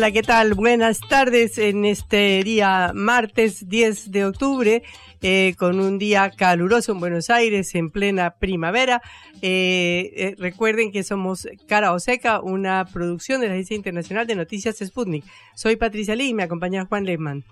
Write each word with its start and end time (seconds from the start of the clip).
Hola, 0.00 0.12
¿qué 0.12 0.22
tal? 0.22 0.54
Buenas 0.54 0.98
tardes 0.98 1.58
en 1.58 1.84
este 1.84 2.42
día 2.42 2.92
martes 2.94 3.68
10 3.68 4.10
de 4.10 4.24
octubre, 4.24 4.82
eh, 5.20 5.54
con 5.58 5.78
un 5.78 5.98
día 5.98 6.30
caluroso 6.30 6.92
en 6.92 7.00
Buenos 7.00 7.28
Aires 7.28 7.74
en 7.74 7.90
plena 7.90 8.30
primavera. 8.30 9.02
Eh, 9.42 10.10
eh, 10.16 10.36
recuerden 10.38 10.90
que 10.90 11.02
somos 11.02 11.46
Cara 11.68 11.92
o 11.92 12.00
Seca, 12.00 12.40
una 12.40 12.86
producción 12.86 13.42
de 13.42 13.48
la 13.48 13.52
Agencia 13.52 13.76
Internacional 13.76 14.26
de 14.26 14.36
Noticias 14.36 14.78
Sputnik. 14.78 15.22
Soy 15.54 15.76
Patricia 15.76 16.16
Lee 16.16 16.28
y 16.28 16.34
me 16.34 16.44
acompaña 16.44 16.86
Juan 16.86 17.04
Lehmann. 17.04 17.44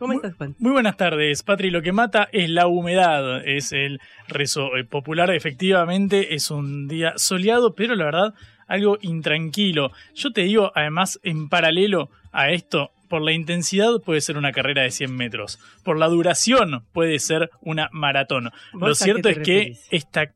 ¿Cómo 0.00 0.14
estás, 0.14 0.34
Juan? 0.34 0.56
Muy 0.58 0.72
buenas 0.72 0.96
tardes, 0.96 1.44
Patri. 1.44 1.70
Lo 1.70 1.82
que 1.82 1.92
mata 1.92 2.28
es 2.32 2.50
la 2.50 2.66
humedad, 2.66 3.46
es 3.46 3.70
el 3.70 4.00
rezo 4.26 4.70
popular. 4.90 5.30
Efectivamente, 5.30 6.34
es 6.34 6.50
un 6.50 6.88
día 6.88 7.12
soleado, 7.14 7.76
pero 7.76 7.94
la 7.94 8.06
verdad 8.06 8.34
algo 8.72 8.98
intranquilo. 9.02 9.92
Yo 10.14 10.32
te 10.32 10.42
digo, 10.42 10.72
además, 10.74 11.20
en 11.22 11.50
paralelo 11.50 12.08
a 12.32 12.50
esto, 12.50 12.90
por 13.08 13.20
la 13.20 13.32
intensidad 13.32 14.00
puede 14.02 14.22
ser 14.22 14.38
una 14.38 14.52
carrera 14.52 14.82
de 14.82 14.90
100 14.90 15.14
metros, 15.14 15.58
por 15.84 15.98
la 15.98 16.08
duración 16.08 16.82
puede 16.92 17.18
ser 17.18 17.50
una 17.60 17.90
maratón. 17.92 18.50
Lo 18.72 18.94
cierto 18.94 19.28
es 19.28 19.40
que 19.40 19.76
esta 19.90 20.32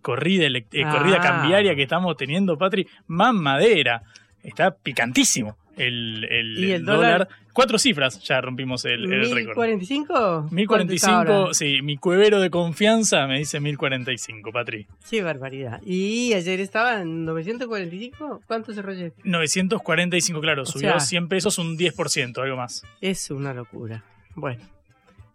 corrida, 0.00 0.46
eh, 0.46 0.64
corrida 0.90 1.18
ah. 1.18 1.20
cambiaria 1.20 1.74
que 1.74 1.82
estamos 1.82 2.16
teniendo, 2.16 2.56
Patri, 2.56 2.88
más 3.06 3.34
madera, 3.34 4.02
está 4.42 4.74
picantísimo 4.74 5.58
el, 5.76 6.24
el, 6.24 6.84
dólar? 6.84 7.28
Cuatro 7.52 7.78
cifras 7.78 8.20
ya 8.22 8.40
rompimos 8.40 8.84
el, 8.84 9.12
el 9.12 9.30
récord. 9.34 9.56
¿1045? 9.56 10.50
1045, 10.50 11.54
sí, 11.54 11.82
mi 11.82 11.96
cuevero 11.96 12.40
de 12.40 12.50
confianza 12.50 13.26
me 13.26 13.38
dice 13.38 13.60
1045, 13.60 14.52
Patri. 14.52 14.86
Qué 15.08 15.22
barbaridad. 15.22 15.80
¿Y 15.84 16.32
ayer 16.34 16.60
estaba 16.60 17.00
en 17.00 17.24
945? 17.24 18.42
¿Cuánto 18.46 18.72
cerró 18.74 18.92
ayer? 18.92 19.12
945, 19.22 20.40
claro, 20.40 20.66
subió 20.66 20.98
100 20.98 21.28
pesos, 21.28 21.58
un 21.58 21.78
10%, 21.78 22.42
algo 22.42 22.56
más. 22.56 22.82
Es 23.00 23.30
una 23.30 23.54
locura. 23.54 24.04
Bueno. 24.34 24.74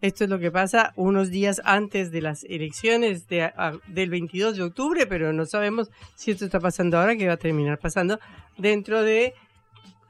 Esto 0.02 0.24
es 0.24 0.30
lo 0.30 0.38
que 0.38 0.50
pasa 0.50 0.94
unos 0.96 1.28
días 1.30 1.60
antes 1.62 2.10
de 2.10 2.22
las 2.22 2.44
elecciones 2.44 3.28
de, 3.28 3.52
del 3.86 4.08
22 4.08 4.56
de 4.56 4.62
octubre, 4.62 5.06
pero 5.06 5.34
no 5.34 5.44
sabemos 5.44 5.90
si 6.14 6.30
esto 6.30 6.46
está 6.46 6.58
pasando 6.58 6.98
ahora, 6.98 7.16
que 7.16 7.26
va 7.26 7.34
a 7.34 7.36
terminar 7.36 7.78
pasando 7.78 8.18
dentro 8.56 9.02
de 9.02 9.34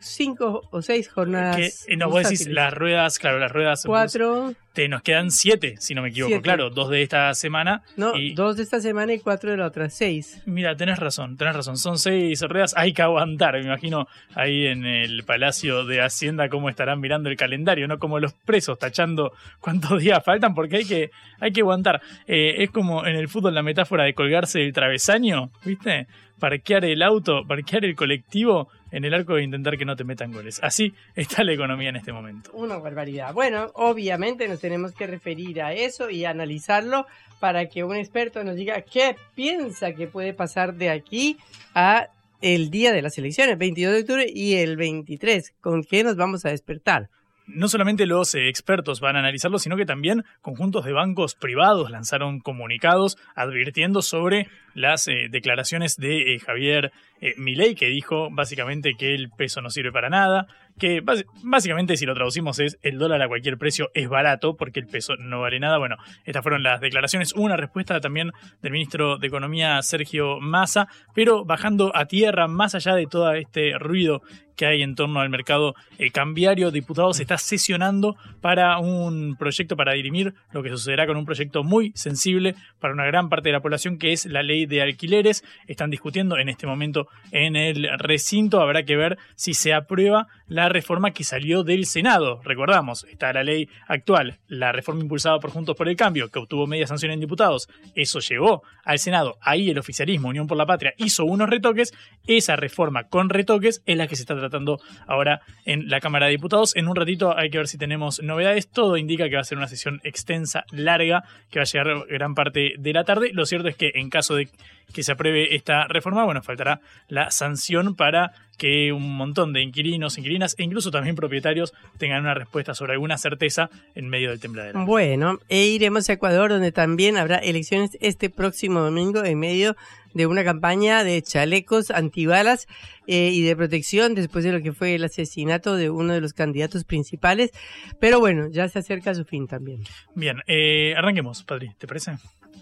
cinco 0.00 0.62
o 0.70 0.82
seis 0.82 1.08
jornadas. 1.08 1.84
Que, 1.86 1.96
no, 1.96 2.10
vos 2.10 2.24
decís 2.24 2.46
las 2.48 2.74
ruedas, 2.74 3.18
claro, 3.18 3.38
las 3.38 3.52
ruedas. 3.52 3.82
Cuatro. 3.84 4.54
Te, 4.72 4.88
nos 4.88 5.02
quedan 5.02 5.30
siete, 5.30 5.74
si 5.78 5.94
no 5.94 6.02
me 6.02 6.10
equivoco, 6.10 6.40
claro, 6.42 6.70
dos 6.70 6.90
de 6.90 7.02
esta 7.02 7.34
semana. 7.34 7.82
No, 7.96 8.12
dos 8.34 8.56
de 8.56 8.62
esta 8.62 8.80
semana 8.80 9.12
y 9.12 9.18
cuatro 9.18 9.50
de 9.50 9.56
la 9.56 9.66
otra, 9.66 9.90
seis. 9.90 10.42
Mira, 10.46 10.76
tenés 10.76 10.98
razón, 10.98 11.36
tenés 11.36 11.56
razón, 11.56 11.76
son 11.76 11.98
seis 11.98 12.40
ruedas, 12.42 12.74
hay 12.76 12.92
que 12.92 13.02
aguantar, 13.02 13.54
me 13.54 13.64
imagino 13.64 14.06
ahí 14.34 14.66
en 14.66 14.84
el 14.84 15.24
Palacio 15.24 15.84
de 15.84 16.00
Hacienda 16.02 16.48
cómo 16.48 16.68
estarán 16.68 17.00
mirando 17.00 17.28
el 17.28 17.36
calendario, 17.36 17.88
¿no? 17.88 17.98
Como 17.98 18.18
los 18.18 18.32
presos 18.32 18.78
tachando 18.78 19.32
cuántos 19.60 20.00
días 20.00 20.22
faltan, 20.24 20.54
porque 20.54 20.76
hay 20.78 20.84
que, 20.84 21.10
hay 21.40 21.52
que 21.52 21.60
aguantar. 21.60 22.00
Eh, 22.26 22.56
es 22.58 22.70
como 22.70 23.06
en 23.06 23.16
el 23.16 23.28
fútbol 23.28 23.54
la 23.54 23.62
metáfora 23.62 24.04
de 24.04 24.14
colgarse 24.14 24.60
del 24.60 24.72
travesaño, 24.72 25.50
¿viste? 25.64 26.06
Parquear 26.38 26.84
el 26.84 27.02
auto, 27.02 27.46
parquear 27.46 27.84
el 27.84 27.94
colectivo 27.94 28.68
en 28.90 29.04
el 29.04 29.14
arco 29.14 29.34
de 29.34 29.42
intentar 29.42 29.76
que 29.76 29.84
no 29.84 29.96
te 29.96 30.04
metan 30.04 30.32
goles. 30.32 30.60
Así 30.62 30.94
está 31.14 31.44
la 31.44 31.52
economía 31.52 31.90
en 31.90 31.96
este 31.96 32.12
momento. 32.12 32.50
Una 32.52 32.76
barbaridad. 32.78 33.32
Bueno, 33.32 33.70
obviamente 33.74 34.48
nos 34.48 34.59
tenemos 34.60 34.92
que 34.92 35.06
referir 35.06 35.62
a 35.62 35.72
eso 35.72 36.10
y 36.10 36.24
analizarlo 36.24 37.06
para 37.40 37.68
que 37.68 37.84
un 37.84 37.96
experto 37.96 38.44
nos 38.44 38.56
diga 38.56 38.82
qué 38.82 39.16
piensa 39.34 39.92
que 39.92 40.06
puede 40.06 40.34
pasar 40.34 40.74
de 40.74 40.90
aquí 40.90 41.38
a 41.74 42.08
el 42.40 42.70
día 42.70 42.92
de 42.92 43.02
las 43.02 43.18
elecciones, 43.18 43.58
22 43.58 43.92
de 43.92 44.00
octubre 44.00 44.26
y 44.32 44.54
el 44.54 44.76
23. 44.76 45.52
¿Con 45.60 45.82
qué 45.82 46.04
nos 46.04 46.16
vamos 46.16 46.44
a 46.44 46.50
despertar? 46.50 47.10
no 47.54 47.68
solamente 47.68 48.06
los 48.06 48.34
eh, 48.34 48.48
expertos 48.48 49.00
van 49.00 49.16
a 49.16 49.20
analizarlo, 49.20 49.58
sino 49.58 49.76
que 49.76 49.86
también 49.86 50.24
conjuntos 50.40 50.84
de 50.84 50.92
bancos 50.92 51.34
privados 51.34 51.90
lanzaron 51.90 52.40
comunicados 52.40 53.16
advirtiendo 53.34 54.02
sobre 54.02 54.48
las 54.74 55.08
eh, 55.08 55.28
declaraciones 55.30 55.96
de 55.96 56.34
eh, 56.34 56.38
Javier 56.38 56.92
Milei, 57.36 57.74
que 57.74 57.88
dijo 57.88 58.30
básicamente 58.30 58.94
que 58.98 59.14
el 59.14 59.28
peso 59.30 59.60
no 59.60 59.68
sirve 59.68 59.92
para 59.92 60.08
nada, 60.08 60.46
que 60.80 61.02
básicamente 61.42 61.96
si 61.96 62.06
lo 62.06 62.14
traducimos 62.14 62.58
es 62.58 62.78
el 62.82 62.98
dólar 62.98 63.20
a 63.22 63.28
cualquier 63.28 63.58
precio 63.58 63.90
es 63.94 64.08
barato 64.08 64.56
porque 64.56 64.80
el 64.80 64.86
peso 64.86 65.14
no 65.16 65.42
vale 65.42 65.60
nada. 65.60 65.78
Bueno, 65.78 65.96
estas 66.24 66.42
fueron 66.42 66.62
las 66.62 66.80
declaraciones. 66.80 67.34
Una 67.34 67.56
respuesta 67.56 68.00
también 68.00 68.32
del 68.62 68.72
ministro 68.72 69.18
de 69.18 69.26
Economía 69.26 69.80
Sergio 69.82 70.40
Massa, 70.40 70.88
pero 71.14 71.44
bajando 71.44 71.94
a 71.94 72.06
tierra, 72.06 72.48
más 72.48 72.74
allá 72.74 72.94
de 72.94 73.06
todo 73.06 73.32
este 73.34 73.78
ruido 73.78 74.22
que 74.60 74.66
hay 74.66 74.82
en 74.82 74.94
torno 74.94 75.20
al 75.20 75.30
mercado 75.30 75.74
eh, 75.98 76.10
cambiario. 76.10 76.70
Diputados 76.70 77.18
está 77.18 77.38
sesionando 77.38 78.16
para 78.42 78.78
un 78.78 79.36
proyecto 79.36 79.74
para 79.74 79.94
dirimir 79.94 80.34
lo 80.52 80.62
que 80.62 80.68
sucederá 80.68 81.06
con 81.06 81.16
un 81.16 81.24
proyecto 81.24 81.64
muy 81.64 81.92
sensible 81.94 82.54
para 82.78 82.92
una 82.92 83.06
gran 83.06 83.30
parte 83.30 83.48
de 83.48 83.54
la 83.54 83.62
población, 83.62 83.98
que 83.98 84.12
es 84.12 84.26
la 84.26 84.42
ley 84.42 84.66
de 84.66 84.82
alquileres. 84.82 85.44
Están 85.66 85.88
discutiendo 85.88 86.36
en 86.36 86.50
este 86.50 86.66
momento 86.66 87.08
en 87.32 87.56
el 87.56 87.88
recinto. 87.98 88.60
Habrá 88.60 88.84
que 88.84 88.96
ver 88.96 89.16
si 89.34 89.54
se 89.54 89.72
aprueba 89.72 90.28
la 90.46 90.68
reforma 90.70 91.10
que 91.10 91.24
salió 91.24 91.62
del 91.62 91.84
Senado. 91.84 92.40
Recordamos, 92.42 93.04
está 93.04 93.32
la 93.34 93.44
ley 93.44 93.68
actual, 93.86 94.38
la 94.48 94.72
reforma 94.72 95.02
impulsada 95.02 95.38
por 95.38 95.50
Juntos 95.50 95.76
por 95.76 95.88
el 95.88 95.96
Cambio, 95.96 96.30
que 96.30 96.38
obtuvo 96.38 96.66
media 96.66 96.86
sanción 96.86 97.12
en 97.12 97.20
diputados. 97.20 97.68
Eso 97.94 98.20
llegó 98.20 98.62
al 98.84 98.98
Senado. 98.98 99.36
Ahí 99.42 99.68
el 99.68 99.78
oficialismo, 99.78 100.28
Unión 100.28 100.46
por 100.46 100.56
la 100.56 100.66
Patria, 100.66 100.94
hizo 100.96 101.24
unos 101.24 101.50
retoques. 101.50 101.92
Esa 102.26 102.56
reforma 102.56 103.04
con 103.04 103.28
retoques 103.28 103.82
es 103.84 103.96
la 103.96 104.06
que 104.06 104.16
se 104.16 104.22
está 104.22 104.36
tratando 104.36 104.80
ahora 105.06 105.42
en 105.64 105.88
la 105.88 106.00
Cámara 106.00 106.26
de 106.26 106.32
Diputados. 106.32 106.74
En 106.76 106.88
un 106.88 106.96
ratito 106.96 107.36
hay 107.36 107.50
que 107.50 107.58
ver 107.58 107.68
si 107.68 107.76
tenemos 107.76 108.22
novedades. 108.22 108.70
Todo 108.70 108.96
indica 108.96 109.28
que 109.28 109.34
va 109.34 109.42
a 109.42 109.44
ser 109.44 109.58
una 109.58 109.68
sesión 109.68 110.00
extensa, 110.04 110.64
larga, 110.70 111.24
que 111.50 111.58
va 111.58 111.64
a 111.64 111.66
llegar 111.66 112.06
gran 112.08 112.34
parte 112.34 112.72
de 112.78 112.92
la 112.92 113.04
tarde. 113.04 113.30
Lo 113.32 113.44
cierto 113.46 113.68
es 113.68 113.76
que 113.76 113.92
en 113.94 114.08
caso 114.08 114.36
de 114.36 114.48
que 114.92 115.02
se 115.02 115.12
apruebe 115.12 115.54
esta 115.54 115.86
reforma, 115.88 116.24
bueno, 116.24 116.42
faltará 116.42 116.80
la 117.08 117.30
sanción 117.30 117.94
para 117.94 118.32
que 118.58 118.92
un 118.92 119.16
montón 119.16 119.54
de 119.54 119.62
inquilinos, 119.62 120.18
inquilinas 120.18 120.54
e 120.58 120.64
incluso 120.64 120.90
también 120.90 121.16
propietarios 121.16 121.72
tengan 121.96 122.20
una 122.20 122.34
respuesta 122.34 122.74
sobre 122.74 122.92
alguna 122.92 123.16
certeza 123.16 123.70
en 123.94 124.08
medio 124.08 124.28
del 124.28 124.38
tembladero. 124.38 124.84
Bueno, 124.84 125.38
e 125.48 125.66
iremos 125.66 126.10
a 126.10 126.12
Ecuador, 126.12 126.50
donde 126.50 126.70
también 126.70 127.16
habrá 127.16 127.38
elecciones 127.38 127.96
este 128.00 128.28
próximo 128.28 128.80
domingo 128.80 129.24
en 129.24 129.38
medio 129.38 129.76
de 130.12 130.26
una 130.26 130.44
campaña 130.44 131.04
de 131.04 131.22
chalecos 131.22 131.90
antibalas 131.90 132.66
eh, 133.06 133.30
y 133.32 133.42
de 133.42 133.56
protección 133.56 134.14
después 134.14 134.44
de 134.44 134.52
lo 134.52 134.60
que 134.60 134.72
fue 134.72 134.94
el 134.94 135.04
asesinato 135.04 135.76
de 135.76 135.88
uno 135.88 136.12
de 136.12 136.20
los 136.20 136.32
candidatos 136.32 136.84
principales. 136.84 137.52
Pero 137.98 138.20
bueno, 138.20 138.48
ya 138.50 138.68
se 138.68 138.80
acerca 138.80 139.12
a 139.12 139.14
su 139.14 139.24
fin 139.24 139.46
también. 139.46 139.84
Bien, 140.14 140.42
eh, 140.46 140.94
arranquemos, 140.96 141.44
Padre, 141.44 141.74
¿te 141.78 141.86
parece? 141.86 142.18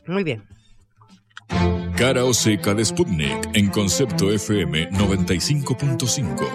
Muy 0.06 0.24
bien. 0.24 0.44
Cara 1.98 2.24
o 2.24 2.32
seca 2.32 2.74
de 2.74 2.84
Sputnik 2.84 3.50
en 3.54 3.70
concepto 3.70 4.30
FM 4.30 4.90
95.5. 4.90 6.46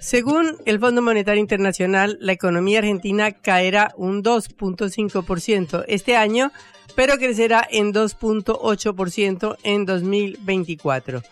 Según 0.00 0.56
el 0.64 0.80
Fondo 0.80 1.00
Monetario 1.00 1.40
Internacional, 1.40 2.18
la 2.20 2.32
economía 2.32 2.80
argentina 2.80 3.30
caerá 3.30 3.94
un 3.96 4.24
2.5% 4.24 5.84
este 5.86 6.16
año, 6.16 6.50
pero 6.96 7.16
crecerá 7.16 7.64
en 7.70 7.94
2.8% 7.94 9.58
en 9.62 9.86
2024. 9.86 11.22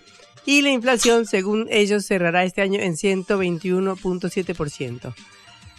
Y 0.47 0.63
la 0.63 0.71
inflación, 0.71 1.27
según 1.27 1.67
ellos, 1.69 2.07
cerrará 2.07 2.45
este 2.45 2.63
año 2.63 2.79
en 2.79 2.95
121.7%. 2.95 5.15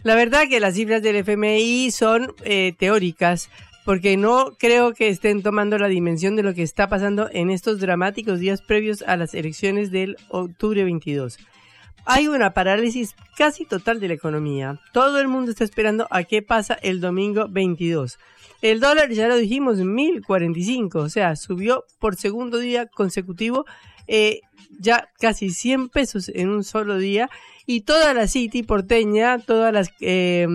La 0.06 0.14
verdad 0.14 0.48
que 0.48 0.60
las 0.60 0.76
cifras 0.76 1.02
del 1.02 1.16
FMI 1.16 1.90
son 1.90 2.32
eh, 2.44 2.74
teóricas, 2.78 3.50
porque 3.86 4.18
no 4.18 4.52
creo 4.60 4.94
que 4.94 5.10
estén 5.10 5.42
tomando 5.42 5.80
la 5.80 5.88
dimensión 5.88 6.36
de 6.36 6.44
lo 6.44 6.54
que 6.54 6.62
está 6.62 6.88
pasando 6.88 7.28
en 7.32 7.50
estos 7.50 7.80
dramáticos 7.80 8.40
días 8.40 8.62
previos 8.62 9.02
a 9.08 9.18
las 9.18 9.34
elecciones 9.34 9.90
del 9.90 10.16
octubre 10.30 10.84
22 10.84 11.40
hay 12.06 12.28
una 12.28 12.54
parálisis 12.54 13.16
casi 13.36 13.66
total 13.66 14.00
de 14.00 14.08
la 14.08 14.14
economía. 14.14 14.80
Todo 14.94 15.20
el 15.20 15.28
mundo 15.28 15.50
está 15.50 15.64
esperando 15.64 16.08
a 16.12 16.24
qué 16.24 16.44
pasa 16.44 16.76
el 16.76 17.02
domingo 17.02 17.48
22. 17.50 18.20
El 18.62 18.80
dólar, 18.80 19.10
ya 19.10 19.28
lo 19.28 19.36
dijimos, 19.36 19.80
1045, 19.80 21.00
o 21.00 21.10
sea, 21.10 21.36
subió 21.36 21.84
por 22.00 22.16
segundo 22.16 22.60
día 22.60 22.86
consecutivo 22.86 23.66
eh, 24.08 24.42
ya 24.80 25.10
casi 25.20 25.50
100 25.50 25.90
pesos 25.90 26.30
en 26.30 26.50
un 26.50 26.64
solo 26.64 26.98
día. 26.98 27.30
Y 27.66 27.82
toda 27.82 28.14
la 28.14 28.28
City 28.28 28.64
porteña, 28.64 29.40
todas 29.40 29.74
las 29.74 29.92
eh, 30.00 30.48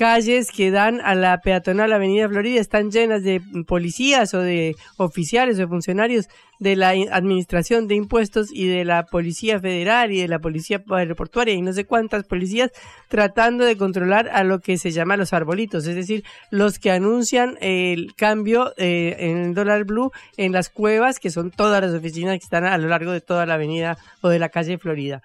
calles 0.00 0.50
que 0.50 0.70
dan 0.70 1.02
a 1.02 1.14
la 1.14 1.42
peatonal 1.42 1.92
Avenida 1.92 2.26
Florida 2.26 2.58
están 2.58 2.90
llenas 2.90 3.22
de 3.22 3.42
policías 3.66 4.32
o 4.32 4.38
de 4.38 4.74
oficiales 4.96 5.60
o 5.60 5.68
funcionarios 5.68 6.30
de 6.58 6.74
la 6.74 6.94
Administración 7.12 7.86
de 7.86 7.96
Impuestos 7.96 8.48
y 8.50 8.66
de 8.66 8.86
la 8.86 9.04
Policía 9.04 9.60
Federal 9.60 10.10
y 10.10 10.22
de 10.22 10.28
la 10.28 10.38
Policía 10.38 10.82
Aeroportuaria 10.88 11.52
y 11.52 11.60
no 11.60 11.74
sé 11.74 11.84
cuántas 11.84 12.24
policías 12.24 12.70
tratando 13.08 13.66
de 13.66 13.76
controlar 13.76 14.30
a 14.30 14.42
lo 14.42 14.60
que 14.60 14.78
se 14.78 14.90
llama 14.90 15.18
los 15.18 15.34
arbolitos, 15.34 15.86
es 15.86 15.96
decir, 15.96 16.24
los 16.50 16.78
que 16.78 16.92
anuncian 16.92 17.58
el 17.60 18.14
cambio 18.14 18.72
eh, 18.78 19.16
en 19.18 19.36
el 19.36 19.54
dólar 19.54 19.84
blue 19.84 20.12
en 20.38 20.52
las 20.52 20.70
cuevas, 20.70 21.18
que 21.18 21.28
son 21.28 21.50
todas 21.50 21.82
las 21.82 21.92
oficinas 21.92 22.38
que 22.38 22.44
están 22.44 22.64
a 22.64 22.78
lo 22.78 22.88
largo 22.88 23.12
de 23.12 23.20
toda 23.20 23.44
la 23.44 23.54
avenida 23.54 23.98
o 24.22 24.30
de 24.30 24.38
la 24.38 24.48
calle 24.48 24.78
Florida. 24.78 25.22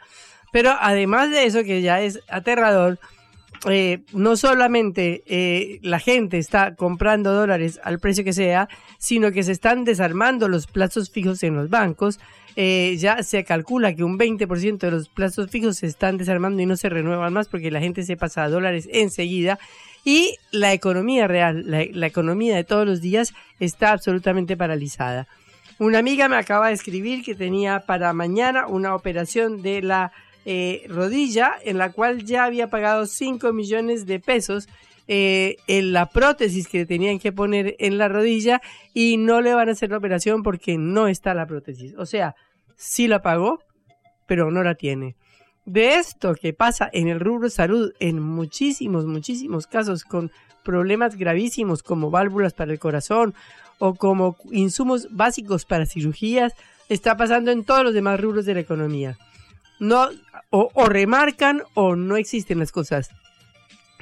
Pero 0.51 0.73
además 0.79 1.31
de 1.31 1.45
eso, 1.45 1.63
que 1.63 1.81
ya 1.81 2.01
es 2.01 2.19
aterrador, 2.27 2.99
eh, 3.69 4.03
no 4.13 4.37
solamente 4.37 5.23
eh, 5.25 5.79
la 5.81 5.99
gente 5.99 6.37
está 6.37 6.75
comprando 6.75 7.33
dólares 7.33 7.79
al 7.83 7.99
precio 7.99 8.23
que 8.23 8.33
sea, 8.33 8.69
sino 8.97 9.31
que 9.31 9.43
se 9.43 9.51
están 9.51 9.83
desarmando 9.83 10.47
los 10.47 10.67
plazos 10.67 11.09
fijos 11.09 11.43
en 11.43 11.55
los 11.55 11.69
bancos. 11.69 12.19
Eh, 12.55 12.95
ya 12.97 13.21
se 13.23 13.43
calcula 13.43 13.95
que 13.95 14.03
un 14.03 14.17
20% 14.17 14.77
de 14.77 14.91
los 14.91 15.09
plazos 15.09 15.49
fijos 15.49 15.77
se 15.77 15.87
están 15.87 16.17
desarmando 16.17 16.61
y 16.61 16.65
no 16.65 16.77
se 16.77 16.89
renuevan 16.89 17.33
más 17.33 17.47
porque 17.47 17.71
la 17.71 17.81
gente 17.81 18.03
se 18.03 18.15
pasa 18.15 18.43
a 18.43 18.49
dólares 18.49 18.87
enseguida. 18.91 19.59
Y 20.03 20.37
la 20.51 20.71
economía 20.71 21.27
real, 21.27 21.65
la 21.65 22.07
economía 22.07 22.55
de 22.55 22.63
todos 22.63 22.85
los 22.85 23.01
días 23.01 23.33
está 23.59 23.91
absolutamente 23.91 24.55
paralizada. 24.55 25.27
Una 25.77 25.99
amiga 25.99 26.29
me 26.29 26.37
acaba 26.37 26.67
de 26.67 26.73
escribir 26.73 27.21
que 27.21 27.35
tenía 27.35 27.81
para 27.81 28.13
mañana 28.13 28.65
una 28.65 28.95
operación 28.95 29.61
de 29.61 29.81
la 29.81 30.13
eh, 30.45 30.85
rodilla 30.87 31.53
en 31.63 31.79
la 31.79 31.91
cual 31.91 32.23
ya 32.23 32.45
había 32.45 32.69
pagado 32.69 33.07
5 33.07 33.51
millones 33.51 34.05
de 34.05 34.19
pesos 34.19 34.67
eh, 35.07 35.57
en 35.65 35.91
la 35.91 36.07
prótesis 36.07 36.67
que 36.67 36.85
tenían 36.85 37.17
que 37.17 37.31
poner 37.31 37.75
en 37.79 37.97
la 37.97 38.07
rodilla 38.07 38.61
y 38.93 39.17
no 39.17 39.41
le 39.41 39.55
van 39.55 39.69
a 39.69 39.71
hacer 39.71 39.89
la 39.89 39.97
operación 39.97 40.43
porque 40.43 40.77
no 40.77 41.07
está 41.07 41.33
la 41.33 41.47
prótesis. 41.47 41.95
O 41.97 42.05
sea, 42.05 42.35
sí 42.75 43.07
la 43.07 43.23
pagó, 43.23 43.59
pero 44.27 44.51
no 44.51 44.63
la 44.63 44.75
tiene. 44.75 45.15
De 45.65 45.95
esto 45.95 46.35
que 46.35 46.53
pasa 46.53 46.89
en 46.93 47.07
el 47.07 47.19
rubro 47.19 47.49
salud 47.49 47.91
en 47.99 48.19
muchísimos, 48.19 49.05
muchísimos 49.05 49.65
casos 49.65 50.03
con 50.03 50.31
problemas 50.63 51.15
gravísimos 51.15 51.81
como 51.81 52.11
válvulas 52.11 52.53
para 52.53 52.71
el 52.71 52.77
corazón 52.77 53.33
o 53.79 53.95
como 53.95 54.37
insumos 54.51 55.07
básicos 55.09 55.65
para 55.65 55.87
cirugías, 55.87 56.53
está 56.87 57.17
pasando 57.17 57.49
en 57.49 57.63
todos 57.63 57.83
los 57.83 57.95
demás 57.95 58.19
rubros 58.19 58.45
de 58.45 58.53
la 58.53 58.59
economía 58.59 59.17
no 59.79 60.09
o, 60.49 60.85
remarcan 60.87 61.63
o 61.73 61.95
no 61.95 62.17
existen 62.17 62.59
las 62.59 62.71
cosas. 62.71 63.09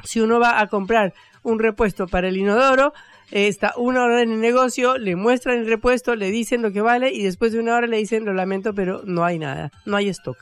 Si 0.04 0.20
uno 0.20 0.40
va 0.40 0.60
a 0.60 0.68
comprar 0.68 1.14
un 1.44 1.60
repuesto 1.60 2.08
para 2.08 2.28
el 2.28 2.38
inodoro, 2.38 2.94
está 3.32 3.74
una 3.78 4.04
hora 4.04 4.22
en 4.22 4.32
el 4.32 4.42
negocio, 4.42 4.98
le 4.98 5.16
muestran 5.16 5.60
el 5.60 5.68
repuesto, 5.68 6.16
le 6.16 6.32
dicen 6.32 6.62
lo 6.62 6.72
que 6.72 6.82
vale 6.82 7.12
y 7.12 7.24
después 7.24 7.52
de 7.52 7.60
una 7.60 7.76
hora 7.76 7.88
le 7.88 7.98
dicen 7.98 8.26
lo 8.26 8.34
lamento, 8.34 8.74
pero 8.74 9.02
no 9.06 9.26
hay 9.26 9.40
nada, 9.40 9.72
no 9.86 9.98
hay 9.98 10.10
stock. 10.10 10.38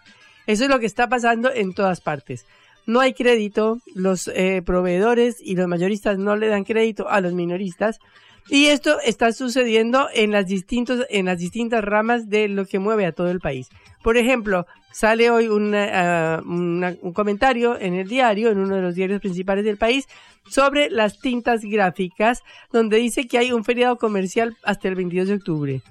Eso 0.48 0.64
es 0.64 0.70
lo 0.70 0.80
que 0.80 0.86
está 0.86 1.08
pasando 1.08 1.52
en 1.54 1.74
todas 1.74 2.02
partes. 2.02 2.46
No 2.86 3.00
hay 3.00 3.14
crédito, 3.14 3.80
los 3.94 4.28
eh, 4.28 4.62
proveedores 4.66 5.38
y 5.40 5.56
los 5.56 5.68
mayoristas 5.68 6.18
no 6.18 6.36
le 6.36 6.48
dan 6.48 6.64
crédito 6.64 7.08
a 7.10 7.22
los 7.22 7.34
minoristas 7.34 8.00
y 8.50 8.66
esto 8.68 9.00
está 9.02 9.32
sucediendo 9.32 10.10
en 10.14 10.32
las, 10.32 10.48
distintos, 10.48 11.06
en 11.10 11.26
las 11.26 11.38
distintas 11.38 11.84
ramas 11.84 12.30
de 12.30 12.48
lo 12.48 12.66
que 12.66 12.80
mueve 12.80 13.06
a 13.06 13.12
todo 13.12 13.30
el 13.30 13.40
país. 13.40 13.70
Por 14.04 14.18
ejemplo, 14.18 14.66
sale 14.92 15.30
hoy 15.30 15.48
ah, 15.76 16.42
un 16.44 17.14
comentario 17.14 17.80
en 17.80 17.94
el 17.94 18.08
diario, 18.08 18.50
en 18.50 18.60
uno 18.60 18.76
de 18.76 18.82
los 18.82 18.96
diarios 18.96 19.22
principales 19.22 19.64
del 19.64 19.78
país, 19.78 20.08
sobre 20.50 20.90
las 20.90 21.20
tintas 21.20 21.62
gráficas, 21.62 22.44
donde 22.72 22.98
dice 22.98 23.28
que 23.28 23.38
hay 23.38 23.52
un 23.52 23.64
feriado 23.64 23.98
comercial 23.98 24.58
hasta 24.64 24.88
el 24.88 24.96
22 24.96 25.28
de 25.28 25.34
octubre. 25.36 25.82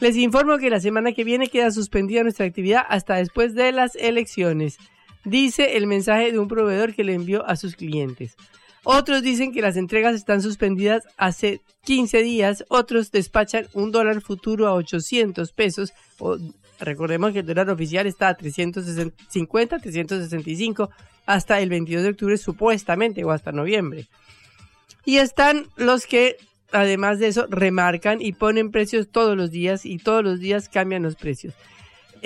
Les 0.00 0.16
informo 0.16 0.58
que 0.58 0.70
la 0.70 0.80
semana 0.80 1.12
que 1.12 1.24
viene 1.24 1.46
queda 1.46 1.70
suspendida 1.70 2.24
nuestra 2.24 2.46
actividad 2.46 2.84
hasta 2.88 3.14
después 3.14 3.54
de 3.54 3.70
las 3.70 3.94
elecciones, 3.94 4.78
dice 5.24 5.76
el 5.76 5.86
mensaje 5.86 6.32
de 6.32 6.38
un 6.38 6.48
proveedor 6.48 6.94
que 6.94 7.04
le 7.04 7.14
envió 7.14 7.46
a 7.46 7.56
sus 7.56 7.76
clientes. 7.76 8.36
Otros 8.84 9.22
dicen 9.22 9.52
que 9.52 9.62
las 9.62 9.76
entregas 9.76 10.14
están 10.14 10.42
suspendidas 10.42 11.04
hace 11.16 11.62
15 11.84 12.22
días. 12.22 12.64
Otros 12.68 13.10
despachan 13.10 13.66
un 13.72 13.90
dólar 13.90 14.20
futuro 14.20 14.66
a 14.68 14.74
800 14.74 15.52
pesos. 15.52 15.92
recordemos 16.78 17.32
que 17.32 17.38
el 17.40 17.46
dólar 17.46 17.70
oficial 17.70 18.06
está 18.06 18.28
a 18.28 18.36
350, 18.36 19.78
365 19.78 20.90
hasta 21.26 21.60
el 21.60 21.70
22 21.70 22.02
de 22.02 22.10
octubre 22.10 22.36
supuestamente 22.36 23.24
o 23.24 23.30
hasta 23.30 23.52
noviembre. 23.52 24.06
Y 25.06 25.16
están 25.16 25.66
los 25.76 26.06
que 26.06 26.36
además 26.72 27.18
de 27.18 27.28
eso 27.28 27.46
remarcan 27.48 28.20
y 28.20 28.32
ponen 28.32 28.70
precios 28.70 29.08
todos 29.10 29.36
los 29.36 29.50
días 29.50 29.86
y 29.86 29.98
todos 29.98 30.22
los 30.22 30.40
días 30.40 30.68
cambian 30.68 31.02
los 31.02 31.16
precios. 31.16 31.54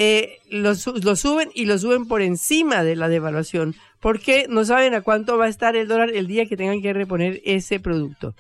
Eh, 0.00 0.38
los, 0.48 0.78
suben 0.78 1.50
y 1.54 1.64
los 1.64 1.80
suben 1.80 2.06
por 2.06 2.22
encima 2.22 2.84
de 2.84 2.94
la 2.94 3.08
devaluación 3.08 3.74
porque 3.98 4.46
no 4.48 4.64
saben 4.64 4.94
a 4.94 5.00
cuánto 5.00 5.36
va 5.36 5.46
a 5.46 5.48
estar 5.48 5.74
el 5.74 5.88
dólar 5.88 6.10
el 6.14 6.28
día 6.28 6.46
que 6.46 6.56
tengan 6.56 6.80
que 6.80 6.92
reponer 6.92 7.40
ese 7.44 7.80
producto. 7.80 8.36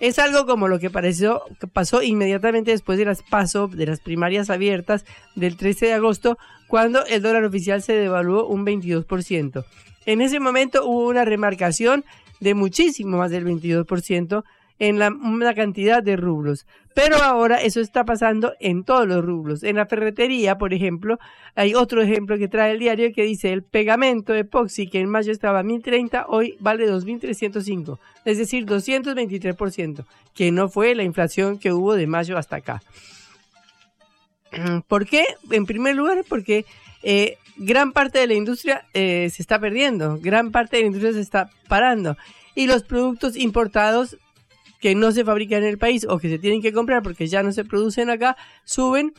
Es 0.00 0.18
algo 0.18 0.46
como 0.46 0.68
lo 0.68 0.78
que 0.78 0.88
pasó 0.88 2.02
inmediatamente 2.02 2.70
después 2.70 2.96
de 2.96 3.04
las 3.04 3.22
PASO, 3.22 3.68
de 3.68 3.84
las 3.84 4.00
primarias 4.00 4.48
abiertas 4.48 5.04
del 5.34 5.58
13 5.58 5.84
de 5.84 5.92
agosto, 5.92 6.38
cuando 6.66 7.04
el 7.04 7.20
dólar 7.20 7.44
oficial 7.44 7.82
se 7.82 7.92
devaluó 7.92 8.46
un 8.46 8.64
22%. 8.64 9.66
En 10.06 10.22
ese 10.22 10.40
momento 10.40 10.86
hubo 10.86 11.08
una 11.08 11.26
remarcación 11.26 12.06
de 12.40 12.54
muchísimo 12.54 13.18
más 13.18 13.30
del 13.30 13.44
22%, 13.44 14.44
en 14.82 14.98
la, 14.98 15.10
una 15.10 15.54
cantidad 15.54 16.02
de 16.02 16.16
rublos. 16.16 16.66
Pero 16.92 17.14
ahora 17.18 17.62
eso 17.62 17.80
está 17.80 18.04
pasando 18.04 18.54
en 18.58 18.82
todos 18.82 19.06
los 19.06 19.24
rublos. 19.24 19.62
En 19.62 19.76
la 19.76 19.86
ferretería, 19.86 20.58
por 20.58 20.74
ejemplo, 20.74 21.20
hay 21.54 21.76
otro 21.76 22.02
ejemplo 22.02 22.36
que 22.36 22.48
trae 22.48 22.72
el 22.72 22.80
diario 22.80 23.12
que 23.14 23.22
dice 23.22 23.52
el 23.52 23.62
pegamento 23.62 24.34
epoxi 24.34 24.88
que 24.88 24.98
en 24.98 25.08
mayo 25.08 25.30
estaba 25.30 25.60
a 25.60 25.62
1030, 25.62 26.26
hoy 26.26 26.56
vale 26.58 26.88
2305, 26.88 28.00
es 28.24 28.38
decir, 28.38 28.66
223%, 28.66 30.04
que 30.34 30.50
no 30.50 30.68
fue 30.68 30.96
la 30.96 31.04
inflación 31.04 31.60
que 31.60 31.72
hubo 31.72 31.94
de 31.94 32.08
mayo 32.08 32.36
hasta 32.36 32.56
acá. 32.56 32.82
¿Por 34.88 35.06
qué? 35.06 35.26
En 35.52 35.64
primer 35.64 35.94
lugar, 35.94 36.24
porque 36.28 36.66
eh, 37.04 37.38
gran 37.56 37.92
parte 37.92 38.18
de 38.18 38.26
la 38.26 38.34
industria 38.34 38.84
eh, 38.94 39.30
se 39.30 39.42
está 39.42 39.60
perdiendo, 39.60 40.18
gran 40.20 40.50
parte 40.50 40.78
de 40.78 40.82
la 40.82 40.86
industria 40.88 41.12
se 41.12 41.20
está 41.20 41.50
parando. 41.68 42.16
y 42.56 42.66
los 42.66 42.82
productos 42.82 43.36
importados 43.36 44.18
que 44.82 44.96
no 44.96 45.12
se 45.12 45.24
fabrican 45.24 45.62
en 45.62 45.68
el 45.68 45.78
país 45.78 46.04
o 46.08 46.18
que 46.18 46.28
se 46.28 46.40
tienen 46.40 46.60
que 46.60 46.72
comprar 46.72 47.02
porque 47.02 47.28
ya 47.28 47.44
no 47.44 47.52
se 47.52 47.64
producen 47.64 48.10
acá, 48.10 48.36
suben 48.64 49.14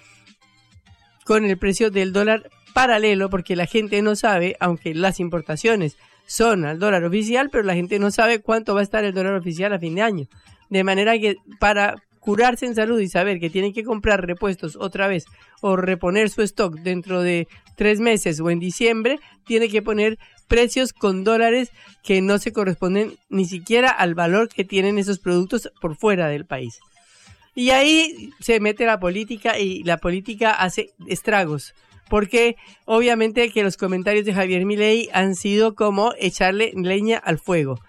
con 1.26 1.46
el 1.46 1.58
precio 1.58 1.90
del 1.90 2.12
dólar 2.12 2.50
paralelo 2.74 3.30
porque 3.30 3.56
la 3.56 3.66
gente 3.66 4.02
no 4.02 4.18
sabe, 4.18 4.58
aunque 4.60 4.94
las 4.94 5.22
importaciones 5.22 5.96
son 6.26 6.66
al 6.66 6.80
dólar 6.80 7.06
oficial, 7.06 7.50
pero 7.50 7.64
la 7.64 7.76
gente 7.76 7.98
no 7.98 8.12
sabe 8.12 8.42
cuánto 8.42 8.74
va 8.74 8.82
a 8.82 8.84
estar 8.84 9.06
el 9.06 9.14
dólar 9.14 9.36
oficial 9.36 9.72
a 9.72 9.80
fin 9.80 9.96
de 9.96 10.02
año. 10.02 10.28
De 10.70 10.84
manera 10.84 11.18
que 11.18 11.38
para 11.62 11.96
curarse 12.20 12.66
en 12.66 12.76
salud 12.76 13.00
y 13.00 13.08
saber 13.08 13.40
que 13.40 13.50
tienen 13.50 13.72
que 13.72 13.86
comprar 13.86 14.26
repuestos 14.26 14.76
otra 14.76 15.08
vez 15.08 15.26
o 15.62 15.78
reponer 15.78 16.30
su 16.30 16.42
stock 16.42 16.76
dentro 16.76 17.22
de 17.22 17.48
tres 17.78 18.02
meses 18.02 18.42
o 18.42 18.50
en 18.50 18.60
diciembre, 18.60 19.20
tiene 19.46 19.70
que 19.70 19.82
poner 19.82 20.20
precios 20.48 20.94
con 20.94 21.24
dólares 21.24 21.72
que 22.04 22.22
no 22.22 22.38
se 22.38 22.54
corresponden 22.54 23.18
ni 23.30 23.46
siquiera 23.46 23.90
al 23.90 24.16
valor 24.16 24.50
que 24.50 24.64
tienen 24.64 24.98
esos 24.98 25.20
productos 25.20 25.72
por 25.82 25.96
fuera 25.96 26.28
del 26.28 26.46
país. 26.46 26.80
Y 27.56 27.70
ahí 27.70 28.32
se 28.40 28.60
mete 28.60 28.86
la 28.86 29.00
política 29.00 29.60
y 29.60 29.84
la 29.84 29.98
política 29.98 30.52
hace 30.52 30.92
estragos. 31.08 31.74
Porque 32.10 32.56
obviamente 32.86 33.52
que 33.52 33.64
los 33.64 33.78
comentarios 33.78 34.26
de 34.26 34.34
Javier 34.34 34.66
Milei 34.66 35.10
han 35.14 35.36
sido 35.36 35.76
como 35.76 36.14
echarle 36.20 36.72
leña 36.76 37.18
al 37.18 37.40
fuego. 37.40 37.80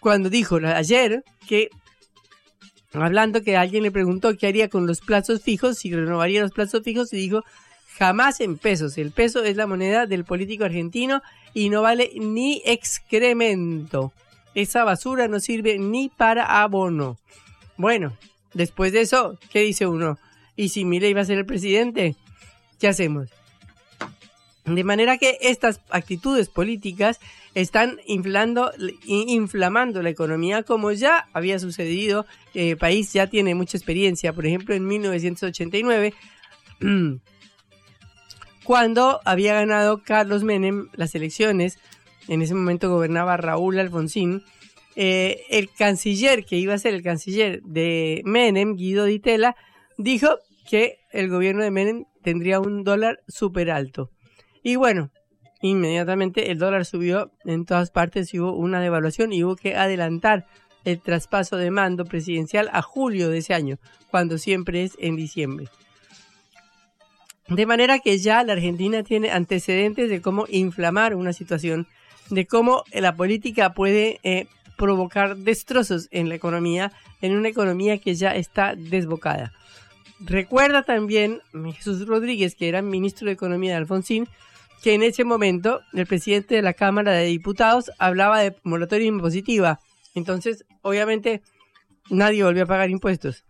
Cuando 0.00 0.30
dijo 0.30 0.56
ayer 0.56 1.24
que 1.48 1.68
hablando 2.92 3.42
que 3.42 3.56
alguien 3.56 3.82
le 3.82 3.90
preguntó 3.90 4.36
qué 4.36 4.46
haría 4.46 4.68
con 4.68 4.86
los 4.86 5.00
plazos 5.00 5.42
fijos, 5.42 5.78
si 5.78 5.92
renovaría 5.92 6.42
los 6.42 6.52
plazos 6.52 6.82
fijos, 6.82 7.12
y 7.12 7.16
dijo, 7.16 7.44
jamás 7.98 8.40
en 8.40 8.56
pesos. 8.56 8.96
El 8.96 9.10
peso 9.10 9.42
es 9.42 9.56
la 9.56 9.66
moneda 9.66 10.06
del 10.06 10.24
político 10.24 10.64
argentino 10.64 11.22
y 11.52 11.68
no 11.68 11.82
vale 11.82 12.12
ni 12.16 12.62
excremento. 12.64 14.12
Esa 14.54 14.84
basura 14.84 15.26
no 15.26 15.40
sirve 15.40 15.78
ni 15.78 16.08
para 16.08 16.62
abono. 16.62 17.18
Bueno, 17.76 18.16
después 18.54 18.92
de 18.92 19.00
eso, 19.00 19.38
¿qué 19.50 19.60
dice 19.60 19.86
uno? 19.86 20.18
¿Y 20.56 20.68
si 20.68 20.84
Milei 20.84 21.12
va 21.12 21.22
a 21.22 21.24
ser 21.24 21.38
el 21.38 21.46
presidente? 21.46 22.14
¿Qué 22.78 22.88
hacemos? 22.88 23.28
De 24.64 24.84
manera 24.84 25.18
que 25.18 25.38
estas 25.40 25.80
actitudes 25.90 26.48
políticas 26.48 27.18
están 27.54 27.98
inflando, 28.06 28.70
inflamando 29.06 30.02
la 30.02 30.10
economía 30.10 30.62
como 30.62 30.92
ya 30.92 31.26
había 31.32 31.58
sucedido. 31.58 32.26
El 32.54 32.76
país 32.76 33.12
ya 33.12 33.26
tiene 33.26 33.54
mucha 33.54 33.76
experiencia. 33.76 34.32
Por 34.32 34.46
ejemplo, 34.46 34.74
en 34.74 34.86
1989, 34.86 36.14
cuando 38.68 39.20
había 39.24 39.54
ganado 39.54 40.02
Carlos 40.02 40.44
Menem 40.44 40.90
las 40.92 41.14
elecciones, 41.14 41.78
en 42.28 42.42
ese 42.42 42.52
momento 42.52 42.90
gobernaba 42.90 43.38
Raúl 43.38 43.78
Alfonsín, 43.78 44.42
eh, 44.94 45.40
el 45.48 45.70
canciller 45.70 46.44
que 46.44 46.58
iba 46.58 46.74
a 46.74 46.78
ser 46.78 46.92
el 46.92 47.02
canciller 47.02 47.62
de 47.62 48.20
Menem, 48.26 48.76
Guido 48.76 49.06
Di 49.06 49.20
Tella, 49.20 49.56
dijo 49.96 50.36
que 50.68 50.98
el 51.12 51.30
gobierno 51.30 51.62
de 51.62 51.70
Menem 51.70 52.04
tendría 52.22 52.60
un 52.60 52.84
dólar 52.84 53.20
súper 53.26 53.70
alto. 53.70 54.10
Y 54.62 54.76
bueno, 54.76 55.12
inmediatamente 55.62 56.50
el 56.50 56.58
dólar 56.58 56.84
subió 56.84 57.32
en 57.46 57.64
todas 57.64 57.90
partes 57.90 58.34
y 58.34 58.38
hubo 58.38 58.52
una 58.52 58.82
devaluación 58.82 59.32
y 59.32 59.44
hubo 59.44 59.56
que 59.56 59.76
adelantar 59.76 60.44
el 60.84 61.00
traspaso 61.00 61.56
de 61.56 61.70
mando 61.70 62.04
presidencial 62.04 62.68
a 62.74 62.82
julio 62.82 63.30
de 63.30 63.38
ese 63.38 63.54
año, 63.54 63.78
cuando 64.10 64.36
siempre 64.36 64.82
es 64.82 64.92
en 64.98 65.16
diciembre. 65.16 65.68
De 67.48 67.64
manera 67.64 67.98
que 67.98 68.18
ya 68.18 68.44
la 68.44 68.52
Argentina 68.52 69.02
tiene 69.02 69.30
antecedentes 69.30 70.10
de 70.10 70.20
cómo 70.20 70.44
inflamar 70.48 71.14
una 71.14 71.32
situación, 71.32 71.86
de 72.28 72.46
cómo 72.46 72.84
la 72.92 73.16
política 73.16 73.72
puede 73.72 74.20
eh, 74.22 74.46
provocar 74.76 75.36
destrozos 75.36 76.08
en 76.10 76.28
la 76.28 76.34
economía, 76.34 76.92
en 77.22 77.36
una 77.36 77.48
economía 77.48 77.98
que 77.98 78.14
ya 78.14 78.34
está 78.34 78.74
desbocada. 78.76 79.52
Recuerda 80.20 80.82
también 80.82 81.40
Jesús 81.74 82.06
Rodríguez, 82.06 82.54
que 82.54 82.68
era 82.68 82.82
ministro 82.82 83.26
de 83.26 83.32
Economía 83.32 83.70
de 83.72 83.76
Alfonsín, 83.78 84.28
que 84.82 84.94
en 84.94 85.02
ese 85.02 85.24
momento 85.24 85.80
el 85.92 86.06
presidente 86.06 86.54
de 86.56 86.62
la 86.62 86.74
Cámara 86.74 87.12
de 87.12 87.26
Diputados 87.26 87.90
hablaba 87.98 88.40
de 88.40 88.56
moratoria 88.62 89.06
impositiva. 89.06 89.80
Entonces, 90.14 90.64
obviamente, 90.82 91.42
nadie 92.10 92.44
volvió 92.44 92.64
a 92.64 92.66
pagar 92.66 92.90
impuestos. 92.90 93.44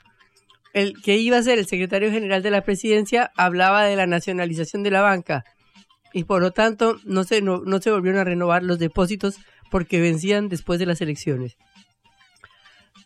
El 0.72 0.94
que 1.02 1.16
iba 1.16 1.38
a 1.38 1.42
ser 1.42 1.58
el 1.58 1.66
secretario 1.66 2.10
general 2.10 2.42
de 2.42 2.50
la 2.50 2.62
presidencia 2.62 3.30
hablaba 3.37 3.84
de 3.84 3.96
la 3.96 4.06
nacionalización 4.06 4.82
de 4.82 4.90
la 4.90 5.00
banca 5.00 5.44
y 6.12 6.25
por 6.25 6.40
lo 6.40 6.52
tanto 6.52 6.98
no 7.04 7.25
se, 7.25 7.42
no, 7.42 7.60
no 7.64 7.80
se 7.80 7.90
volvieron 7.90 8.20
a 8.20 8.25
renovar 8.25 8.62
los 8.62 8.78
depósitos 8.78 9.37
porque 9.70 10.00
vencían 10.00 10.48
después 10.48 10.78
de 10.78 10.87
las 10.87 11.00
elecciones. 11.00 11.56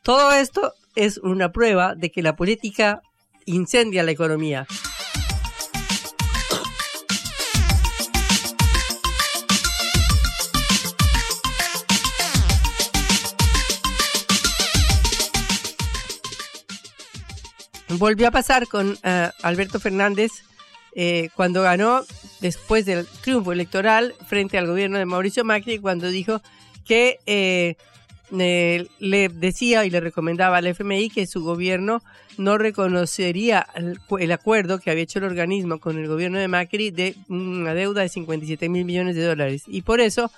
Todo 0.02 0.32
esto 0.32 0.72
es 0.94 1.18
una 1.18 1.52
prueba 1.52 1.94
de 1.94 2.10
que 2.10 2.22
la 2.22 2.36
política 2.36 3.00
incendia 3.46 4.02
la 4.02 4.10
economía. 4.10 4.66
Volvió 17.98 18.28
a 18.28 18.30
pasar 18.30 18.68
con 18.68 18.96
eh, 19.02 19.30
Alberto 19.42 19.80
Fernández 19.80 20.30
eh, 20.94 21.30
cuando 21.34 21.62
ganó 21.62 22.02
después 22.40 22.86
del 22.86 23.06
triunfo 23.06 23.52
electoral 23.52 24.14
frente 24.26 24.58
al 24.58 24.66
gobierno 24.66 24.98
de 24.98 25.06
Mauricio 25.06 25.44
Macri, 25.44 25.78
cuando 25.78 26.08
dijo 26.08 26.42
que 26.84 27.18
eh, 27.26 27.76
le 28.30 29.28
decía 29.28 29.84
y 29.84 29.90
le 29.90 30.00
recomendaba 30.00 30.58
al 30.58 30.66
FMI 30.66 31.10
que 31.10 31.26
su 31.26 31.42
gobierno 31.42 32.02
no 32.38 32.56
reconocería 32.56 33.66
el, 33.74 33.98
el, 34.18 34.32
acuerdo 34.32 34.78
que 34.78 34.90
había 34.90 35.02
hecho 35.02 35.18
el 35.18 35.26
organismo 35.26 35.78
con 35.78 35.98
el 35.98 36.08
gobierno 36.08 36.38
de 36.38 36.48
Macri 36.48 36.90
de 36.90 37.14
una 37.28 37.74
deuda 37.74 38.02
de 38.02 38.08
57 38.08 38.68
mil 38.68 38.84
millones 38.84 39.16
de 39.16 39.24
dólares. 39.24 39.64
Y 39.66 39.82
por 39.82 40.00
eso 40.00 40.30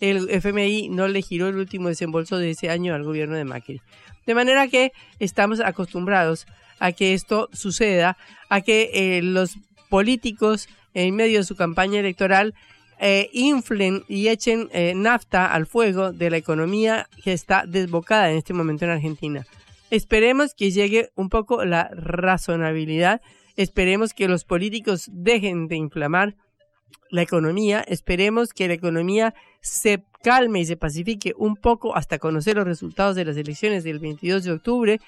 el 0.00 0.30
FMI 0.30 0.88
no 0.90 1.08
le 1.08 1.22
giró 1.22 1.48
el 1.48 1.56
último 1.56 1.88
desembolso 1.88 2.38
de 2.38 2.50
ese 2.50 2.70
año 2.70 2.94
al 2.94 3.04
gobierno 3.04 3.36
de 3.36 3.44
Macri. 3.44 3.80
De 4.26 4.34
manera 4.34 4.68
que 4.68 4.92
estamos 5.18 5.60
acostumbrados 5.60 6.46
a 6.80 6.92
que 6.92 7.14
esto 7.14 7.48
suceda, 7.52 8.16
a 8.48 8.62
que 8.62 8.90
eh, 8.92 9.22
los 9.22 9.56
políticos 9.88 10.68
en 10.94 11.14
medio 11.14 11.38
de 11.38 11.44
su 11.44 11.54
campaña 11.54 12.00
electoral 12.00 12.54
eh, 12.98 13.30
inflen 13.32 14.04
y 14.08 14.28
echen 14.28 14.68
eh, 14.72 14.92
nafta 14.94 15.46
al 15.46 15.66
fuego 15.66 16.12
de 16.12 16.30
la 16.30 16.36
economía 16.36 17.08
que 17.22 17.32
está 17.32 17.64
desbocada 17.66 18.30
en 18.30 18.36
este 18.36 18.52
momento 18.52 18.84
en 18.84 18.90
Argentina. 18.90 19.46
Esperemos 19.90 20.54
que 20.54 20.70
llegue 20.70 21.10
un 21.14 21.28
poco 21.28 21.64
la 21.64 21.88
razonabilidad, 21.92 23.20
esperemos 23.56 24.12
que 24.12 24.28
los 24.28 24.44
políticos 24.44 25.08
dejen 25.12 25.66
de 25.66 25.76
inflamar 25.76 26.36
la 27.10 27.22
economía, 27.22 27.80
esperemos 27.88 28.52
que 28.52 28.68
la 28.68 28.74
economía 28.74 29.34
se 29.60 30.04
calme 30.22 30.60
y 30.60 30.66
se 30.66 30.76
pacifique 30.76 31.32
un 31.36 31.56
poco 31.56 31.96
hasta 31.96 32.18
conocer 32.18 32.56
los 32.56 32.66
resultados 32.66 33.16
de 33.16 33.24
las 33.24 33.36
elecciones 33.36 33.82
del 33.82 33.98
22 33.98 34.44
de 34.44 34.52
octubre 34.52 35.00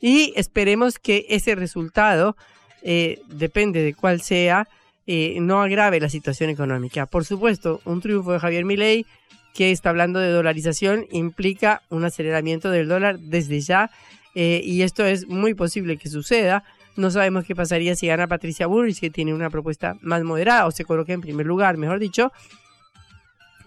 y 0.00 0.32
esperemos 0.36 0.98
que 0.98 1.26
ese 1.28 1.54
resultado, 1.54 2.36
eh, 2.82 3.20
depende 3.28 3.82
de 3.82 3.94
cuál 3.94 4.22
sea, 4.22 4.66
eh, 5.06 5.38
no 5.40 5.60
agrave 5.60 6.00
la 6.00 6.08
situación 6.08 6.50
económica. 6.50 7.06
Por 7.06 7.24
supuesto, 7.24 7.80
un 7.84 8.00
triunfo 8.00 8.32
de 8.32 8.38
Javier 8.38 8.64
Milei 8.64 9.06
que 9.54 9.72
está 9.72 9.90
hablando 9.90 10.20
de 10.20 10.30
dolarización 10.30 11.06
implica 11.10 11.82
un 11.90 12.04
aceleramiento 12.04 12.70
del 12.70 12.88
dólar 12.88 13.18
desde 13.18 13.60
ya 13.60 13.90
eh, 14.34 14.60
y 14.64 14.82
esto 14.82 15.04
es 15.04 15.26
muy 15.26 15.54
posible 15.54 15.96
que 15.96 16.08
suceda. 16.08 16.62
No 16.96 17.10
sabemos 17.10 17.44
qué 17.44 17.56
pasaría 17.56 17.96
si 17.96 18.06
gana 18.06 18.28
Patricia 18.28 18.66
Bullrich, 18.66 19.00
que 19.00 19.10
tiene 19.10 19.34
una 19.34 19.50
propuesta 19.50 19.96
más 20.00 20.22
moderada 20.22 20.66
o 20.66 20.70
se 20.70 20.84
coloque 20.84 21.12
en 21.12 21.20
primer 21.20 21.46
lugar, 21.46 21.76
mejor 21.76 21.98
dicho. 21.98 22.32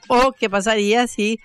O 0.07 0.31
qué 0.31 0.49
pasaría 0.49 1.07
si 1.07 1.39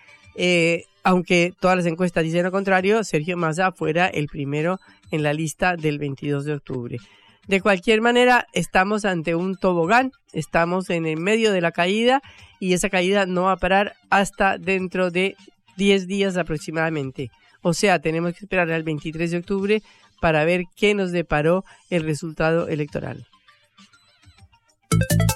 aunque 1.09 1.55
todas 1.59 1.75
las 1.75 1.87
encuestas 1.87 2.23
dicen 2.23 2.43
lo 2.43 2.53
contrario, 2.53 3.03
Sergio 3.03 3.39
Massa 3.39 3.73
fuera 3.73 4.09
el 4.09 4.27
primero 4.27 4.79
en 5.11 5.23
la 5.23 5.33
lista 5.33 5.75
del 5.75 5.99
22 5.99 6.45
de 6.45 6.53
octubre. 6.53 6.99
De 7.47 7.63
cualquier 7.63 8.03
manera, 8.03 8.47
estamos 8.53 9.07
ante 9.07 9.35
un 9.35 9.57
tobogán, 9.57 10.13
estamos 10.35 10.91
en 10.91 11.07
el 11.07 11.19
medio 11.19 11.51
de 11.51 11.63
la 11.63 11.73
caída 11.73 12.21
y 12.61 12.75
esa 12.75 12.91
caída 12.91 13.25
no 13.25 13.45
va 13.45 13.53
a 13.53 13.57
parar 13.57 13.95
hasta 14.11 14.59
dentro 14.59 15.11
de 15.11 15.35
10 15.79 16.09
días 16.09 16.37
aproximadamente. 16.37 17.31
O 17.63 17.73
sea, 17.73 18.01
tenemos 18.01 18.35
que 18.35 18.45
esperar 18.45 18.71
al 18.71 18.83
23 18.83 19.31
de 19.31 19.39
octubre 19.39 19.83
para 20.21 20.45
ver 20.45 20.65
qué 20.77 20.93
nos 20.93 21.11
deparó 21.11 21.65
el 21.89 22.03
resultado 22.03 22.69
electoral. 22.69 23.27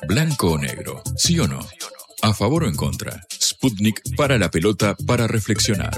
Blanco 0.06 0.52
o 0.52 0.58
negro, 0.58 1.02
sí 1.16 1.38
o 1.38 1.48
no. 1.48 1.60
¿A 2.20 2.34
favor 2.34 2.64
o 2.64 2.68
en 2.68 2.76
contra? 2.76 3.22
Sputnik 3.62 4.02
para 4.16 4.38
la 4.38 4.50
pelota 4.50 4.96
para 5.06 5.28
reflexionar. 5.28 5.92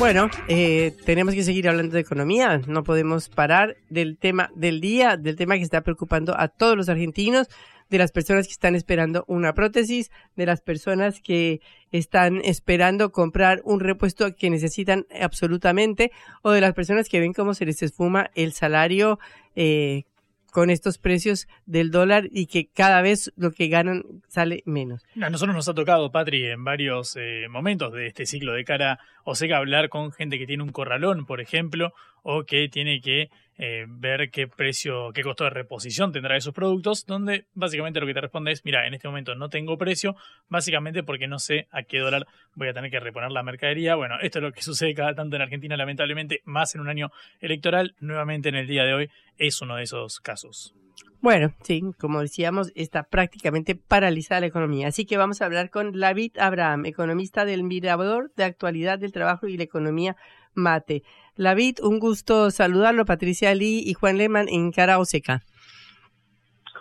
Bueno, 0.00 0.30
eh, 0.48 0.96
tenemos 1.04 1.34
que 1.34 1.42
seguir 1.42 1.68
hablando 1.68 1.92
de 1.92 2.00
economía, 2.00 2.62
no 2.66 2.84
podemos 2.84 3.28
parar 3.28 3.76
del 3.90 4.16
tema 4.16 4.50
del 4.54 4.80
día, 4.80 5.18
del 5.18 5.36
tema 5.36 5.56
que 5.56 5.62
está 5.62 5.82
preocupando 5.82 6.34
a 6.40 6.48
todos 6.48 6.74
los 6.74 6.88
argentinos, 6.88 7.48
de 7.90 7.98
las 7.98 8.10
personas 8.10 8.46
que 8.46 8.52
están 8.54 8.74
esperando 8.74 9.26
una 9.28 9.52
prótesis, 9.52 10.10
de 10.36 10.46
las 10.46 10.62
personas 10.62 11.20
que 11.20 11.60
están 11.92 12.40
esperando 12.44 13.12
comprar 13.12 13.60
un 13.62 13.78
repuesto 13.78 14.34
que 14.34 14.48
necesitan 14.48 15.06
absolutamente, 15.20 16.12
o 16.40 16.50
de 16.50 16.62
las 16.62 16.72
personas 16.72 17.06
que 17.10 17.20
ven 17.20 17.34
cómo 17.34 17.52
se 17.52 17.66
les 17.66 17.82
esfuma 17.82 18.30
el 18.34 18.54
salario 18.54 19.18
eh, 19.54 20.04
con 20.50 20.70
estos 20.70 20.98
precios 20.98 21.48
del 21.66 21.90
dólar 21.90 22.28
y 22.30 22.46
que 22.46 22.68
cada 22.68 23.02
vez 23.02 23.32
lo 23.36 23.52
que 23.52 23.68
ganan 23.68 24.04
sale 24.28 24.62
menos. 24.66 25.02
A 25.20 25.30
nosotros 25.30 25.54
nos 25.54 25.68
ha 25.68 25.74
tocado, 25.74 26.10
Patri, 26.12 26.46
en 26.46 26.64
varios 26.64 27.16
eh, 27.16 27.46
momentos 27.48 27.92
de 27.92 28.06
este 28.06 28.26
ciclo 28.26 28.52
de 28.52 28.64
cara 28.64 28.98
o 29.24 29.34
sea, 29.34 29.56
hablar 29.56 29.88
con 29.88 30.12
gente 30.12 30.38
que 30.38 30.46
tiene 30.46 30.62
un 30.62 30.70
corralón, 30.70 31.26
por 31.26 31.40
ejemplo, 31.40 31.92
o 32.22 32.44
que 32.44 32.68
tiene 32.68 33.00
que 33.00 33.30
eh, 33.62 33.84
ver 33.86 34.30
qué 34.30 34.48
precio, 34.48 35.12
qué 35.12 35.22
costo 35.22 35.44
de 35.44 35.50
reposición 35.50 36.12
tendrá 36.12 36.34
esos 36.34 36.54
productos, 36.54 37.04
donde 37.04 37.44
básicamente 37.52 38.00
lo 38.00 38.06
que 38.06 38.14
te 38.14 38.22
responde 38.22 38.52
es, 38.52 38.64
mira, 38.64 38.86
en 38.86 38.94
este 38.94 39.06
momento 39.06 39.34
no 39.34 39.50
tengo 39.50 39.76
precio, 39.76 40.16
básicamente 40.48 41.02
porque 41.02 41.28
no 41.28 41.38
sé 41.38 41.68
a 41.70 41.82
qué 41.82 41.98
dólar 41.98 42.26
voy 42.54 42.68
a 42.68 42.72
tener 42.72 42.90
que 42.90 43.00
reponer 43.00 43.30
la 43.30 43.42
mercadería. 43.42 43.96
Bueno, 43.96 44.14
esto 44.22 44.38
es 44.38 44.44
lo 44.44 44.52
que 44.52 44.62
sucede 44.62 44.94
cada 44.94 45.14
tanto 45.14 45.36
en 45.36 45.42
Argentina, 45.42 45.76
lamentablemente, 45.76 46.40
más 46.44 46.74
en 46.74 46.80
un 46.80 46.88
año 46.88 47.10
electoral, 47.40 47.94
nuevamente 48.00 48.48
en 48.48 48.54
el 48.54 48.66
día 48.66 48.84
de 48.84 48.94
hoy 48.94 49.10
es 49.36 49.60
uno 49.60 49.76
de 49.76 49.82
esos 49.82 50.20
casos. 50.20 50.74
Bueno, 51.22 51.52
sí, 51.62 51.82
como 51.98 52.22
decíamos, 52.22 52.72
está 52.74 53.02
prácticamente 53.02 53.74
paralizada 53.74 54.40
la 54.40 54.46
economía. 54.46 54.88
Así 54.88 55.04
que 55.04 55.18
vamos 55.18 55.42
a 55.42 55.44
hablar 55.44 55.68
con 55.68 55.92
David 55.92 56.38
Abraham, 56.38 56.86
economista 56.86 57.44
del 57.44 57.62
Mirador 57.62 58.32
de 58.36 58.44
Actualidad 58.44 58.98
del 58.98 59.12
Trabajo 59.12 59.46
y 59.46 59.58
la 59.58 59.64
Economía 59.64 60.16
Mate. 60.54 61.02
David, 61.36 61.78
un 61.82 61.98
gusto 61.98 62.50
saludarlo. 62.50 63.04
Patricia 63.04 63.54
Lee 63.54 63.82
y 63.84 63.94
Juan 63.94 64.18
Lehmann 64.18 64.48
en 64.48 64.72
Cara 64.72 64.98
Oseca. 64.98 65.42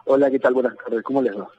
Hola, 0.06 0.30
¿qué 0.32 0.40
tal? 0.40 0.54
Buenas 0.54 0.76
tardes. 0.78 1.04
¿Cómo 1.04 1.22
les 1.22 1.38
va? 1.38 1.50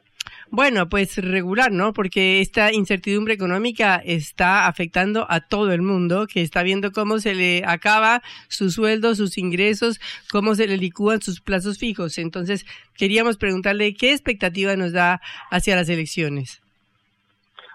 Bueno, 0.52 0.88
pues 0.88 1.16
regular, 1.16 1.70
¿no? 1.70 1.92
Porque 1.92 2.40
esta 2.40 2.72
incertidumbre 2.72 3.34
económica 3.34 4.02
está 4.04 4.66
afectando 4.66 5.24
a 5.30 5.40
todo 5.40 5.72
el 5.72 5.80
mundo, 5.80 6.26
que 6.26 6.42
está 6.42 6.64
viendo 6.64 6.90
cómo 6.90 7.20
se 7.20 7.34
le 7.34 7.62
acaba 7.64 8.20
su 8.48 8.72
sueldo, 8.72 9.14
sus 9.14 9.38
ingresos, 9.38 10.00
cómo 10.28 10.56
se 10.56 10.66
le 10.66 10.76
licúan 10.76 11.22
sus 11.22 11.40
plazos 11.40 11.78
fijos. 11.78 12.18
Entonces, 12.18 12.66
queríamos 12.96 13.36
preguntarle 13.36 13.94
qué 13.94 14.12
expectativa 14.12 14.74
nos 14.74 14.92
da 14.92 15.20
hacia 15.52 15.76
las 15.76 15.88
elecciones. 15.88 16.60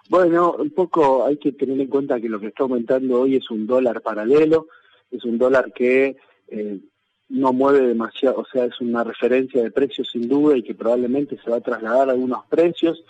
Bueno, 0.08 0.56
un 0.60 0.70
poco 0.70 1.26
hay 1.26 1.38
que 1.38 1.52
tener 1.54 1.80
en 1.80 1.88
cuenta 1.88 2.22
que 2.22 2.30
lo 2.30 2.40
que 2.40 2.48
está 2.48 2.64
aumentando 2.64 3.22
hoy 3.22 3.38
es 3.38 3.50
un 3.50 3.66
dólar 3.66 4.02
paralelo, 4.02 4.68
es 5.10 5.24
un 5.26 5.38
dólar 5.38 5.74
que 5.74 6.18
eh, 6.48 6.80
no 7.30 7.54
mueve 7.54 7.88
demasiado, 7.88 8.38
o 8.38 8.46
sea, 8.46 8.66
es 8.66 8.80
una 8.82 9.04
referencia 9.04 9.64
de 9.64 9.72
precios 9.72 10.10
sin 10.12 10.28
duda 10.28 10.56
y 10.58 10.64
que 10.64 10.76
probablemente 10.76 11.40
se 11.44 11.50
va 11.50 11.58
a 11.58 11.62
trasladar 11.62 12.10
a 12.10 12.12
algunos 12.12 12.46
precios, 12.46 13.04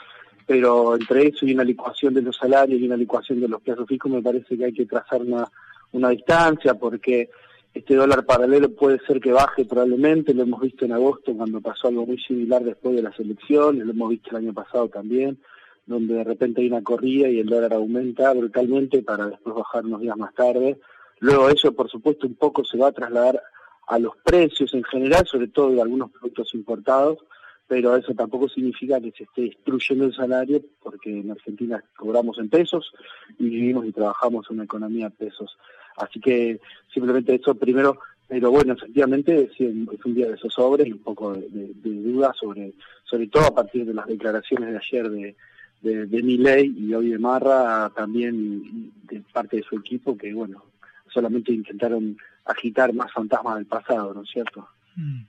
pero 0.45 0.95
entre 0.95 1.27
eso 1.27 1.45
y 1.45 1.53
una 1.53 1.65
licuación 1.65 2.13
de 2.13 2.21
los 2.21 2.37
salarios 2.37 2.79
y 2.79 2.85
una 2.85 2.97
licuación 2.97 3.41
de 3.41 3.49
los 3.49 3.61
plazos 3.61 3.87
fijos 3.87 4.11
me 4.11 4.21
parece 4.21 4.57
que 4.57 4.65
hay 4.65 4.73
que 4.73 4.85
trazar 4.85 5.21
una, 5.21 5.51
una 5.91 6.09
distancia 6.09 6.75
porque 6.75 7.29
este 7.73 7.95
dólar 7.95 8.25
paralelo 8.25 8.71
puede 8.71 8.99
ser 9.05 9.19
que 9.19 9.33
baje 9.33 9.65
probablemente, 9.65 10.33
lo 10.33 10.43
hemos 10.43 10.61
visto 10.61 10.85
en 10.85 10.93
agosto 10.93 11.35
cuando 11.35 11.59
pasó 11.59 11.89
algo 11.89 12.05
muy 12.05 12.19
similar 12.19 12.63
después 12.63 12.95
de 12.95 13.01
las 13.01 13.19
elecciones, 13.19 13.85
lo 13.85 13.91
hemos 13.91 14.11
visto 14.11 14.29
el 14.29 14.37
año 14.37 14.53
pasado 14.53 14.87
también, 14.87 15.37
donde 15.85 16.15
de 16.15 16.23
repente 16.23 16.61
hay 16.61 16.67
una 16.67 16.83
corrida 16.83 17.29
y 17.29 17.39
el 17.39 17.47
dólar 17.47 17.73
aumenta 17.73 18.33
brutalmente 18.33 19.03
para 19.03 19.27
después 19.27 19.55
bajar 19.55 19.85
unos 19.85 20.01
días 20.01 20.17
más 20.17 20.33
tarde. 20.33 20.79
Luego 21.19 21.49
eso, 21.49 21.71
por 21.73 21.89
supuesto, 21.89 22.27
un 22.27 22.35
poco 22.35 22.65
se 22.65 22.77
va 22.77 22.87
a 22.87 22.91
trasladar 22.91 23.41
a 23.87 23.99
los 23.99 24.15
precios 24.17 24.73
en 24.73 24.83
general, 24.83 25.25
sobre 25.27 25.47
todo 25.47 25.71
de 25.71 25.81
algunos 25.81 26.11
productos 26.11 26.53
importados, 26.55 27.19
pero 27.67 27.95
eso 27.95 28.13
tampoco 28.13 28.47
significa 28.49 28.99
que 28.99 29.11
se 29.11 29.23
esté 29.23 29.41
destruyendo 29.43 30.05
el 30.05 30.15
salario, 30.15 30.61
porque 30.81 31.19
en 31.19 31.31
Argentina 31.31 31.83
cobramos 31.95 32.37
en 32.39 32.49
pesos 32.49 32.91
y 33.39 33.49
vivimos 33.49 33.85
y 33.85 33.91
trabajamos 33.91 34.45
en 34.49 34.55
una 34.55 34.65
economía 34.65 35.09
de 35.09 35.25
pesos. 35.25 35.57
Así 35.97 36.19
que 36.19 36.59
simplemente 36.93 37.35
eso 37.35 37.55
primero, 37.55 37.99
pero 38.27 38.51
bueno, 38.51 38.73
efectivamente 38.73 39.49
es 39.51 39.59
un 39.59 40.15
día 40.15 40.29
de 40.29 40.37
zozobra 40.37 40.85
y 40.85 40.91
un 40.91 40.99
poco 40.99 41.33
de, 41.33 41.73
duda 41.83 42.33
sobre, 42.39 42.73
sobre 43.03 43.27
todo 43.27 43.45
a 43.45 43.55
partir 43.55 43.85
de 43.85 43.93
las 43.93 44.07
declaraciones 44.07 44.71
de 44.71 44.77
ayer 44.77 45.09
de, 45.09 45.35
de, 45.81 46.05
de 46.05 46.23
Miley 46.23 46.73
y 46.77 46.93
hoy 46.93 47.09
de 47.09 47.19
Marra, 47.19 47.89
también 47.95 48.91
de 49.03 49.21
parte 49.33 49.57
de 49.57 49.63
su 49.63 49.77
equipo, 49.77 50.17
que 50.17 50.33
bueno, 50.33 50.63
solamente 51.07 51.51
intentaron 51.51 52.17
agitar 52.45 52.93
más 52.93 53.11
fantasmas 53.11 53.55
del 53.55 53.65
pasado, 53.65 54.13
¿no 54.13 54.23
es 54.23 54.29
cierto? 54.29 54.67
Mm. 54.95 55.25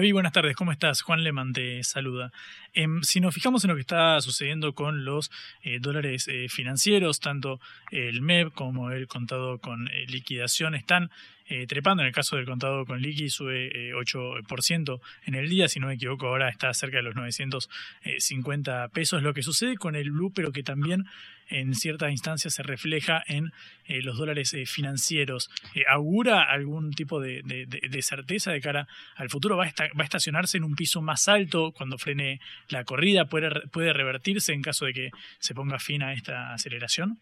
vi 0.00 0.12
buenas 0.12 0.32
tardes, 0.32 0.56
¿cómo 0.56 0.72
estás? 0.72 1.02
Juan 1.02 1.22
Leman 1.22 1.52
te 1.52 1.84
saluda. 1.84 2.32
Em, 2.72 3.02
si 3.02 3.20
nos 3.20 3.34
fijamos 3.34 3.62
en 3.62 3.68
lo 3.68 3.74
que 3.74 3.82
está 3.82 4.18
sucediendo 4.22 4.74
con 4.74 5.04
los 5.04 5.30
eh, 5.62 5.80
dólares 5.80 6.28
eh, 6.28 6.48
financieros, 6.48 7.20
tanto 7.20 7.60
el 7.90 8.22
MEP 8.22 8.54
como 8.54 8.90
el 8.90 9.06
contado 9.08 9.58
con 9.58 9.88
eh, 9.88 10.06
liquidación 10.08 10.74
están 10.74 11.10
trepando. 11.68 12.02
En 12.02 12.06
el 12.06 12.14
caso 12.14 12.36
del 12.36 12.46
contado 12.46 12.86
con 12.86 13.02
liqui 13.02 13.28
sube 13.28 13.92
8% 13.92 15.00
en 15.26 15.34
el 15.34 15.50
día, 15.50 15.68
si 15.68 15.80
no 15.80 15.88
me 15.88 15.94
equivoco, 15.94 16.28
ahora 16.28 16.48
está 16.48 16.72
cerca 16.72 16.96
de 16.96 17.02
los 17.02 17.14
950 17.14 18.88
pesos. 18.88 19.22
Lo 19.22 19.34
que 19.34 19.42
sucede 19.42 19.76
con 19.76 19.94
el 19.94 20.12
blue, 20.12 20.32
pero 20.34 20.50
que 20.50 20.62
también 20.62 21.04
en 21.52 21.74
cierta 21.74 22.10
instancia 22.10 22.50
se 22.50 22.62
refleja 22.62 23.22
en 23.26 23.52
los 23.86 24.16
dólares 24.16 24.56
financieros. 24.66 25.50
¿Augura 25.88 26.42
algún 26.42 26.92
tipo 26.92 27.20
de, 27.20 27.42
certeza 28.00 28.52
de 28.52 28.60
cara 28.60 28.88
al 29.16 29.28
futuro? 29.28 29.56
¿Va 29.56 29.66
a, 29.66 29.72
¿Va 29.98 30.02
a 30.02 30.04
estacionarse 30.04 30.56
en 30.56 30.64
un 30.64 30.74
piso 30.74 31.02
más 31.02 31.28
alto 31.28 31.72
cuando 31.76 31.98
frene 31.98 32.40
la 32.68 32.84
corrida 32.84 33.26
puede, 33.26 33.50
puede 33.72 33.92
revertirse 33.92 34.52
en 34.52 34.62
caso 34.62 34.86
de 34.86 34.92
que 34.92 35.10
se 35.38 35.54
ponga 35.54 35.78
fin 35.78 36.02
a 36.02 36.12
esta 36.12 36.52
aceleración? 36.52 37.18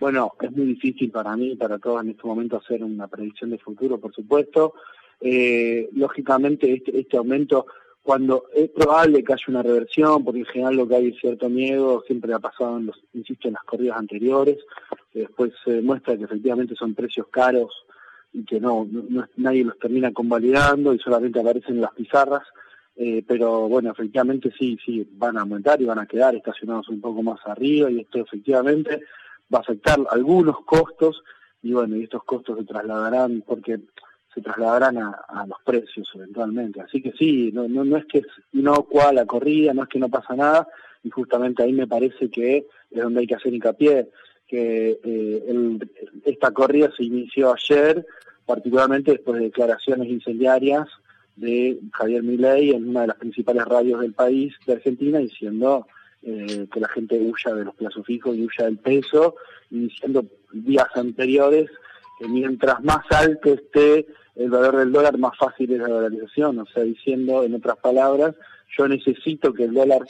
Bueno, 0.00 0.32
es 0.40 0.50
muy 0.52 0.66
difícil 0.66 1.10
para 1.10 1.36
mí 1.36 1.52
y 1.52 1.56
para 1.56 1.78
todos 1.78 2.02
en 2.02 2.10
este 2.10 2.26
momento 2.26 2.56
hacer 2.56 2.82
una 2.82 3.06
predicción 3.06 3.50
de 3.50 3.58
futuro, 3.58 4.00
por 4.00 4.14
supuesto. 4.14 4.74
Eh, 5.20 5.90
lógicamente, 5.92 6.72
este, 6.72 6.98
este 6.98 7.18
aumento, 7.18 7.66
cuando 8.02 8.44
es 8.54 8.70
probable 8.70 9.22
que 9.22 9.32
haya 9.32 9.44
una 9.48 9.62
reversión, 9.62 10.24
porque 10.24 10.40
en 10.40 10.46
general 10.46 10.76
lo 10.76 10.88
que 10.88 10.96
hay 10.96 11.08
es 11.08 11.20
cierto 11.20 11.48
miedo, 11.48 12.02
siempre 12.06 12.32
ha 12.32 12.38
pasado, 12.38 12.78
en 12.78 12.86
los, 12.86 13.00
insisto, 13.12 13.48
en 13.48 13.54
las 13.54 13.64
corridas 13.64 13.98
anteriores, 13.98 14.58
que 15.12 15.20
después 15.20 15.52
se 15.64 15.72
demuestra 15.72 16.16
que 16.16 16.24
efectivamente 16.24 16.74
son 16.74 16.94
precios 16.94 17.26
caros 17.28 17.72
y 18.32 18.44
que 18.44 18.60
no, 18.60 18.86
no 18.90 19.26
nadie 19.36 19.64
los 19.64 19.78
termina 19.78 20.12
convalidando 20.12 20.94
y 20.94 20.98
solamente 20.98 21.40
aparecen 21.40 21.76
en 21.76 21.82
las 21.82 21.94
pizarras. 21.94 22.42
Eh, 22.96 23.24
pero 23.26 23.68
bueno, 23.68 23.92
efectivamente 23.92 24.52
sí, 24.58 24.76
sí, 24.84 25.08
van 25.12 25.38
a 25.38 25.42
aumentar 25.42 25.80
y 25.80 25.86
van 25.86 26.00
a 26.00 26.06
quedar 26.06 26.34
estacionados 26.34 26.88
un 26.88 27.00
poco 27.00 27.22
más 27.22 27.38
arriba 27.46 27.90
y 27.90 28.00
esto 28.00 28.18
efectivamente 28.18 29.02
va 29.52 29.58
a 29.58 29.62
afectar 29.62 29.98
algunos 30.10 30.56
costos 30.64 31.22
y 31.62 31.72
bueno, 31.72 31.96
y 31.96 32.04
estos 32.04 32.24
costos 32.24 32.58
se 32.58 32.64
trasladarán 32.64 33.42
porque 33.46 33.80
se 34.34 34.40
trasladarán 34.40 34.98
a, 34.98 35.46
los 35.46 35.58
precios 35.64 36.08
eventualmente. 36.14 36.80
Así 36.80 37.02
que 37.02 37.12
sí, 37.12 37.50
no, 37.52 37.68
no, 37.68 37.84
no 37.84 37.96
es 37.96 38.04
que 38.06 38.18
es 38.18 38.26
inocua 38.52 39.12
la 39.12 39.26
corrida, 39.26 39.74
no 39.74 39.82
es 39.82 39.88
que 39.88 39.98
no 39.98 40.08
pasa 40.08 40.36
nada 40.36 40.68
y 41.02 41.10
justamente 41.10 41.62
ahí 41.62 41.72
me 41.72 41.86
parece 41.86 42.30
que 42.30 42.66
es 42.90 43.02
donde 43.02 43.20
hay 43.20 43.26
que 43.26 43.34
hacer 43.34 43.54
hincapié, 43.54 44.08
que 44.46 44.98
eh, 45.02 45.78
esta 46.24 46.50
corrida 46.50 46.90
se 46.96 47.04
inició 47.04 47.54
ayer, 47.54 48.04
particularmente 48.44 49.12
después 49.12 49.38
de 49.38 49.46
declaraciones 49.46 50.08
incendiarias 50.08 50.88
de 51.36 51.78
Javier 51.92 52.22
Milei 52.22 52.70
en 52.70 52.88
una 52.88 53.02
de 53.02 53.06
las 53.08 53.16
principales 53.16 53.64
radios 53.64 54.00
del 54.00 54.12
país, 54.12 54.54
de 54.66 54.74
Argentina, 54.74 55.18
diciendo 55.18 55.86
eh, 56.22 56.66
que 56.70 56.80
la 56.80 56.88
gente 56.88 57.18
huya 57.18 57.54
de 57.54 57.64
los 57.64 57.74
plazos 57.76 58.04
fijos 58.04 58.36
y 58.36 58.44
huya 58.44 58.64
del 58.64 58.78
peso, 58.78 59.36
y 59.70 59.80
diciendo 59.80 60.24
días 60.52 60.88
anteriores 60.94 61.70
que 62.18 62.28
mientras 62.28 62.82
más 62.82 63.04
alto 63.10 63.54
esté 63.54 64.06
el 64.36 64.50
valor 64.50 64.76
del 64.78 64.92
dólar, 64.92 65.18
más 65.18 65.36
fácil 65.36 65.72
es 65.72 65.78
la 65.80 65.88
dolarización, 65.88 66.58
o 66.58 66.66
sea, 66.66 66.82
diciendo 66.82 67.44
en 67.44 67.54
otras 67.54 67.76
palabras, 67.78 68.34
yo 68.76 68.86
necesito 68.88 69.52
que 69.52 69.64
el 69.64 69.74
dólar 69.74 70.02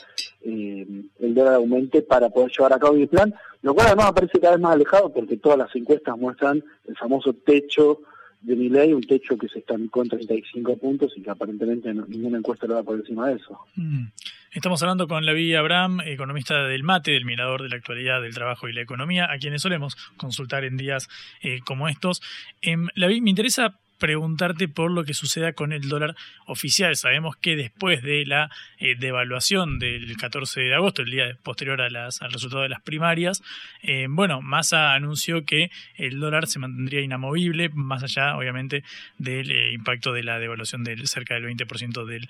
eh, 0.43 0.87
el 1.19 1.35
dólar 1.35 1.55
aumente 1.55 2.01
para 2.01 2.29
poder 2.29 2.51
llevar 2.51 2.73
a 2.73 2.79
cabo 2.79 2.93
mi 2.93 3.05
plan, 3.05 3.33
lo 3.61 3.73
cual 3.73 3.87
además 3.87 4.11
parece 4.13 4.39
cada 4.39 4.53
vez 4.53 4.61
más 4.61 4.73
alejado 4.73 5.13
porque 5.13 5.37
todas 5.37 5.57
las 5.57 5.75
encuestas 5.75 6.17
muestran 6.17 6.63
el 6.87 6.97
famoso 6.97 7.33
techo 7.33 8.01
de 8.41 8.55
mi 8.55 8.69
ley, 8.69 8.91
un 8.91 9.03
techo 9.03 9.37
que 9.37 9.47
se 9.47 9.59
está 9.59 9.75
con 9.91 10.09
35 10.09 10.77
puntos 10.77 11.13
y 11.15 11.21
que 11.21 11.29
aparentemente 11.29 11.93
ninguna 11.93 12.39
encuesta 12.39 12.65
lo 12.65 12.75
va 12.75 12.83
por 12.83 12.97
encima 12.97 13.27
de 13.29 13.35
eso. 13.35 13.59
Mm. 13.75 14.07
Estamos 14.53 14.81
hablando 14.81 15.07
con 15.07 15.25
Lavi 15.25 15.55
Abraham, 15.55 16.01
economista 16.01 16.65
del 16.65 16.83
MATE, 16.83 17.11
del 17.11 17.23
Mirador 17.23 17.61
de 17.61 17.69
la 17.69 17.77
Actualidad 17.77 18.21
del 18.21 18.33
Trabajo 18.33 18.67
y 18.67 18.73
la 18.73 18.81
Economía, 18.81 19.31
a 19.31 19.37
quienes 19.37 19.61
solemos 19.61 19.95
consultar 20.17 20.65
en 20.65 20.75
días 20.75 21.07
eh, 21.41 21.59
como 21.63 21.87
estos. 21.87 22.21
Eh, 22.61 22.75
Lavi, 22.95 23.21
me 23.21 23.29
interesa 23.29 23.79
preguntarte 24.01 24.67
por 24.67 24.89
lo 24.89 25.03
que 25.05 25.13
suceda 25.13 25.53
con 25.53 25.71
el 25.71 25.87
dólar 25.87 26.15
oficial. 26.47 26.95
Sabemos 26.95 27.35
que 27.37 27.55
después 27.55 28.01
de 28.01 28.25
la 28.25 28.49
eh, 28.79 28.95
devaluación 28.95 29.77
del 29.77 30.17
14 30.17 30.59
de 30.61 30.73
agosto, 30.73 31.03
el 31.03 31.11
día 31.11 31.37
posterior 31.43 31.79
a 31.81 31.89
las, 31.91 32.19
al 32.23 32.31
resultado 32.31 32.63
de 32.63 32.69
las 32.69 32.81
primarias, 32.81 33.43
eh, 33.83 34.07
bueno, 34.09 34.41
Massa 34.41 34.95
anunció 34.95 35.45
que 35.45 35.69
el 35.97 36.19
dólar 36.19 36.47
se 36.47 36.57
mantendría 36.57 37.01
inamovible, 37.01 37.69
más 37.69 38.01
allá, 38.01 38.35
obviamente, 38.35 38.83
del 39.19 39.51
eh, 39.51 39.71
impacto 39.71 40.13
de 40.13 40.23
la 40.23 40.39
devaluación 40.39 40.83
del 40.83 41.07
cerca 41.07 41.35
del 41.35 41.45
20% 41.45 42.03
del 42.03 42.27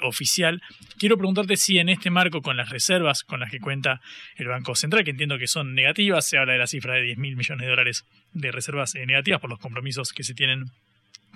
oficial. 0.00 0.62
Quiero 0.98 1.18
preguntarte 1.18 1.58
si 1.58 1.78
en 1.78 1.90
este 1.90 2.08
marco, 2.08 2.40
con 2.40 2.56
las 2.56 2.70
reservas 2.70 3.24
con 3.24 3.40
las 3.40 3.50
que 3.50 3.60
cuenta 3.60 4.00
el 4.36 4.48
Banco 4.48 4.74
Central, 4.74 5.04
que 5.04 5.10
entiendo 5.10 5.36
que 5.36 5.46
son 5.46 5.74
negativas, 5.74 6.26
se 6.26 6.38
habla 6.38 6.54
de 6.54 6.60
la 6.60 6.66
cifra 6.66 6.94
de 6.94 7.02
10 7.02 7.18
mil 7.18 7.36
millones 7.36 7.66
de 7.66 7.70
dólares 7.70 8.06
de 8.32 8.50
reservas 8.52 8.94
negativas 8.94 9.38
por 9.38 9.50
los 9.50 9.58
compromisos 9.58 10.14
que 10.14 10.22
se 10.22 10.32
tienen 10.32 10.70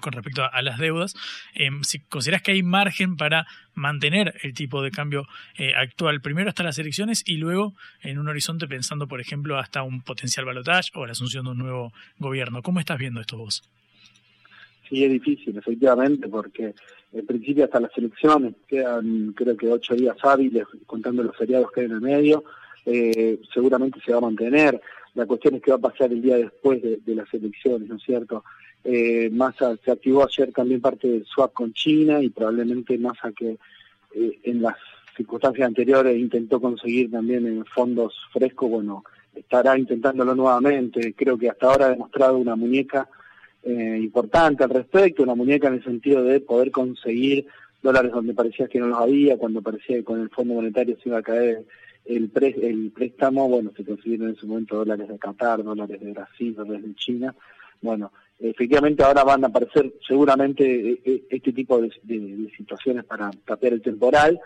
con 0.01 0.13
respecto 0.13 0.43
a, 0.45 0.63
las 0.63 0.79
deudas, 0.79 1.15
em, 1.55 1.83
si 1.83 2.01
consideras 2.01 2.43
que 2.43 2.53
hay 2.53 2.63
margen 2.63 3.17
para 3.17 3.47
mantener 3.75 4.35
el 4.43 4.55
tipo 4.55 4.83
de 4.83 4.91
cambio 4.91 5.27
eh, 5.57 5.73
actual, 5.75 6.21
primero 6.21 6.49
hasta 6.49 6.63
las 6.63 6.79
elecciones 6.79 7.23
y 7.27 7.37
luego 7.37 7.75
en 8.03 8.19
un 8.19 8.29
horizonte 8.29 8.67
pensando, 8.67 9.09
por 9.09 9.21
ejemplo, 9.21 9.59
hasta 9.59 9.83
un 9.83 10.03
potencial 10.03 10.45
balotaje 10.45 10.91
o 10.95 11.07
la 11.07 11.13
asunción 11.13 11.45
de 11.45 11.51
un 11.53 11.59
nuevo 11.59 11.93
gobierno. 12.19 12.63
¿Cómo 12.63 12.81
estás 12.81 12.99
viendo 12.99 13.21
esto 13.21 13.39
vos? 13.39 13.63
Sí, 14.89 15.03
es 15.03 15.11
difícil, 15.11 15.57
efectivamente, 15.57 16.29
porque 16.29 16.75
en 17.13 17.27
principio 17.27 17.65
hasta 17.65 17.81
las 17.81 17.97
elecciones 17.97 18.55
quedan 18.69 19.33
creo 19.33 19.57
que 19.57 19.69
ocho 19.69 19.95
días 19.95 20.17
hábiles, 20.23 20.67
contando 20.87 21.23
los 21.23 21.37
feriados 21.37 21.71
que 21.73 21.81
hay 21.81 21.87
en 21.87 21.93
el 21.93 22.01
medio, 22.01 22.45
eh, 22.85 23.41
seguramente 23.53 24.01
se 24.05 24.13
va 24.13 24.19
a 24.19 24.23
mantener. 24.23 24.81
La 25.15 25.27
cuestión 25.27 25.55
es 25.55 25.63
qué 25.63 25.71
va 25.71 25.77
a 25.77 25.91
pasar 25.91 26.13
el 26.13 26.21
día 26.21 26.37
después 26.37 26.83
de, 26.83 26.99
de 26.99 27.15
las 27.15 27.33
elecciones, 27.33 27.89
¿no 27.89 27.97
es 27.97 28.03
cierto? 28.03 28.45
Eh, 28.85 29.31
Massa 29.33 29.77
se 29.83 29.91
activó 29.91 30.25
ayer 30.25 30.53
también 30.53 30.81
parte 30.81 31.09
del 31.09 31.25
swap 31.25 31.55
con 31.55 31.73
China 31.73 32.21
y 32.21 32.29
probablemente 32.29 32.99
Massa 32.99 33.33
que 33.33 33.57
eh, 34.15 34.39
en 34.43 34.61
las 34.61 34.77
circunstancias 35.17 35.67
anteriores 35.67 36.19
intentó 36.19 36.61
conseguir 36.61 37.11
también 37.11 37.47
en 37.47 37.65
fondos 37.65 38.15
frescos, 38.33 38.69
bueno, 38.69 39.05
estará 39.35 39.79
intentándolo 39.79 40.35
nuevamente. 40.35 41.15
Creo 41.15 41.39
que 41.39 41.49
hasta 41.49 41.67
ahora 41.67 41.87
ha 41.87 41.91
demostrado 41.91 42.37
una 42.37 42.57
muñeca 42.57 43.09
eh, 43.63 43.99
importante 44.01 44.65
al 44.65 44.71
respecto, 44.71 45.23
una 45.23 45.35
muñeca 45.35 45.69
en 45.69 45.75
el 45.75 45.85
sentido 45.85 46.23
de 46.23 46.41
poder 46.41 46.71
conseguir 46.71 47.47
dólares 47.83 48.13
donde 48.13 48.35
parecía 48.35 48.69
que 48.69 48.81
no 48.81 48.89
los 48.89 48.99
había, 48.99 49.39
cuando 49.39 49.63
parecía 49.63 49.97
que 49.97 50.05
con 50.05 50.21
el 50.21 50.31
Fondo 50.31 50.55
Monetario 50.55 50.97
se 51.03 51.09
iba 51.09 51.19
a 51.19 51.23
caer 51.23 51.65
el, 52.05 52.31
el 52.35 52.91
préstamo, 52.95 53.49
bueno, 53.49 53.73
se 53.77 53.85
consiguieron 53.85 54.29
en 54.29 54.35
ese 54.37 54.47
momento 54.47 54.77
dólares 54.77 55.09
de 55.09 55.19
Qatar, 55.19 55.63
dólares 55.63 56.01
de 56.01 56.13
Brasil, 56.13 56.55
dólares 56.55 56.83
de 56.83 56.95
China. 56.95 57.35
Bueno, 57.81 58.13
efectivamente 58.51 59.03
ahora 59.03 59.25
van 59.25 59.45
a 59.45 59.49
aparecer 59.49 59.95
seguramente 60.07 60.65
eh, 60.65 61.01
eh, 61.05 61.25
este 61.31 61.53
tipo 61.53 61.81
de, 61.81 61.91
situaciones 62.57 63.05
para 63.05 63.31
tapear 63.45 63.73
el 63.73 63.83
temporal, 63.83 64.39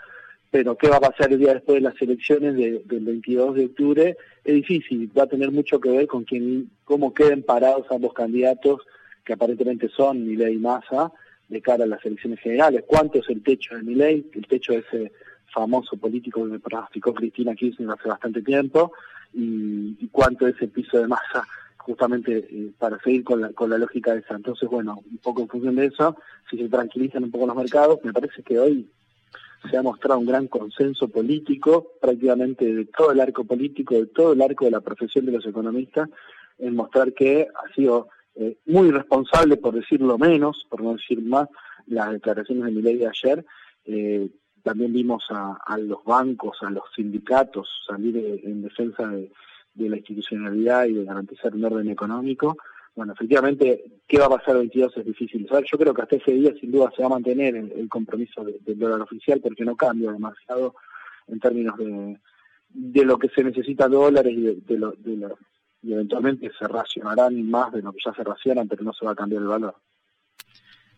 pero 0.51 0.77
qué 0.77 0.89
va 0.89 0.97
a 0.97 1.01
pasar 1.01 1.33
el 1.33 1.39
día 1.39 1.55
después 1.55 1.77
de 1.77 1.89
las 1.89 2.01
elecciones 2.01 2.55
del 2.55 3.01
22 3.01 3.57
de 3.57 3.65
octubre 3.67 4.17
es 4.45 4.55
difícil, 4.55 5.11
va 5.17 5.25
a 5.25 5.29
tener 5.29 5.51
mucho 5.51 5.81
que 5.81 5.91
ver 5.91 6.07
con 6.07 6.25
quién, 6.25 6.71
cómo 6.85 7.13
queden 7.13 7.43
parados 7.43 7.87
ambos 7.91 8.15
candidatos 8.15 8.81
que 9.25 9.35
aparentemente 9.35 9.89
son 9.91 10.27
Milei 10.27 10.55
y 10.55 10.59
Massa 10.59 11.13
de 11.49 11.61
cara 11.61 11.85
a 11.85 11.87
las 11.87 12.05
elecciones 12.05 12.41
generales. 12.41 12.85
¿Cuánto 12.87 13.19
es 13.19 13.29
el 13.29 13.43
techo 13.43 13.77
de 13.77 13.83
Milei? 13.83 14.27
El 14.33 14.47
techo 14.47 14.73
de 14.73 14.79
ese 14.79 15.13
famoso 15.53 15.97
político 15.97 16.43
que 16.45 16.53
me 16.53 16.61
practicó 16.61 17.13
Cristina 17.13 17.55
Kirchner 17.55 17.91
hace 17.91 18.09
bastante 18.09 18.43
tiempo 18.43 18.93
y, 19.35 19.97
y 19.99 20.09
cuánto 20.11 20.47
es 20.47 20.55
el 20.63 20.69
piso 20.69 20.99
de 20.99 21.09
Massa 21.09 21.47
justamente 21.88 22.46
eh, 22.51 22.70
para 22.79 23.01
seguir 23.01 23.24
con 23.24 23.40
la, 23.40 23.51
con 23.55 23.70
la 23.70 23.79
lógica 23.79 24.12
de 24.12 24.20
esa. 24.20 24.35
Entonces, 24.35 24.68
bueno, 24.68 25.01
un 25.11 25.16
poco 25.18 25.40
en 25.40 25.48
función 25.48 25.74
de 25.74 25.87
eso, 25.87 26.16
si 26.51 26.59
se 26.59 26.68
tranquilizan 26.68 27.24
un 27.24 27.31
poco 27.31 27.46
los 27.46 27.57
mercados, 27.57 27.98
me 28.05 28.12
parece 28.12 28.42
que 28.42 28.59
hoy 28.59 28.90
se 29.70 29.77
ha 29.79 29.83
mostrado 29.83 30.20
un 30.20 30.27
gran 30.27 30.48
consenso 30.48 31.09
político, 31.09 31.92
prácticamente 31.98 32.66
de 32.66 32.85
todo 32.85 33.12
el 33.12 33.20
arco 33.20 33.44
político, 33.44 33.94
de 33.94 34.07
todo 34.07 34.35
el 34.35 34.42
arco 34.42 34.66
de 34.66 34.72
la 34.72 34.83
profesión 34.83 35.24
de 35.24 35.33
los 35.33 35.46
economistas, 35.46 36.11
en 36.59 36.77
mostrar 36.77 37.14
que 37.14 37.48
ha 37.48 37.74
sido 37.74 38.09
eh, 38.35 38.59
muy 38.66 38.90
responsable, 38.90 39.57
por 39.57 39.74
decirlo 39.74 40.18
menos, 40.18 40.66
por 40.68 40.83
no 40.83 40.92
decir 40.92 41.22
más, 41.22 41.48
las 41.87 42.12
declaraciones 42.12 42.66
de 42.66 42.70
mi 42.70 42.83
ley 42.83 42.98
de 42.98 43.09
ayer. 43.09 43.46
Eh, 43.87 44.29
también 44.62 44.92
vimos 44.92 45.24
a, 45.31 45.59
a, 45.64 45.79
los 45.79 46.05
bancos, 46.05 46.59
a 46.61 46.68
los 46.68 46.85
sindicatos 46.94 47.66
salir 47.87 48.42
en 48.44 48.61
defensa 48.61 49.09
de, 49.09 49.33
de 49.79 49.88
la 49.88 49.97
institucionalidad 49.97 50.87
y 50.87 50.95
de 50.95 51.05
garantizar 51.05 51.55
un 51.55 51.64
orden 51.64 51.88
económico. 51.88 52.57
Bueno, 52.95 53.12
efectivamente, 53.12 53.85
¿qué 54.07 54.19
va 54.19 54.27
a 54.27 54.31
pasar 54.31 54.57
el 54.57 54.62
22 54.62 54.97
es 54.97 55.05
difícil 55.05 55.47
saber. 55.49 55.64
Yo 55.71 55.79
creo 55.79 55.95
que 55.95 56.03
hasta 56.03 56.17
ese 56.17 56.33
día 56.33 56.53
sin 56.61 56.73
duda 56.73 56.91
se 56.95 57.03
va 57.03 57.07
a 57.07 57.11
mantener 57.12 57.55
el, 57.55 57.88
compromiso 57.88 58.45
del 58.45 58.79
dólar 58.79 59.01
oficial 59.03 59.41
porque 59.41 59.64
no 59.64 59.77
cambia 59.77 60.11
demasiado 60.11 60.75
en 61.29 61.38
términos 61.38 61.77
de, 61.79 62.19
de 62.71 63.05
lo 63.05 63.19
que 63.19 63.29
se 63.29 63.45
necesita 63.45 63.88
dólares 63.88 64.33
y 64.37 64.61
de, 64.61 64.79
lo, 64.79 64.93
de 64.93 65.17
lo, 65.17 65.38
y 65.83 65.93
eventualmente 65.93 66.51
se 66.59 66.67
racionarán 66.67 67.49
más 67.49 67.73
de 67.73 67.83
lo 67.83 67.93
que 67.93 68.01
ya 68.05 68.12
se 68.12 68.25
racionan, 68.25 68.69
pero 68.69 68.83
no 68.83 68.93
se 68.93 69.07
va 69.07 69.12
a 69.12 69.17
cambiar 69.17 69.43
el 69.43 69.49
valor. 69.49 69.77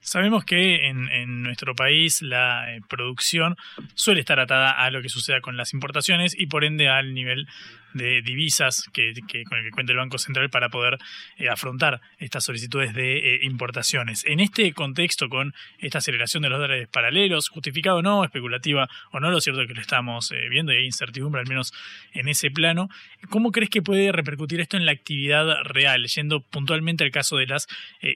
Sabemos 0.03 0.47
que 0.47 0.89
en, 0.89 1.43
nuestro 1.43 1.75
país 1.75 2.23
la 2.23 2.75
eh, 2.75 2.81
producción 2.89 3.57
suele 3.95 4.21
estar 4.21 4.41
atada 4.41 4.71
a 4.71 4.91
lo 4.91 5.03
que 5.03 5.11
suceda 5.11 5.43
con 5.43 5.59
las 5.59 5.75
importaciones 5.75 6.35
y 6.39 6.47
por 6.47 6.65
ende 6.65 6.89
al 6.89 7.13
nivel 7.13 7.47
de 7.93 8.23
divisas 8.23 8.89
que, 8.93 9.13
con 9.49 9.59
el 9.59 9.65
que 9.65 9.71
cuenta 9.73 9.93
el 9.93 9.99
Banco 9.99 10.17
Central 10.17 10.49
para 10.49 10.69
poder 10.69 10.97
eh, 11.37 11.49
afrontar 11.49 12.01
estas 12.19 12.45
solicitudes 12.45 12.95
de 12.95 13.19
eh, 13.19 13.41
importaciones. 13.43 14.25
En 14.27 14.41
este 14.41 14.73
contexto, 14.73 15.29
con 15.29 15.55
esta 15.79 15.99
aceleración 15.99 16.45
de 16.45 16.51
los 16.51 16.61
dólares 16.61 16.89
paralelos, 16.89 17.49
justificado 17.49 17.99
o 17.99 18.03
no, 18.03 18.25
especulativa 18.25 18.89
o 19.11 19.21
no, 19.21 19.31
lo 19.31 19.41
cierto 19.41 19.63
es 19.63 19.69
que 19.69 19.75
lo 19.75 19.81
estamos 19.81 20.33
viendo 20.51 20.73
y 20.73 20.77
hay 20.77 20.85
incertidumbre 20.85 21.41
al 21.41 21.49
menos 21.49 21.75
en 22.13 22.29
ese 22.29 22.51
plano, 22.51 22.89
¿cómo 23.29 23.51
crees 23.51 23.71
que 23.71 23.83
puede 23.83 24.13
repercutir 24.13 24.61
esto 24.61 24.77
en 24.77 24.87
la 24.87 24.93
actividad 24.93 25.65
real? 25.65 26.07
Yendo 26.07 26.41
puntualmente 26.41 27.03
al 27.03 27.11
caso 27.11 27.37
de 27.37 27.47
las 27.47 27.67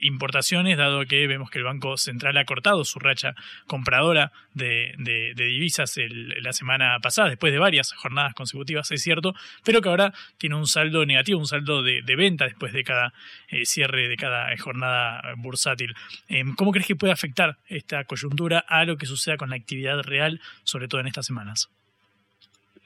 importaciones, 0.01 0.77
dado 0.77 1.05
que 1.05 1.27
vemos 1.27 1.49
que 1.49 1.59
el 1.59 1.65
Banco 1.65 1.74
Banco 1.75 1.97
Central 1.97 2.37
ha 2.37 2.45
cortado 2.45 2.83
su 2.85 2.99
racha 2.99 3.35
compradora 3.67 4.31
de, 4.53 4.93
divisas 5.35 5.95
la 6.41 6.53
semana 6.53 6.97
pasada, 7.01 7.29
después 7.29 7.51
de 7.51 7.59
varias 7.59 7.91
jornadas 7.93 8.33
consecutivas, 8.33 8.91
es 8.91 9.01
cierto, 9.01 9.33
pero 9.63 9.81
que 9.81 9.89
ahora 9.89 10.13
tiene 10.37 10.55
un 10.55 10.67
saldo 10.67 11.05
negativo, 11.05 11.39
un 11.39 11.47
saldo 11.47 11.83
de, 11.83 12.01
venta 12.15 12.45
después 12.45 12.71
de 12.73 12.83
cada 12.83 13.13
eh, 13.49 13.65
cierre, 13.65 14.07
de 14.07 14.15
cada 14.15 14.55
jornada 14.57 15.21
bursátil. 15.37 15.93
Em, 16.29 16.55
¿Cómo 16.55 16.71
crees 16.71 16.87
que 16.87 16.95
puede 16.95 17.13
afectar 17.13 17.57
esta 17.67 18.05
coyuntura 18.05 18.59
a 18.67 18.85
lo 18.85 18.97
que 18.97 19.05
suceda 19.05 19.37
con 19.37 19.49
la 19.49 19.57
actividad 19.57 19.99
real, 20.03 20.39
sobre 20.63 20.87
todo 20.87 21.01
en 21.01 21.07
estas 21.07 21.25
semanas? 21.25 21.69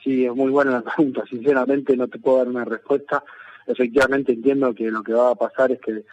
Sí, 0.04 0.26
es 0.26 0.34
muy 0.34 0.50
buena 0.50 0.72
la 0.72 0.82
pregunta. 0.82 1.24
Sinceramente 1.30 1.96
no 1.96 2.08
te 2.08 2.20
puedo 2.20 2.40
dar 2.40 2.48
una 2.48 2.66
respuesta. 2.66 3.24
Efectivamente 3.68 4.32
entiendo 4.32 4.74
que 4.74 4.90
lo 4.90 5.04
que 5.04 5.14
va 5.14 5.32
a 5.32 5.36
pasar 5.36 5.72
es 5.72 5.80
que 5.80 6.04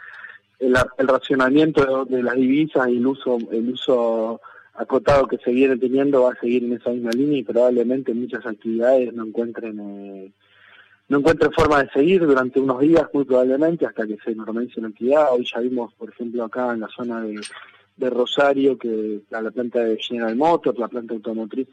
el, 0.58 0.74
racionamiento 1.08 2.04
de, 2.04 2.22
las 2.22 2.36
divisas 2.36 2.88
y 2.88 2.96
el 2.96 3.06
uso, 3.06 3.38
el 3.50 3.70
uso 3.70 4.40
acotado 4.74 5.26
que 5.26 5.38
se 5.38 5.50
viene 5.50 5.76
teniendo 5.76 6.22
va 6.22 6.32
a 6.32 6.40
seguir 6.40 6.64
en 6.64 6.74
esa 6.74 6.90
misma 6.90 7.10
línea 7.10 7.38
y 7.38 7.44
probablemente 7.44 8.12
muchas 8.14 8.44
actividades 8.46 9.12
no 9.14 9.24
encuentren 9.24 9.80
eh, 9.80 10.32
no 11.08 11.18
encuentren 11.18 11.52
forma 11.52 11.82
de 11.82 11.90
seguir 11.90 12.26
durante 12.26 12.58
unos 12.60 12.80
días 12.80 13.08
muy 13.12 13.24
probablemente 13.24 13.86
hasta 13.86 14.06
que 14.06 14.18
se 14.24 14.34
normalice 14.34 14.80
la 14.80 14.88
actividad. 14.88 15.28
Hoy 15.30 15.46
ya 15.50 15.60
vimos, 15.60 15.94
por 15.94 16.10
ejemplo, 16.10 16.44
acá 16.44 16.72
en 16.72 16.80
la 16.80 16.88
zona 16.88 17.22
de, 17.22 17.40
Rosario 18.10 18.76
que 18.76 19.20
la 19.30 19.50
planta 19.50 19.80
de 19.80 19.98
General 19.98 20.34
Motors, 20.36 20.78
la 20.78 20.88
planta 20.88 21.14
automotriz 21.14 21.68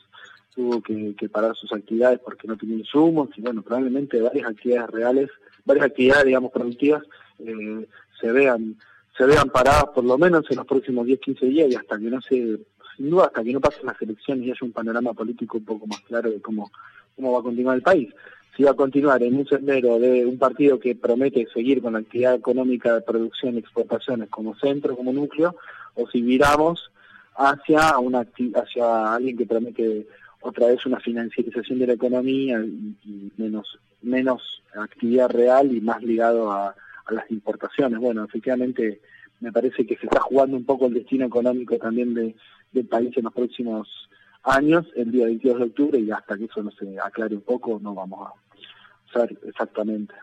tuvo 0.54 0.82
que, 0.82 1.16
parar 1.30 1.56
sus 1.56 1.74
actividades 1.74 2.20
porque 2.20 2.48
no 2.48 2.56
tenía 2.56 2.78
insumos 2.78 3.30
y 3.36 3.42
bueno, 3.42 3.64
probablemente 3.64 4.22
varias 4.22 4.48
actividades 4.48 4.92
reales, 4.92 5.30
varias 5.66 5.88
actividades, 5.88 6.26
digamos, 6.26 6.52
productivas 6.52 7.04
eh, 7.40 7.88
se 8.20 8.32
vean 8.32 8.78
se 9.18 9.26
vean 9.26 9.50
paradas 9.50 9.86
por 9.94 10.04
lo 10.04 10.18
menos 10.18 10.46
en 10.50 10.58
los 10.58 10.66
próximos 10.66 11.06
10, 11.06 11.20
15 11.20 11.46
días 11.46 11.72
y 11.72 11.76
hasta 11.76 12.00
que 12.00 12.10
no 12.10 12.22
se, 12.22 12.58
sin 12.98 13.10
duda, 13.10 13.26
hasta 13.26 13.44
que 13.44 13.54
no 13.54 13.60
pasen 13.60 13.86
las 13.86 14.02
elecciones 14.02 14.46
y 14.46 14.52
haya 14.52 14.60
un 14.62 14.72
panorama 14.72 15.14
político 15.14 15.58
un 15.58 15.66
poco 15.66 15.88
más 15.88 16.00
claro 16.02 16.32
de 16.32 16.42
cómo, 16.42 16.72
cómo 17.16 17.32
va 17.32 17.40
a 17.40 17.44
continuar 17.44 17.76
el 17.76 17.84
país. 17.84 18.14
Si 18.56 18.64
va 18.64 18.72
a 18.72 18.76
continuar 18.76 19.22
en 19.24 19.36
un 19.36 19.48
sendero 19.48 20.00
de 20.00 20.26
un 20.26 20.38
partido 20.38 20.80
que 20.80 20.96
promete 20.96 21.48
seguir 21.54 21.82
con 21.82 21.94
la 21.94 22.00
actividad 22.00 22.36
económica 22.36 22.94
de 22.94 23.02
producción 23.02 23.56
y 23.56 23.60
exportaciones 23.60 24.30
como 24.30 24.56
centro, 24.56 24.96
como 24.96 25.12
núcleo, 25.12 25.56
o 25.96 26.08
si 26.08 26.22
viramos 26.22 26.92
hacia, 27.36 27.98
una, 27.98 28.28
hacia 28.56 29.14
alguien 29.14 29.38
que 29.38 29.46
promete 29.46 30.08
otra 30.42 30.68
vez 30.68 30.86
una 30.86 31.00
financiarización 31.00 31.80
de 31.80 31.88
la 31.88 31.94
economía 31.94 32.60
y 32.64 33.32
menos, 33.38 33.80
menos 34.02 34.62
actividad 34.76 35.30
real 35.30 35.76
y 35.76 35.82
más 35.82 36.04
ligado 36.04 36.52
a 36.52 36.76
a 37.06 37.14
las 37.14 37.30
importaciones. 37.32 38.00
Bueno, 38.00 38.24
efectivamente 38.24 39.02
me 39.40 39.52
parece 39.52 39.86
que 39.86 39.98
se 39.98 40.06
está 40.06 40.22
jugando 40.22 40.58
un 40.58 40.66
poco 40.66 40.88
el 40.88 40.94
destino 40.94 41.26
económico 41.26 41.78
también 41.78 42.14
de, 42.14 42.36
del 42.72 42.88
país 42.88 43.16
en 43.18 43.24
los 43.24 43.34
próximos 43.34 44.10
años, 44.44 44.86
el 44.96 45.12
día 45.12 45.26
22 45.26 45.58
de 45.58 45.66
octubre, 45.66 46.00
y 46.00 46.12
hasta 46.12 46.38
que 46.38 46.46
eso 46.46 46.64
no 46.64 46.72
se 46.72 46.98
aclare 47.00 47.36
un 47.36 47.42
poco, 47.42 47.80
no 47.82 47.94
vamos 47.94 48.28
a 48.28 49.12
saber 49.12 49.38
exactamente. 49.46 50.14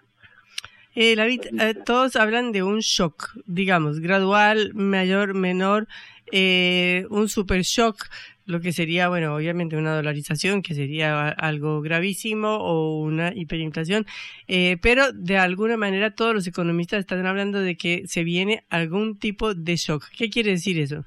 Eh, 0.94 1.14
eh, 1.14 1.74
todos 1.84 2.16
hablan 2.16 2.50
de 2.50 2.62
un 2.62 2.80
shock, 2.80 3.30
digamos, 3.46 4.00
gradual, 4.00 4.72
mayor, 4.74 5.34
menor, 5.34 5.86
eh, 6.32 7.06
un 7.10 7.28
super 7.28 7.62
shock, 7.62 8.06
lo 8.50 8.60
que 8.60 8.72
sería, 8.72 9.08
bueno, 9.08 9.34
obviamente 9.34 9.76
una 9.76 9.94
dolarización, 9.94 10.62
que 10.62 10.74
sería 10.74 11.28
algo 11.28 11.80
gravísimo, 11.80 12.56
o 12.56 13.00
una 13.00 13.32
hiperinflación, 13.34 14.06
eh, 14.48 14.76
pero 14.82 15.12
de 15.12 15.38
alguna 15.38 15.76
manera 15.76 16.14
todos 16.14 16.34
los 16.34 16.46
economistas 16.46 17.00
están 17.00 17.24
hablando 17.26 17.60
de 17.60 17.76
que 17.76 18.06
se 18.06 18.24
viene 18.24 18.64
algún 18.68 19.18
tipo 19.18 19.54
de 19.54 19.76
shock. 19.76 20.04
¿Qué 20.16 20.28
quiere 20.28 20.50
decir 20.50 20.78
eso? 20.78 21.04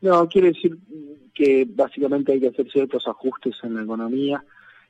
No, 0.00 0.28
quiere 0.28 0.48
decir 0.48 0.76
que 1.34 1.66
básicamente 1.68 2.32
hay 2.32 2.40
que 2.40 2.48
hacer 2.48 2.70
ciertos 2.70 3.06
ajustes 3.06 3.56
en 3.62 3.76
la 3.76 3.82
economía, 3.82 4.44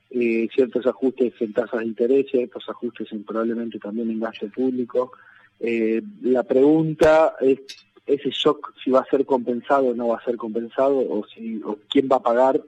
eh, 0.09 0.47
ciertos 0.53 0.85
ajustes 0.85 1.33
en 1.39 1.53
tasas 1.53 1.81
de 1.81 1.85
interés, 1.85 2.27
ciertos 2.29 2.67
ajustes 2.67 3.11
en, 3.11 3.23
probablemente 3.23 3.79
también 3.79 4.09
en 4.09 4.19
gasto 4.19 4.47
público. 4.49 5.11
Eh, 5.59 6.01
la 6.21 6.43
pregunta 6.43 7.35
es 7.39 7.59
ese 8.05 8.29
shock 8.29 8.73
si 8.83 8.91
va 8.91 8.99
a 8.99 9.05
ser 9.05 9.25
compensado 9.25 9.87
o 9.87 9.93
no 9.93 10.09
va 10.09 10.17
a 10.17 10.23
ser 10.23 10.37
compensado 10.37 10.97
o 10.97 11.25
si 11.27 11.61
o 11.63 11.77
quién 11.89 12.09
va 12.11 12.17
a 12.17 12.23
pagar 12.23 12.61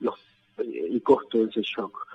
los, 0.00 0.14
eh, 0.58 0.88
el 0.90 1.02
costo 1.02 1.38
de 1.38 1.50
ese 1.50 1.62
shock. 1.62 2.06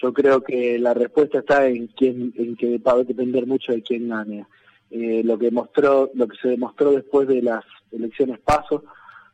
Yo 0.00 0.12
creo 0.12 0.42
que 0.42 0.78
la 0.78 0.94
respuesta 0.94 1.40
está 1.40 1.66
en 1.68 1.88
quién, 1.88 2.32
en 2.36 2.56
que 2.56 2.78
va 2.78 2.92
a 2.92 3.04
depender 3.04 3.46
mucho 3.46 3.72
de 3.72 3.82
quién 3.82 4.08
gane. 4.08 4.46
lo 4.90 5.38
que 5.38 5.50
mostró, 5.50 6.10
lo 6.14 6.26
que 6.26 6.36
se 6.36 6.48
demostró 6.48 6.92
después 6.92 7.28
de 7.28 7.42
las 7.42 7.64
elecciones 7.92 8.40
paso 8.40 8.84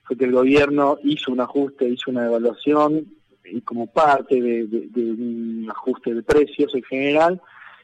fue 0.04 0.16
que 0.16 0.24
el 0.24 0.32
gobierno 0.32 0.98
hizo 1.04 1.32
un 1.32 1.40
ajuste, 1.40 1.88
hizo 1.88 2.10
una 2.10 2.26
evaluación 2.26 3.06
y 3.44 3.60
como 3.60 3.86
parte 3.86 4.40
de, 4.40 4.66
un 4.96 5.66
ajuste 5.70 6.14
de 6.14 6.22
precios 6.22 6.74
en 6.74 6.82
general, 6.82 7.40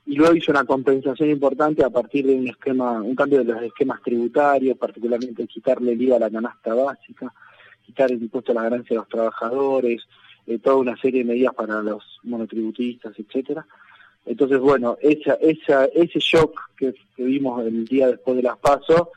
y 0.07 0.17
luego 0.17 0.35
hizo 0.35 0.53
una 0.53 0.64
compensación 0.64 1.31
importante 1.31 1.85
a 1.85 1.90
partir 1.90 2.27
de 2.27 2.35
un 2.35 2.49
esquema, 2.49 3.01
un 3.01 3.14
cambio 3.14 3.38
de 3.38 3.53
los 3.53 3.62
esquemas 3.62 4.03
tributarios, 4.03 4.77
particularmente 4.77 5.47
quitarle 5.47 5.93
el 5.93 6.03
IVA 6.03 6.17
a 6.17 6.21
la 6.21 6.31
canasta 6.31 6.75
básica, 6.75 7.33
quitar 7.85 8.12
el 8.12 8.23
impuesto 8.23 8.53
a 8.53 8.57
la 8.57 8.62
ganancia 8.64 8.95
de 8.95 9.01
los 9.01 9.09
trabajadores, 9.09 10.03
eh, 10.47 10.59
toda 10.59 10.77
una 10.77 10.97
serie 10.97 11.21
de 11.25 11.33
medidas 11.33 11.55
para 11.55 11.83
los 11.83 12.03
monotributistas, 12.23 13.19
etcétera. 13.19 13.67
Entonces, 14.27 14.59
bueno, 14.59 14.97
esa, 15.01 15.35
esa, 15.35 15.87
ese 15.87 16.19
shock 16.19 16.59
que, 16.77 16.95
que 17.17 17.25
vimos 17.25 17.64
el 17.64 17.85
día 17.85 18.09
después 18.09 18.37
de 18.37 18.43
las 18.43 18.59
pasos 18.59 19.09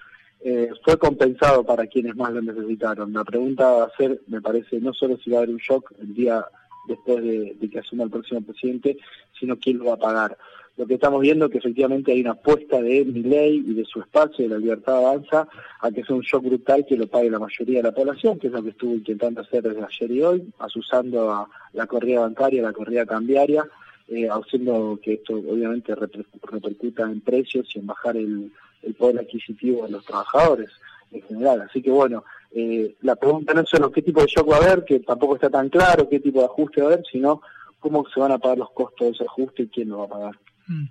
eh, 0.41 0.69
fue 0.83 0.97
compensado 0.97 1.63
para 1.63 1.87
quienes 1.87 2.15
más 2.15 2.31
lo 2.31 2.41
necesitaron. 2.41 3.11
La 3.11 3.23
pregunta 3.23 3.69
va 3.71 3.85
a 3.85 3.97
ser, 3.97 4.21
me 4.27 4.41
parece, 4.41 4.79
no 4.79 4.93
solo 4.93 5.17
si 5.17 5.31
va 5.31 5.37
a 5.37 5.39
haber 5.41 5.53
un 5.53 5.57
shock 5.57 5.91
el 5.99 6.13
día 6.13 6.45
después 6.87 7.23
de, 7.23 7.69
que 7.69 7.79
asuma 7.79 8.03
el 8.03 8.09
próximo 8.09 8.41
presidente, 8.41 8.97
sino 9.37 9.57
quién 9.57 9.79
lo 9.79 9.85
va 9.85 9.93
a 9.95 9.97
pagar. 9.97 10.37
Lo 10.77 10.85
que 10.85 10.93
estamos 10.93 11.21
viendo 11.21 11.45
es 11.45 11.51
que 11.51 11.57
efectivamente 11.57 12.11
hay 12.11 12.21
una 12.21 12.31
apuesta 12.31 12.79
de 12.79 13.03
mi 13.03 13.23
ley 13.23 13.63
y 13.65 13.73
de 13.73 13.83
su 13.83 13.99
espacio, 13.99 14.47
de 14.47 14.53
la 14.53 14.59
libertad 14.59 14.97
avanza, 14.97 15.47
a 15.81 15.91
que 15.91 16.03
sea 16.03 16.15
un 16.15 16.21
shock 16.21 16.43
brutal 16.43 16.85
que 16.85 16.95
lo 16.95 17.07
pague 17.07 17.31
la 17.31 17.39
mayoría 17.39 17.77
de 17.77 17.83
la 17.83 17.91
población, 17.91 18.37
que 18.37 18.47
es 18.47 18.53
lo 18.53 18.61
que 18.61 18.69
estuvo 18.69 18.93
intentando 18.93 19.41
hacer 19.41 19.63
desde 19.63 19.83
ayer 19.83 20.11
y 20.11 20.21
hoy, 20.21 20.53
asusando 20.59 21.31
a 21.31 21.49
la 21.73 21.87
corrida 21.87 22.21
bancaria, 22.21 22.61
la 22.61 22.73
corrida 22.73 23.07
cambiaria, 23.07 23.65
eh, 24.07 24.29
haciendo 24.29 24.99
que 25.01 25.13
esto 25.15 25.33
obviamente 25.33 25.95
repercuta 25.95 27.03
en 27.03 27.21
precios 27.21 27.67
y 27.75 27.79
en 27.79 27.87
bajar 27.87 28.15
el, 28.15 28.51
el 28.83 28.93
poder 28.93 29.19
adquisitivo 29.19 29.85
de 29.85 29.93
los 29.93 30.05
trabajadores 30.05 30.69
en 31.11 31.23
general. 31.23 31.61
Así 31.61 31.81
que 31.81 31.89
bueno, 31.89 32.23
eh, 32.51 32.95
la 33.01 33.15
pregunta 33.15 33.53
no 33.53 33.61
es 33.61 33.69
solo 33.69 33.91
qué 33.91 34.03
tipo 34.03 34.21
de 34.21 34.27
shock 34.27 34.49
va 34.51 34.57
a 34.57 34.63
haber, 34.63 34.85
que 34.85 34.99
tampoco 34.99 35.35
está 35.35 35.49
tan 35.49 35.69
claro 35.69 36.07
qué 36.07 36.19
tipo 36.19 36.39
de 36.39 36.45
ajuste 36.45 36.81
va 36.81 36.89
a 36.89 36.93
haber, 36.93 37.05
sino 37.11 37.41
cómo 37.79 38.05
se 38.13 38.19
van 38.19 38.31
a 38.31 38.37
pagar 38.37 38.59
los 38.59 38.71
costos 38.71 39.07
de 39.07 39.13
ese 39.13 39.23
ajuste 39.23 39.63
y 39.63 39.67
quién 39.67 39.89
lo 39.89 39.99
va 39.99 40.05
a 40.05 40.09
pagar. 40.09 40.39
Mm. 40.67 40.85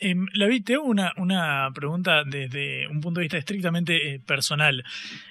Eh, 0.00 0.14
la 0.34 0.46
vi, 0.46 0.60
tengo 0.60 0.82
una, 0.82 1.12
una 1.16 1.70
pregunta 1.74 2.24
desde 2.24 2.88
un 2.88 3.00
punto 3.00 3.20
de 3.20 3.24
vista 3.24 3.38
estrictamente 3.38 4.14
eh, 4.14 4.20
personal. 4.20 4.84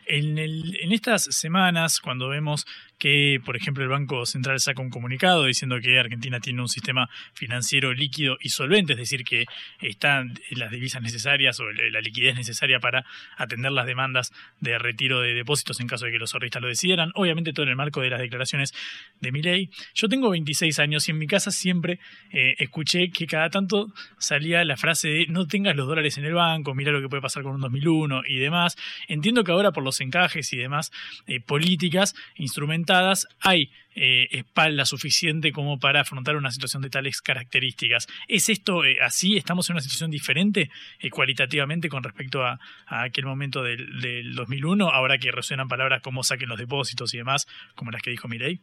En, 0.05 0.37
en 0.37 0.91
estas 0.91 1.23
semanas, 1.23 1.99
cuando 1.99 2.29
vemos 2.29 2.65
que, 3.01 3.41
por 3.43 3.57
ejemplo, 3.57 3.83
el 3.83 3.89
Banco 3.89 4.27
Central 4.27 4.59
saca 4.59 4.79
un 4.79 4.91
comunicado 4.91 5.45
diciendo 5.45 5.79
que 5.81 5.99
Argentina 5.99 6.39
tiene 6.39 6.61
un 6.61 6.67
sistema 6.67 7.09
financiero 7.33 7.93
líquido 7.93 8.37
y 8.39 8.49
solvente, 8.49 8.93
es 8.93 8.99
decir, 8.99 9.23
que 9.23 9.45
están 9.79 10.35
las 10.51 10.69
divisas 10.69 11.01
necesarias 11.01 11.59
o 11.59 11.63
la 11.71 11.99
liquidez 11.99 12.35
necesaria 12.35 12.79
para 12.79 13.03
atender 13.37 13.71
las 13.71 13.87
demandas 13.87 14.31
de 14.59 14.77
retiro 14.77 15.21
de 15.21 15.33
depósitos 15.33 15.79
en 15.79 15.87
caso 15.87 16.05
de 16.05 16.11
que 16.11 16.19
los 16.19 16.35
ahorristas 16.35 16.61
lo 16.61 16.67
decidieran. 16.67 17.11
Obviamente 17.15 17.53
todo 17.53 17.63
en 17.63 17.69
el 17.69 17.75
marco 17.75 18.01
de 18.01 18.11
las 18.11 18.19
declaraciones 18.19 18.71
de 19.19 19.31
mi 19.31 19.41
ley. 19.41 19.71
Yo 19.95 20.07
tengo 20.07 20.29
26 20.29 20.77
años 20.77 21.07
y 21.07 21.11
en 21.11 21.17
mi 21.17 21.25
casa 21.25 21.49
siempre 21.49 21.99
eh, 22.31 22.53
escuché 22.59 23.09
que 23.09 23.25
cada 23.25 23.49
tanto 23.49 23.87
salía 24.19 24.63
la 24.63 24.77
frase 24.77 25.07
de 25.07 25.25
no 25.25 25.47
tengas 25.47 25.75
los 25.75 25.87
dólares 25.87 26.19
en 26.19 26.25
el 26.25 26.35
banco, 26.35 26.75
mira 26.75 26.91
lo 26.91 27.01
que 27.01 27.09
puede 27.09 27.23
pasar 27.23 27.41
con 27.41 27.55
un 27.55 27.61
2001 27.61 28.21
y 28.27 28.37
demás. 28.37 28.77
Entiendo 29.07 29.43
que 29.43 29.51
ahora 29.51 29.71
por 29.71 29.83
los 29.83 29.99
encajes 30.01 30.53
y 30.53 30.57
demás 30.57 30.91
eh, 31.25 31.39
políticas, 31.39 32.13
instrumentales, 32.35 32.90
hay 33.39 33.71
eh, 33.93 34.27
espalda 34.31 34.85
suficiente 34.85 35.51
como 35.51 35.79
para 35.79 36.01
afrontar 36.01 36.37
una 36.37 36.51
situación 36.51 36.81
de 36.81 36.89
tales 36.89 37.21
características. 37.21 38.07
¿Es 38.27 38.47
esto 38.49 38.85
eh, 38.85 38.97
así? 39.01 39.35
¿Estamos 39.35 39.69
en 39.69 39.73
una 39.73 39.81
situación 39.81 40.11
diferente 40.11 40.69
eh, 40.99 41.09
cualitativamente 41.09 41.89
con 41.89 42.03
respecto 42.03 42.41
a, 42.43 42.57
aquel 42.87 43.25
momento 43.25 43.63
del, 43.63 44.33
2001, 44.33 44.89
ahora 44.89 45.17
que 45.17 45.31
resuenan 45.31 45.67
palabras 45.67 46.01
como 46.01 46.23
saquen 46.23 46.49
los 46.49 46.57
depósitos 46.57 47.13
y 47.13 47.17
demás, 47.17 47.47
como 47.75 47.91
las 47.91 48.01
que 48.01 48.11
dijo 48.11 48.27
Mirei? 48.27 48.59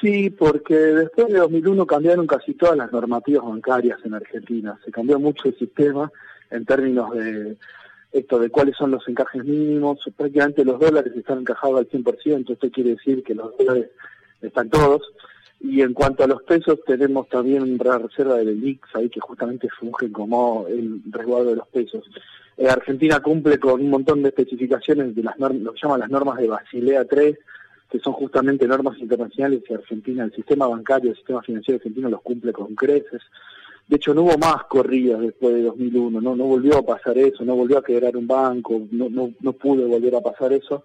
Sí, 0.00 0.30
porque 0.30 0.74
después 0.74 1.28
de 1.28 1.38
2001 1.38 1.86
cambiaron 1.86 2.26
casi 2.26 2.54
todas 2.54 2.76
las 2.76 2.92
normativas 2.92 3.44
bancarias 3.44 3.98
en 4.04 4.14
Argentina. 4.14 4.78
Se 4.84 4.90
cambió 4.90 5.18
mucho 5.18 5.48
el 5.48 5.58
sistema 5.58 6.10
en 6.50 6.64
términos 6.64 7.14
de 7.14 7.56
esto 8.12 8.38
de 8.38 8.50
cuáles 8.50 8.76
son 8.76 8.90
los 8.90 9.06
encajes 9.08 9.44
mínimos, 9.44 10.00
prácticamente 10.16 10.64
los 10.64 10.80
dólares 10.80 11.12
están 11.16 11.40
encajados 11.40 11.78
al 11.78 11.88
100%, 11.88 12.50
esto 12.50 12.70
quiere 12.70 12.90
decir 12.90 13.22
que 13.22 13.34
los 13.34 13.56
dólares 13.56 13.90
están 14.42 14.68
todos, 14.68 15.02
y 15.60 15.82
en 15.82 15.92
cuanto 15.92 16.24
a 16.24 16.26
los 16.26 16.42
pesos 16.42 16.80
tenemos 16.86 17.28
también 17.28 17.62
una 17.62 17.98
reserva 17.98 18.36
del 18.36 18.64
IX 18.64 18.80
ahí 18.94 19.10
que 19.10 19.20
justamente 19.20 19.68
funge 19.78 20.10
como 20.10 20.66
el 20.68 21.02
resguardo 21.10 21.50
de 21.50 21.56
los 21.56 21.68
pesos. 21.68 22.04
Eh, 22.56 22.68
Argentina 22.68 23.20
cumple 23.20 23.58
con 23.58 23.80
un 23.80 23.90
montón 23.90 24.22
de 24.22 24.30
especificaciones 24.30 25.14
de 25.14 25.22
las 25.22 25.38
normas, 25.38 25.62
lo 25.62 25.72
que 25.72 25.80
llaman 25.82 26.00
las 26.00 26.10
normas 26.10 26.38
de 26.38 26.48
Basilea 26.48 27.04
3, 27.04 27.38
que 27.90 27.98
son 27.98 28.14
justamente 28.14 28.66
normas 28.66 28.98
internacionales 28.98 29.62
y 29.68 29.74
Argentina, 29.74 30.24
el 30.24 30.32
sistema 30.32 30.66
bancario, 30.66 31.10
el 31.10 31.16
sistema 31.16 31.42
financiero 31.42 31.76
argentino 31.76 32.08
los 32.08 32.22
cumple 32.22 32.52
con 32.52 32.74
creces. 32.74 33.20
De 33.90 33.96
hecho, 33.96 34.14
no 34.14 34.22
hubo 34.22 34.38
más 34.38 34.66
corridas 34.66 35.20
después 35.20 35.52
de 35.52 35.62
2001, 35.62 36.20
no, 36.20 36.36
no 36.36 36.44
volvió 36.44 36.78
a 36.78 36.86
pasar 36.86 37.18
eso, 37.18 37.44
no 37.44 37.56
volvió 37.56 37.76
a 37.76 37.82
quebrar 37.82 38.16
un 38.16 38.24
banco, 38.24 38.82
no, 38.92 39.10
no, 39.10 39.32
no 39.40 39.52
pudo 39.52 39.88
volver 39.88 40.14
a 40.14 40.20
pasar 40.20 40.52
eso 40.52 40.84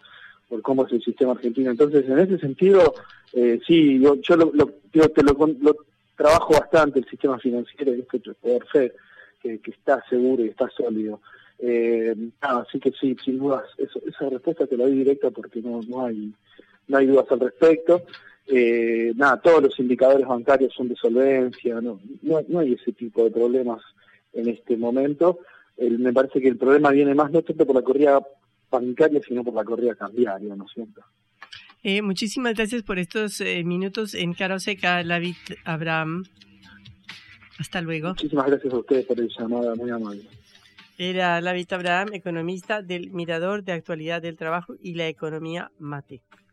por 0.50 0.64
cómo 0.64 0.88
es 0.88 0.92
el 0.92 1.04
sistema 1.04 1.34
argentino. 1.34 1.70
Entonces, 1.70 2.04
en 2.10 2.18
ese 2.18 2.40
sentido, 2.40 2.96
eh, 3.32 3.60
sí, 3.68 4.00
yo, 4.00 4.16
yo 4.16 4.36
lo, 4.38 4.52
lo, 4.56 4.70
te 4.92 5.22
lo, 5.22 5.78
trabajo 6.16 6.54
bastante 6.54 6.98
el 6.98 7.06
sistema 7.06 7.38
financiero 7.38 7.94
y 7.94 8.00
esto 8.00 8.34
poder 8.42 8.66
ser 8.72 8.96
que, 9.40 9.60
está 9.68 10.04
seguro 10.10 10.44
y 10.44 10.48
está 10.48 10.68
sólido. 10.76 11.22
Eh, 11.60 12.16
así 12.42 12.80
que 12.80 12.92
sí, 13.00 13.16
sin 13.24 13.38
dudas, 13.38 13.66
eso, 13.78 14.02
esa 14.08 14.30
respuesta 14.32 14.66
te 14.66 14.78
la 14.78 14.86
doy 14.86 14.96
directa 14.96 15.30
porque 15.30 15.62
no, 15.62 15.80
no 15.88 16.08
hay 16.08 16.34
no 16.88 16.98
hay 16.98 17.08
dudas 17.08 17.26
al 17.30 17.40
respecto 17.40 18.04
eh, 18.48 19.12
nada, 19.16 19.42
todos 19.42 19.64
los 19.64 19.80
indicadores 19.80 20.28
bancarios 20.28 20.74
son 20.74 20.88
de 20.88 20.96
solvencia, 20.96 21.82
no, 21.82 22.00
no, 22.22 22.60
hay 22.60 22.74
ese 22.74 22.94
tipo 22.94 23.24
de 23.24 23.32
problemas 23.32 23.82
en 24.34 24.50
este 24.50 24.78
momento. 24.78 25.40
me 25.78 26.14
parece 26.14 26.40
que 26.40 26.50
el 26.50 26.58
problema 26.58 26.92
viene 26.92 27.16
más 27.16 27.32
no 27.32 27.42
tanto 27.42 27.66
por 27.66 27.76
la 27.76 27.82
corrida 27.82 28.22
bancaria, 28.70 29.20
sino 29.28 29.44
por 29.44 29.56
la 29.56 29.64
corrida 29.64 29.96
cambiaria, 29.96 30.56
¿no 30.56 30.66
es 30.66 30.72
cierto? 30.74 31.02
Eh, 31.82 32.02
muchísimas 32.02 32.56
gracias 32.56 32.84
por 32.84 33.00
estos 33.00 33.42
eh, 33.42 33.64
minutos 33.64 34.14
en 34.14 34.34
Cara 34.34 34.60
Seca, 34.60 35.04
David 35.04 35.36
Abraham. 35.66 36.26
Hasta 37.58 37.82
luego. 37.82 38.10
Muchísimas 38.10 38.48
gracias 38.48 38.74
a 38.74 38.78
ustedes 38.78 39.06
por 39.06 39.20
el 39.20 39.30
llamada, 39.30 39.76
muy 39.76 39.90
amable. 39.90 40.24
Era 40.98 41.42
David 41.42 41.72
Abraham, 41.72 42.10
economista 42.14 42.82
del 42.82 43.12
Mirador 43.12 43.64
de 43.64 43.74
Actualidad 43.74 44.22
del 44.22 44.38
Trabajo 44.38 44.76
y 44.82 44.96
la 44.96 45.08
Economía 45.08 45.72
Mate. 45.80 46.22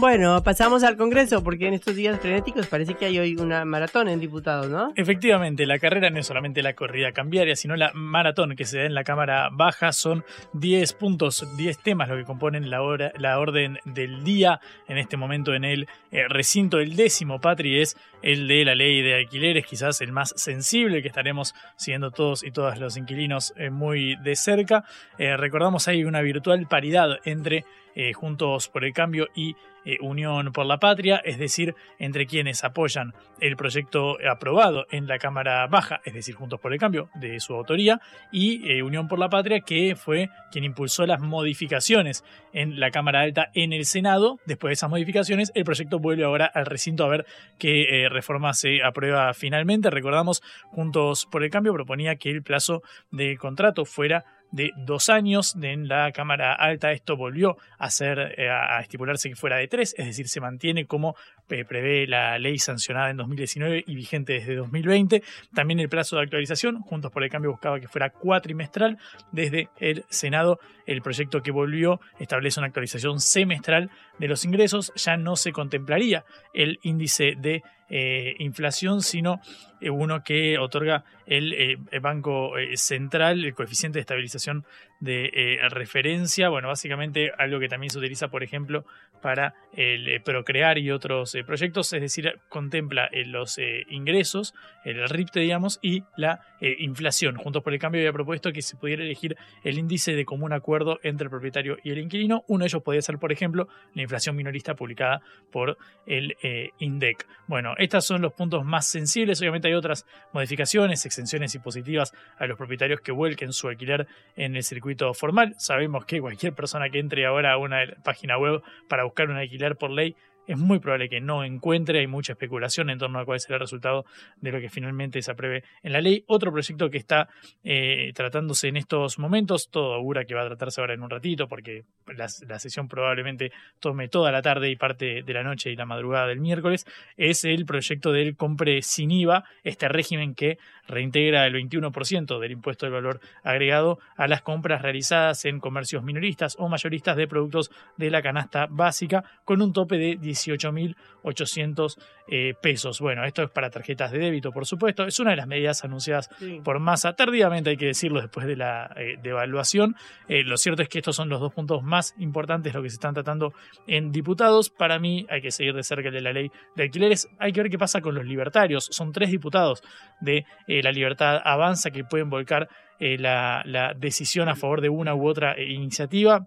Bueno, 0.00 0.42
pasamos 0.42 0.82
al 0.82 0.96
Congreso 0.96 1.44
porque 1.44 1.68
en 1.68 1.74
estos 1.74 1.94
días 1.94 2.18
frenéticos 2.18 2.66
parece 2.68 2.94
que 2.94 3.04
hay 3.04 3.18
hoy 3.18 3.36
una 3.36 3.66
maratón 3.66 4.08
en 4.08 4.18
diputados, 4.18 4.70
¿no? 4.70 4.94
Efectivamente, 4.96 5.66
la 5.66 5.78
carrera 5.78 6.08
no 6.08 6.18
es 6.18 6.26
solamente 6.26 6.62
la 6.62 6.72
corrida 6.72 7.12
cambiaria, 7.12 7.54
sino 7.54 7.76
la 7.76 7.92
maratón 7.92 8.56
que 8.56 8.64
se 8.64 8.78
da 8.78 8.84
en 8.86 8.94
la 8.94 9.04
Cámara 9.04 9.50
Baja. 9.52 9.92
Son 9.92 10.24
10 10.54 10.94
puntos, 10.94 11.46
10 11.58 11.80
temas 11.80 12.08
lo 12.08 12.16
que 12.16 12.24
componen 12.24 12.70
la, 12.70 12.80
hora, 12.80 13.12
la 13.18 13.38
orden 13.38 13.76
del 13.84 14.24
día 14.24 14.58
en 14.88 14.96
este 14.96 15.18
momento 15.18 15.52
en 15.52 15.64
el 15.64 15.86
eh, 16.12 16.26
recinto. 16.28 16.80
El 16.80 16.96
décimo, 16.96 17.38
Patri, 17.38 17.82
es 17.82 17.94
el 18.22 18.48
de 18.48 18.64
la 18.64 18.74
ley 18.74 19.02
de 19.02 19.14
alquileres, 19.14 19.66
quizás 19.66 20.00
el 20.00 20.12
más 20.12 20.32
sensible 20.36 21.02
que 21.02 21.08
estaremos 21.08 21.54
siguiendo 21.76 22.10
todos 22.10 22.42
y 22.42 22.50
todas 22.50 22.78
los 22.78 22.96
inquilinos 22.96 23.52
eh, 23.56 23.70
muy 23.70 24.16
de 24.16 24.36
cerca. 24.36 24.84
Eh, 25.18 25.36
recordamos 25.36 25.88
hay 25.88 26.04
una 26.04 26.20
virtual 26.20 26.66
paridad 26.68 27.18
entre 27.24 27.64
eh, 27.94 28.12
Juntos 28.12 28.68
por 28.68 28.84
el 28.84 28.92
Cambio 28.92 29.28
y 29.34 29.56
eh, 29.84 29.96
Unión 30.00 30.52
por 30.52 30.66
la 30.66 30.78
Patria, 30.78 31.20
es 31.24 31.38
decir, 31.38 31.74
entre 31.98 32.26
quienes 32.26 32.62
apoyan 32.64 33.14
el 33.40 33.56
proyecto 33.56 34.16
aprobado 34.30 34.86
en 34.90 35.06
la 35.06 35.18
Cámara 35.18 35.66
Baja, 35.66 36.00
es 36.04 36.14
decir, 36.14 36.34
Juntos 36.34 36.60
por 36.60 36.72
el 36.72 36.78
Cambio, 36.78 37.08
de 37.14 37.40
su 37.40 37.54
autoría, 37.54 38.00
y 38.30 38.80
Unión 38.82 39.08
por 39.08 39.18
la 39.18 39.28
Patria, 39.28 39.60
que 39.60 39.96
fue 39.96 40.28
quien 40.52 40.64
impulsó 40.64 41.06
las 41.06 41.20
modificaciones 41.20 42.24
en 42.52 42.78
la 42.78 42.90
Cámara 42.90 43.22
Alta 43.22 43.50
en 43.54 43.72
el 43.72 43.86
Senado. 43.86 44.38
Después 44.44 44.70
de 44.70 44.74
esas 44.74 44.90
modificaciones, 44.90 45.50
el 45.54 45.64
proyecto 45.64 45.98
vuelve 45.98 46.24
ahora 46.24 46.46
al 46.46 46.66
recinto 46.66 47.04
a 47.04 47.08
ver 47.08 47.26
qué 47.58 48.08
reforma 48.10 48.52
se 48.52 48.82
aprueba 48.82 49.32
finalmente. 49.34 49.90
Recordamos, 49.90 50.42
Juntos 50.70 51.26
por 51.30 51.42
el 51.42 51.50
Cambio 51.50 51.72
proponía 51.72 52.16
que 52.16 52.30
el 52.30 52.42
plazo 52.42 52.82
de 53.10 53.36
contrato 53.38 53.84
fuera 53.84 54.24
de 54.52 54.72
dos 54.76 55.08
años. 55.08 55.56
En 55.60 55.88
la 55.88 56.12
Cámara 56.12 56.54
Alta 56.54 56.92
esto 56.92 57.16
volvió 57.16 57.56
a, 57.78 57.90
ser, 57.90 58.34
eh, 58.36 58.48
a 58.50 58.80
estipularse 58.80 59.28
que 59.28 59.36
fuera 59.36 59.56
de 59.56 59.68
tres, 59.68 59.94
es 59.96 60.06
decir, 60.06 60.28
se 60.28 60.40
mantiene 60.40 60.86
como 60.86 61.16
eh, 61.48 61.64
prevé 61.64 62.06
la 62.06 62.38
ley 62.38 62.58
sancionada 62.58 63.10
en 63.10 63.16
2019 63.16 63.84
y 63.86 63.94
vigente 63.94 64.34
desde 64.34 64.56
2020. 64.56 65.22
También 65.54 65.80
el 65.80 65.88
plazo 65.88 66.16
de 66.16 66.22
actualización, 66.22 66.80
Juntos 66.82 67.10
por 67.10 67.22
el 67.24 67.30
Cambio 67.30 67.50
buscaba 67.50 67.80
que 67.80 67.88
fuera 67.88 68.10
cuatrimestral. 68.10 68.98
Desde 69.32 69.68
el 69.78 70.04
Senado, 70.08 70.60
el 70.86 71.02
proyecto 71.02 71.42
que 71.42 71.50
volvió 71.50 72.00
establece 72.18 72.60
una 72.60 72.68
actualización 72.68 73.20
semestral 73.20 73.90
de 74.18 74.28
los 74.28 74.44
ingresos. 74.44 74.92
Ya 74.96 75.16
no 75.16 75.36
se 75.36 75.52
contemplaría 75.52 76.24
el 76.54 76.78
índice 76.82 77.34
de 77.36 77.62
eh, 77.90 78.36
inflación, 78.38 79.02
sino 79.02 79.40
eh, 79.80 79.90
uno 79.90 80.22
que 80.22 80.58
otorga 80.58 81.04
el, 81.26 81.52
eh, 81.52 81.98
Banco 82.00 82.52
Central, 82.74 83.44
el 83.44 83.54
coeficiente 83.54 83.98
de 83.98 84.02
estabilización 84.02 84.64
de 85.00 85.58
referencia. 85.70 86.48
Bueno, 86.50 86.68
básicamente 86.68 87.32
algo 87.36 87.58
que 87.58 87.68
también 87.68 87.90
se 87.90 87.98
utiliza, 87.98 88.28
por 88.28 88.42
ejemplo, 88.42 88.84
para 89.22 89.54
el 89.74 90.22
Procrear 90.22 90.78
y 90.78 90.90
otros 90.90 91.36
proyectos, 91.46 91.92
es 91.92 92.00
decir, 92.00 92.38
contempla 92.48 93.08
los 93.26 93.58
ingresos, 93.88 94.54
el 94.84 95.08
RIPTE, 95.08 95.40
digamos, 95.40 95.78
y 95.82 96.04
la 96.16 96.40
inflación. 96.78 97.36
Juntos 97.36 97.62
por 97.62 97.72
el 97.72 97.78
Cambio 97.78 98.00
había 98.00 98.12
propuesto 98.12 98.52
que 98.52 98.62
se 98.62 98.76
pudiera 98.76 99.02
elegir 99.02 99.36
el 99.64 99.78
índice 99.78 100.14
de 100.14 100.24
común 100.24 100.52
acuerdo 100.52 101.00
entre 101.02 101.24
el 101.24 101.30
propietario 101.30 101.76
y 101.82 101.90
el 101.90 101.98
inquilino. 101.98 102.44
Uno 102.48 102.64
de 102.64 102.68
ellos 102.68 102.82
podría 102.82 103.02
ser, 103.02 103.18
por 103.18 103.32
ejemplo, 103.32 103.68
la 103.94 104.02
inflación 104.02 104.36
minorista 104.36 104.74
publicada 104.74 105.20
por 105.50 105.76
el 106.06 106.36
INDEC. 106.78 107.26
Bueno, 107.46 107.74
estos 107.78 108.06
son 108.06 108.22
los 108.22 108.32
puntos 108.32 108.64
más 108.64 108.88
sensibles. 108.88 109.40
Obviamente 109.40 109.68
hay 109.68 109.74
otras 109.74 110.06
modificaciones, 110.32 111.04
exenciones 111.04 111.54
impositivas 111.54 112.12
a 112.38 112.46
los 112.46 112.56
propietarios 112.56 113.00
que 113.00 113.12
vuelquen 113.12 113.52
su 113.52 113.68
alquiler 113.68 114.06
en 114.36 114.56
el 114.56 114.62
circuito 114.62 114.89
formal. 115.14 115.54
Sabemos 115.58 116.04
que 116.04 116.20
cualquier 116.20 116.54
persona 116.54 116.90
que 116.90 116.98
entre 116.98 117.26
ahora 117.26 117.52
a 117.52 117.58
una 117.58 117.80
página 118.04 118.38
web 118.38 118.62
para 118.88 119.04
buscar 119.04 119.30
un 119.30 119.36
alquiler 119.36 119.76
por 119.76 119.90
ley 119.90 120.16
es 120.50 120.58
muy 120.58 120.80
probable 120.80 121.08
que 121.08 121.20
no 121.20 121.44
encuentre, 121.44 122.00
hay 122.00 122.08
mucha 122.08 122.32
especulación 122.32 122.90
en 122.90 122.98
torno 122.98 123.20
a 123.20 123.24
cuál 123.24 123.38
será 123.38 123.54
el 123.54 123.60
resultado 123.60 124.04
de 124.40 124.50
lo 124.50 124.60
que 124.60 124.68
finalmente 124.68 125.22
se 125.22 125.30
apruebe 125.30 125.62
en 125.84 125.92
la 125.92 126.00
ley. 126.00 126.24
Otro 126.26 126.50
proyecto 126.50 126.90
que 126.90 126.98
está 126.98 127.28
eh, 127.62 128.10
tratándose 128.16 128.66
en 128.66 128.76
estos 128.76 129.20
momentos, 129.20 129.70
todo 129.70 129.94
augura 129.94 130.24
que 130.24 130.34
va 130.34 130.42
a 130.42 130.46
tratarse 130.46 130.80
ahora 130.80 130.94
en 130.94 131.04
un 131.04 131.10
ratito, 131.10 131.46
porque 131.46 131.84
la, 132.16 132.28
sesión 132.28 132.88
probablemente 132.88 133.52
tome 133.78 134.08
toda 134.08 134.32
la 134.32 134.42
tarde 134.42 134.70
y 134.70 134.76
parte 134.76 135.22
de 135.22 135.32
la 135.32 135.44
noche 135.44 135.70
y 135.70 135.76
la 135.76 135.86
madrugada 135.86 136.26
del 136.26 136.40
miércoles, 136.40 136.84
es 137.16 137.44
el 137.44 137.64
proyecto 137.64 138.10
del 138.10 138.34
compre 138.34 138.82
sin 138.82 139.12
IVA, 139.12 139.44
este 139.62 139.88
régimen 139.88 140.34
que 140.34 140.58
reintegra 140.90 141.46
el 141.46 141.54
21% 141.54 142.40
del 142.40 142.52
impuesto 142.52 142.86
del 142.86 142.94
valor 142.94 143.20
agregado 143.44 143.98
a 144.16 144.26
las 144.26 144.42
compras 144.42 144.82
realizadas 144.82 145.44
en 145.44 145.60
comercios 145.60 146.02
minoristas 146.02 146.56
o 146.58 146.68
mayoristas 146.68 147.16
de 147.16 147.28
productos 147.28 147.70
de 147.96 148.10
la 148.10 148.20
canasta 148.20 148.66
básica, 148.68 149.24
con 149.44 149.62
un 149.62 149.72
tope 149.72 149.96
de 149.96 150.16
10 150.16 150.40
18.800 150.48 151.96
eh, 152.28 152.54
pesos. 152.60 153.00
Bueno, 153.00 153.24
esto 153.24 153.42
es 153.42 153.50
para 153.50 153.70
tarjetas 153.70 154.12
de 154.12 154.18
débito, 154.18 154.52
por 154.52 154.66
supuesto. 154.66 155.04
Es 155.04 155.18
una 155.20 155.30
de 155.30 155.36
las 155.36 155.46
medidas 155.46 155.84
anunciadas 155.84 156.30
por 156.62 156.78
masa 156.78 157.14
tardíamente, 157.14 157.70
hay 157.70 157.76
que 157.76 157.86
decirlo, 157.86 158.20
después 158.20 158.46
de 158.46 158.56
la 158.56 158.92
eh, 158.96 159.16
devaluación. 159.22 159.96
Eh, 160.28 160.42
lo 160.44 160.56
cierto 160.56 160.82
es 160.82 160.88
que 160.88 160.98
estos 160.98 161.16
son 161.16 161.28
los 161.28 161.40
dos 161.40 161.52
puntos 161.52 161.82
más 161.82 162.14
importantes, 162.18 162.72
lo 162.74 162.82
que 162.82 162.90
se 162.90 162.94
están 162.94 163.14
tratando 163.14 163.52
en 163.86 164.12
diputados. 164.12 164.70
Para 164.70 164.98
mí 164.98 165.26
hay 165.28 165.42
que 165.42 165.50
seguir 165.50 165.74
de 165.74 165.82
cerca 165.82 166.08
el 166.08 166.14
de 166.14 166.20
la 166.20 166.32
ley 166.32 166.50
de 166.76 166.84
alquileres. 166.84 167.28
Hay 167.38 167.52
que 167.52 167.62
ver 167.62 167.70
qué 167.70 167.78
pasa 167.78 168.00
con 168.00 168.14
los 168.14 168.24
libertarios. 168.24 168.88
Son 168.90 169.12
tres 169.12 169.30
diputados 169.30 169.82
de 170.20 170.44
la 170.82 170.92
libertad 170.92 171.40
avanza 171.44 171.90
que 171.90 172.04
pueden 172.04 172.30
volcar 172.30 172.68
la, 172.98 173.62
la 173.64 173.94
decisión 173.94 174.48
a 174.48 174.56
favor 174.56 174.80
de 174.80 174.90
una 174.90 175.14
u 175.14 175.26
otra 175.26 175.60
iniciativa. 175.60 176.46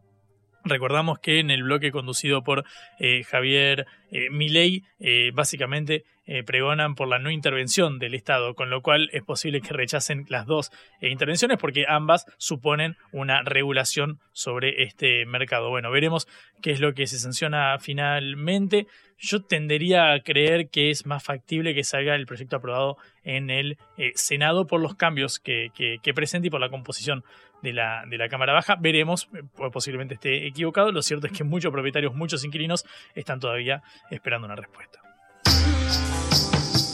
Recordamos 0.66 1.20
que 1.20 1.40
en 1.40 1.52
el 1.52 1.64
bloque 1.64 1.92
conducido 1.92 2.42
por 2.42 2.64
eh, 3.00 3.24
Javier 3.24 3.86
eh, 4.14 4.30
Milei, 4.30 4.84
eh, 5.00 5.32
básicamente 5.34 6.06
eh, 6.28 6.44
pregonan 6.44 6.94
por 6.94 7.08
la 7.08 7.18
no 7.18 7.32
intervención 7.32 7.98
del 7.98 8.14
Estado, 8.14 8.54
con 8.54 8.70
lo 8.70 8.84
cual 8.84 9.10
es 9.12 9.24
posible 9.24 9.60
que 9.60 9.74
rechacen 9.74 10.28
las 10.30 10.46
dos 10.46 10.72
intervenciones 11.02 11.58
porque 11.58 11.86
ambas 11.88 12.28
suponen 12.38 12.96
una 13.12 13.42
regulación 13.42 14.20
sobre 14.32 14.84
este 14.84 15.26
mercado. 15.26 15.72
Bueno, 15.72 15.90
veremos 15.90 16.28
qué 16.62 16.72
es 16.72 16.80
lo 16.80 16.94
que 16.94 17.08
se 17.08 17.18
sanciona 17.18 17.76
finalmente. 17.80 18.86
Yo 19.18 19.42
tendería 19.42 20.14
a 20.14 20.20
creer 20.20 20.70
que 20.70 20.92
es 20.92 21.08
más 21.08 21.24
factible 21.24 21.74
que 21.74 21.84
salga 21.84 22.14
el 22.14 22.28
proyecto 22.28 22.58
aprobado 22.58 22.98
en 23.24 23.50
el 23.50 23.78
Senado 24.16 24.68
por 24.68 24.80
los 24.80 24.96
cambios 24.96 25.40
que, 25.40 25.72
presenta 26.14 26.48
y 26.48 26.50
por 26.52 26.60
la 26.60 26.70
composición 26.70 27.24
de 27.62 27.74
la 27.74 28.30
Cámara 28.30 28.54
Baja. 28.54 28.76
Veremos, 28.80 29.30
posiblemente 29.72 30.16
esté 30.16 30.46
equivocado. 30.46 30.92
Lo 30.92 31.02
cierto 31.02 31.28
es 31.28 31.34
que 31.34 31.44
muchos 31.44 31.72
propietarios, 31.72 32.14
muchos 32.14 32.44
inquilinos 32.44 32.86
están 33.16 33.40
todavía 33.40 33.82
esperando 34.10 34.46
una 34.46 34.56
respuesta. 34.56 35.00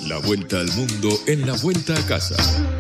La 0.08 0.18
vuelta 0.20 0.60
al 0.60 0.72
mundo 0.74 1.10
en 1.28 1.46
la 1.46 1.54
vuelta 1.62 1.94
a 1.94 2.06
casa. 2.08 2.79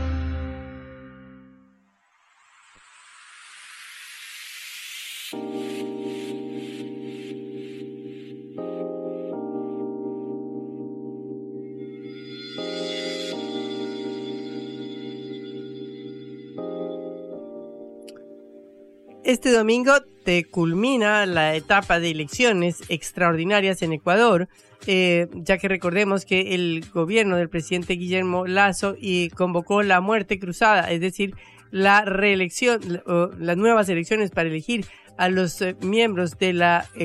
Este 19.29 19.51
domingo 19.51 19.93
te 20.23 20.45
culmina 20.45 21.27
la 21.27 21.53
etapa 21.53 21.99
de 21.99 22.09
elecciones 22.09 22.81
extraordinarias 22.89 23.83
en 23.83 23.93
Ecuador, 23.93 24.49
eh, 24.87 25.27
ya 25.35 25.59
que 25.59 25.67
recordemos 25.67 26.25
que 26.25 26.55
el 26.55 26.83
gobierno 26.91 27.37
del 27.37 27.47
presidente 27.47 27.93
Guillermo 27.93 28.47
Lazo 28.47 28.95
y 28.99 29.29
convocó 29.29 29.83
la 29.83 30.01
muerte 30.01 30.39
cruzada, 30.39 30.89
es 30.89 30.99
decir, 30.99 31.35
la 31.69 32.05
reelección, 32.05 33.03
las 33.37 33.55
nuevas 33.55 33.87
elecciones 33.89 34.31
para 34.31 34.49
elegir 34.49 34.87
a 35.19 35.29
los 35.29 35.61
eh, 35.61 35.75
miembros 35.79 36.39
del 36.39 36.63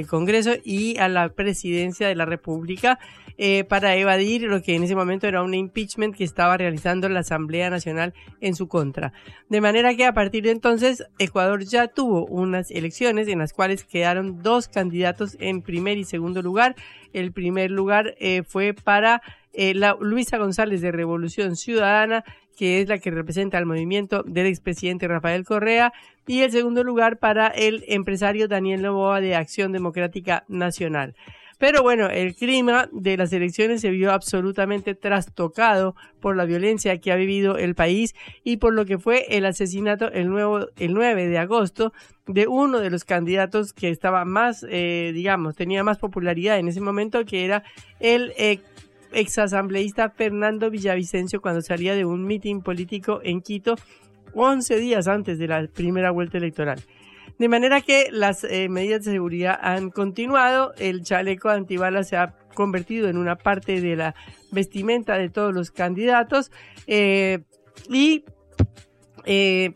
Congreso 0.09 0.53
y 0.65 0.97
a 0.97 1.09
la 1.09 1.29
presidencia 1.29 2.09
de 2.09 2.15
la 2.15 2.25
República 2.25 2.99
eh, 3.37 3.65
para 3.65 3.97
evadir 3.97 4.43
lo 4.43 4.63
que 4.63 4.75
en 4.77 4.85
ese 4.85 4.95
momento 4.95 5.27
era 5.27 5.43
un 5.43 5.55
impeachment 5.55 6.15
que 6.15 6.25
estaba 6.25 6.57
realizando 6.57 7.09
la 7.09 7.21
Asamblea 7.21 7.71
Nacional 7.71 8.15
en 8.41 8.55
su 8.55 8.69
contra. 8.69 9.13
De 9.49 9.61
manera 9.61 9.95
que 9.95 10.07
a 10.07 10.15
partir 10.15 10.45
de 10.45 10.51
entonces 10.51 11.05
Ecuador 11.19 11.65
ya 11.65 11.89
tuvo 11.89 12.27
unas 12.27 12.71
elecciones 12.71 13.29
en 13.29 13.41
las 13.41 13.53
cuales 13.53 13.85
quedaron 13.85 14.43
dos 14.43 14.69
candidatos 14.69 15.37
en 15.41 15.63
primer 15.63 15.99
y 15.99 16.05
segundo 16.05 16.43
lugar. 16.43 16.77
El 17.13 17.33
primer 17.33 17.71
lugar 17.71 18.15
eh, 18.19 18.43
fue 18.47 18.73
para 18.73 19.23
eh, 19.53 19.75
la 19.75 19.97
Luisa 20.01 20.39
González 20.39 20.81
de 20.81 20.93
Revolución 20.93 21.57
Ciudadana, 21.57 22.25
que 22.57 22.81
es 22.81 22.89
la 22.89 22.99
que 22.99 23.11
representa 23.11 23.59
al 23.59 23.67
movimiento 23.67 24.23
del 24.25 24.47
expresidente 24.47 25.09
Rafael 25.09 25.45
Correa, 25.45 25.93
y 26.27 26.41
el 26.41 26.51
segundo 26.51 26.83
lugar 26.85 27.19
para 27.19 27.49
el 27.49 27.85
empresario 27.89 28.49
Daniel 28.49 28.83
Novoa 28.83 29.21
de 29.21 29.35
Acción 29.35 29.73
Democrática 29.73 30.45
Nacional. 30.49 31.15
Pero 31.59 31.83
bueno, 31.83 32.09
el 32.09 32.35
clima 32.35 32.89
de 32.93 33.17
las 33.17 33.33
elecciones 33.33 33.81
se 33.81 33.91
vio 33.91 34.13
absolutamente 34.13 34.95
trastocado 34.95 35.95
por 36.21 36.37
la 36.37 36.45
violencia 36.45 36.99
que 36.99 37.13
ha 37.13 37.17
vivido 37.17 37.57
el 37.57 37.75
país 37.75 38.15
y 38.43 38.57
por 38.57 38.75
lo 38.75 38.85
que 38.85 38.99
fue 38.99 39.27
el 39.37 39.47
asesinato 39.47 40.11
el, 40.11 40.29
nuevo, 40.29 40.67
el 40.77 40.95
9 40.95 41.29
de 41.29 41.39
agosto 41.39 41.93
de 42.27 42.47
uno 42.47 42.81
de 42.81 42.91
los 42.91 43.05
candidatos 43.05 43.73
que 43.73 43.91
estaba 43.91 44.25
más, 44.25 44.65
eh, 44.69 45.13
digamos, 45.15 45.55
tenía 45.55 45.85
más 45.85 45.99
popularidad 45.99 46.59
en 46.59 46.69
ese 46.69 46.81
momento, 46.81 47.25
que 47.25 47.45
era 47.45 47.63
el 48.01 48.33
exasambleísta 49.13 50.11
Fernando 50.11 50.71
Villavicencio 50.71 51.41
cuando 51.41 51.63
salía 51.63 51.95
de 51.95 52.05
un 52.05 52.27
mitin 52.27 52.63
político 52.63 53.21
en 53.23 53.41
Quito 53.41 53.77
11 54.35 54.77
días 54.79 55.07
antes 55.07 55.39
de 55.39 55.49
la 55.49 55.67
primera 55.69 56.11
vuelta 56.11 56.39
electoral. 56.39 56.81
De 57.39 57.49
manera 57.49 57.81
que 57.81 58.09
las 58.11 58.45
eh, 58.45 58.69
medidas 58.69 59.05
de 59.05 59.13
seguridad 59.13 59.59
han 59.61 59.91
continuado, 59.91 60.73
el 60.79 61.03
chaleco 61.03 61.49
antibalas 61.49 62.09
se 62.09 62.17
ha 62.17 62.35
convertido 62.55 63.09
en 63.09 63.19
una 63.19 63.37
parte 63.37 63.81
de 63.81 63.97
la 63.97 64.15
vestimenta 64.53 65.19
de 65.19 65.29
todos 65.29 65.53
los 65.53 65.71
candidatos 65.71 66.51
eh, 66.87 67.41
y 67.91 68.25
eh, 69.27 69.75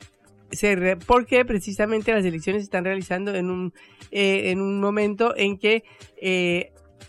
porque 1.07 1.45
precisamente 1.45 2.13
las 2.15 2.25
elecciones 2.25 2.63
se 2.63 2.65
están 2.65 2.85
realizando 2.85 3.35
en 3.35 3.51
un, 3.51 3.75
eh, 4.11 4.51
en 4.51 4.63
un 4.63 4.81
momento 4.81 5.37
en 5.37 5.59
que 5.59 5.83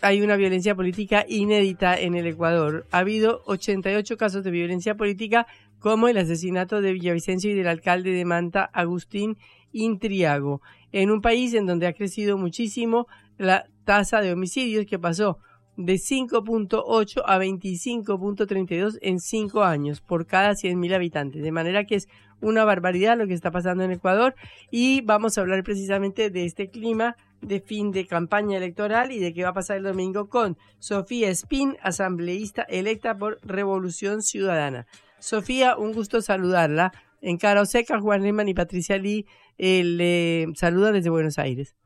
hay 0.02 0.22
una 0.22 0.36
violencia 0.36 0.74
política 0.74 1.24
inédita 1.26 1.98
en 1.98 2.14
el 2.14 2.26
Ecuador. 2.26 2.86
Ha 2.90 2.98
habido 2.98 3.42
88 3.46 4.16
casos 4.16 4.44
de 4.44 4.50
violencia 4.50 4.94
política, 4.94 5.46
como 5.80 6.08
el 6.08 6.18
asesinato 6.18 6.80
de 6.80 6.92
Villavicencio 6.92 7.50
y 7.50 7.54
del 7.54 7.66
alcalde 7.66 8.12
de 8.12 8.24
Manta, 8.24 8.70
Agustín 8.72 9.36
Intriago, 9.72 10.60
en 10.92 11.10
un 11.10 11.20
país 11.20 11.54
en 11.54 11.66
donde 11.66 11.86
ha 11.86 11.92
crecido 11.92 12.38
muchísimo 12.38 13.06
la 13.38 13.66
tasa 13.84 14.20
de 14.20 14.32
homicidios 14.32 14.86
que 14.86 14.98
pasó 14.98 15.38
de 15.76 15.94
5.8 15.94 17.22
a 17.24 17.38
25.32 17.38 18.98
en 19.00 19.18
5 19.18 19.62
años 19.62 20.00
por 20.00 20.26
cada 20.26 20.50
100.000 20.50 20.94
habitantes. 20.94 21.42
De 21.42 21.52
manera 21.52 21.84
que 21.84 21.94
es 21.96 22.08
una 22.40 22.64
barbaridad 22.64 23.16
lo 23.16 23.26
que 23.26 23.34
está 23.34 23.50
pasando 23.50 23.84
en 23.84 23.92
Ecuador 23.92 24.34
y 24.70 25.00
vamos 25.02 25.36
a 25.36 25.40
hablar 25.40 25.62
precisamente 25.62 26.30
de 26.30 26.44
este 26.44 26.68
clima 26.68 27.16
de 27.40 27.60
fin 27.60 27.90
de 27.90 28.06
campaña 28.06 28.58
electoral 28.58 29.12
y 29.12 29.18
de 29.18 29.32
qué 29.32 29.44
va 29.44 29.50
a 29.50 29.54
pasar 29.54 29.78
el 29.78 29.84
domingo 29.84 30.28
con 30.28 30.58
Sofía 30.78 31.30
Espín, 31.30 31.76
asambleísta 31.82 32.62
electa 32.62 33.16
por 33.16 33.38
Revolución 33.42 34.22
Ciudadana. 34.22 34.86
Sofía, 35.20 35.76
un 35.76 35.92
gusto 35.92 36.22
saludarla. 36.22 36.92
En 37.20 37.36
Cara 37.36 37.60
Oseca, 37.60 38.00
Juan 38.00 38.22
Lehmann 38.22 38.48
y 38.48 38.54
Patricia 38.54 38.96
Lee 38.96 39.26
eh, 39.58 39.84
le 39.84 40.46
saludan 40.54 40.94
desde 40.94 41.10
Buenos 41.10 41.38
Aires. 41.38 41.76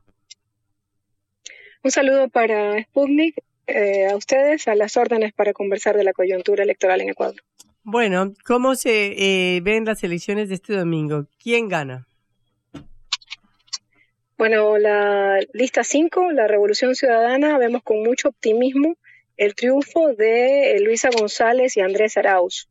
Un 1.83 1.91
saludo 1.91 2.29
para 2.29 2.83
Sputnik, 2.83 3.37
eh, 3.67 4.07
a 4.07 4.17
ustedes, 4.17 4.69
a 4.69 4.75
las 4.75 4.97
órdenes 4.97 5.33
para 5.33 5.53
conversar 5.53 5.97
de 5.97 6.05
la 6.05 6.13
coyuntura 6.13 6.63
electoral 6.63 7.01
en 7.01 7.11
Ecuador. 7.11 7.43
Bueno, 7.83 8.33
¿cómo 8.47 8.75
se 8.77 9.57
eh, 9.57 9.61
ven 9.61 9.85
las 9.85 10.03
elecciones 10.05 10.49
de 10.49 10.55
este 10.55 10.75
domingo? 10.75 11.27
¿Quién 11.43 11.69
gana? 11.69 12.07
Bueno, 14.39 14.79
la 14.79 15.39
lista 15.53 15.85
5, 15.85 16.33
la 16.33 16.47
Revolución 16.47 16.95
Ciudadana, 16.95 17.59
vemos 17.59 17.83
con 17.83 18.03
mucho 18.03 18.29
optimismo 18.29 18.97
el 19.37 19.55
triunfo 19.55 20.15
de 20.15 20.79
Luisa 20.83 21.11
González 21.11 21.77
y 21.77 21.81
Andrés 21.81 22.17
Arauz. 22.17 22.69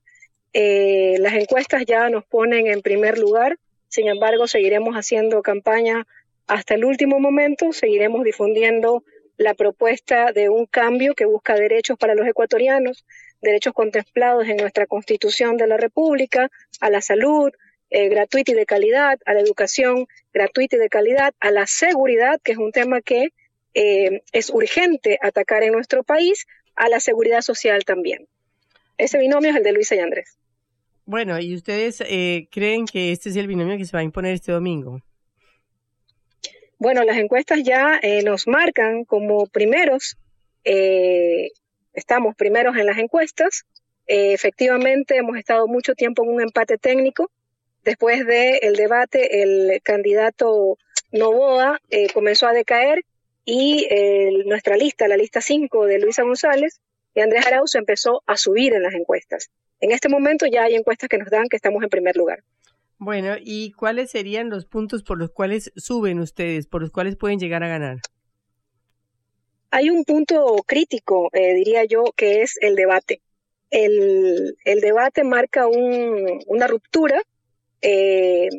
Eh, 0.54 1.16
las 1.20 1.34
encuestas 1.34 1.84
ya 1.86 2.10
nos 2.10 2.26
ponen 2.26 2.68
en 2.68 2.82
primer 2.82 3.18
lugar, 3.18 3.58
sin 3.88 4.08
embargo, 4.08 4.48
seguiremos 4.48 4.96
haciendo 4.96 5.42
campaña 5.42 6.08
hasta 6.48 6.76
el 6.76 6.86
último 6.86 7.20
momento, 7.20 7.74
seguiremos 7.74 8.24
difundiendo 8.24 9.04
la 9.38 9.54
propuesta 9.54 10.32
de 10.32 10.50
un 10.50 10.66
cambio 10.66 11.16
que 11.16 11.26
busca 11.26 11.56
derechos 11.56 11.98
para 11.98 12.16
los 12.16 12.28
ecuatorianos, 12.28 13.06
derechos 13.42 13.74
contemplados 13.74 14.48
en 14.48 14.58
nuestra 14.58 14.88
Constitución 14.88 15.58
de 15.58 15.68
la 15.68 15.78
República, 15.78 16.50
a 16.80 16.90
la 16.90 17.02
salud 17.02 17.52
eh, 17.90 18.10
gratuita 18.10 18.52
y 18.52 18.56
de 18.56 18.66
calidad, 18.66 19.20
a 19.26 19.34
la 19.34 19.42
educación 19.42 20.08
gratuita 20.34 20.76
y 20.78 20.80
de 20.80 20.90
calidad, 20.90 21.34
a 21.40 21.52
la 21.52 21.68
seguridad, 21.68 22.40
que 22.44 22.54
es 22.54 22.58
un 22.58 22.72
tema 22.72 23.02
que 23.02 23.34
eh, 23.74 24.22
es 24.32 24.50
urgente 24.50 25.20
atacar 25.22 25.64
en 25.64 25.74
nuestro 25.74 26.04
país, 26.04 26.48
a 26.76 26.90
la 26.90 27.00
seguridad 27.00 27.42
social 27.42 27.86
también. 27.86 28.28
Ese 28.98 29.20
binomio 29.20 29.52
es 29.52 29.58
el 29.58 29.64
de 29.64 29.72
Luisa 29.72 29.96
y 29.96 30.00
Andrés. 30.00 30.38
Bueno, 31.06 31.40
¿y 31.40 31.56
ustedes 31.56 32.02
eh, 32.02 32.48
creen 32.52 32.86
que 32.86 33.12
este 33.12 33.30
es 33.30 33.36
el 33.36 33.48
binomio 33.48 33.78
que 33.78 33.86
se 33.86 33.96
va 33.96 34.00
a 34.00 34.04
imponer 34.04 34.34
este 34.34 34.52
domingo? 34.52 35.02
Bueno, 36.84 37.06
las 37.06 37.16
encuestas 37.16 37.64
ya 37.64 37.98
eh, 38.02 38.24
nos 38.24 38.46
marcan 38.46 39.06
como 39.06 39.48
primeros, 39.48 40.18
eh, 40.66 41.52
estamos 41.94 42.36
primeros 42.36 42.76
en 42.76 42.86
las 42.86 42.98
encuestas. 42.98 43.64
Eh, 44.06 44.34
efectivamente, 44.34 45.16
hemos 45.16 45.38
estado 45.38 45.66
mucho 45.68 45.96
tiempo 45.96 46.26
en 46.26 46.32
un 46.32 46.42
empate 46.42 46.78
técnico. 46.78 47.32
Después 47.86 48.26
del 48.26 48.76
debate, 48.76 49.44
el 49.44 49.82
candidato 49.82 50.78
Novoa 51.14 51.80
comenzó 52.14 52.48
a 52.48 52.54
decaer 52.54 53.06
y 53.46 53.88
nuestra 54.46 54.76
lista, 54.76 55.08
la 55.08 55.16
lista 55.16 55.40
5 55.40 55.86
de 55.86 56.00
Luisa 56.00 56.24
González 56.24 56.82
y 57.14 57.22
Andrés 57.22 57.46
Arauz, 57.46 57.76
empezó 57.76 58.24
a 58.26 58.38
subir 58.38 58.74
en 58.74 58.84
las 58.84 58.94
encuestas. 58.94 59.50
En 59.80 59.92
este 59.92 60.10
momento 60.10 60.46
ya 60.46 60.64
hay 60.64 60.76
encuestas 60.76 61.10
que 61.10 61.18
nos 61.18 61.30
dan 61.30 61.48
que 61.50 61.58
estamos 61.58 61.84
en 61.84 61.90
primer 61.90 62.16
lugar. 62.16 62.44
Bueno, 62.98 63.36
¿y 63.40 63.74
cuáles 63.74 64.12
serían 64.12 64.50
los 64.50 64.66
puntos 64.66 65.04
por 65.04 65.18
los 65.18 65.32
cuales 65.32 65.72
suben 65.76 66.20
ustedes, 66.20 66.68
por 66.68 66.82
los 66.82 66.92
cuales 66.92 67.18
pueden 67.18 67.40
llegar 67.40 67.64
a 67.64 67.68
ganar? 67.68 67.98
Hay 69.72 69.90
un 69.90 70.06
punto 70.06 70.64
crítico, 70.66 71.30
eh, 71.34 71.54
diría 71.56 71.84
yo, 71.84 72.06
que 72.16 72.44
es 72.44 72.58
el 72.62 72.76
debate. 72.76 73.22
El, 73.72 74.56
el 74.64 74.82
debate 74.82 75.24
marca 75.24 75.68
un, 75.68 76.40
una 76.48 76.68
ruptura 76.68 77.22
eh, 77.82 78.50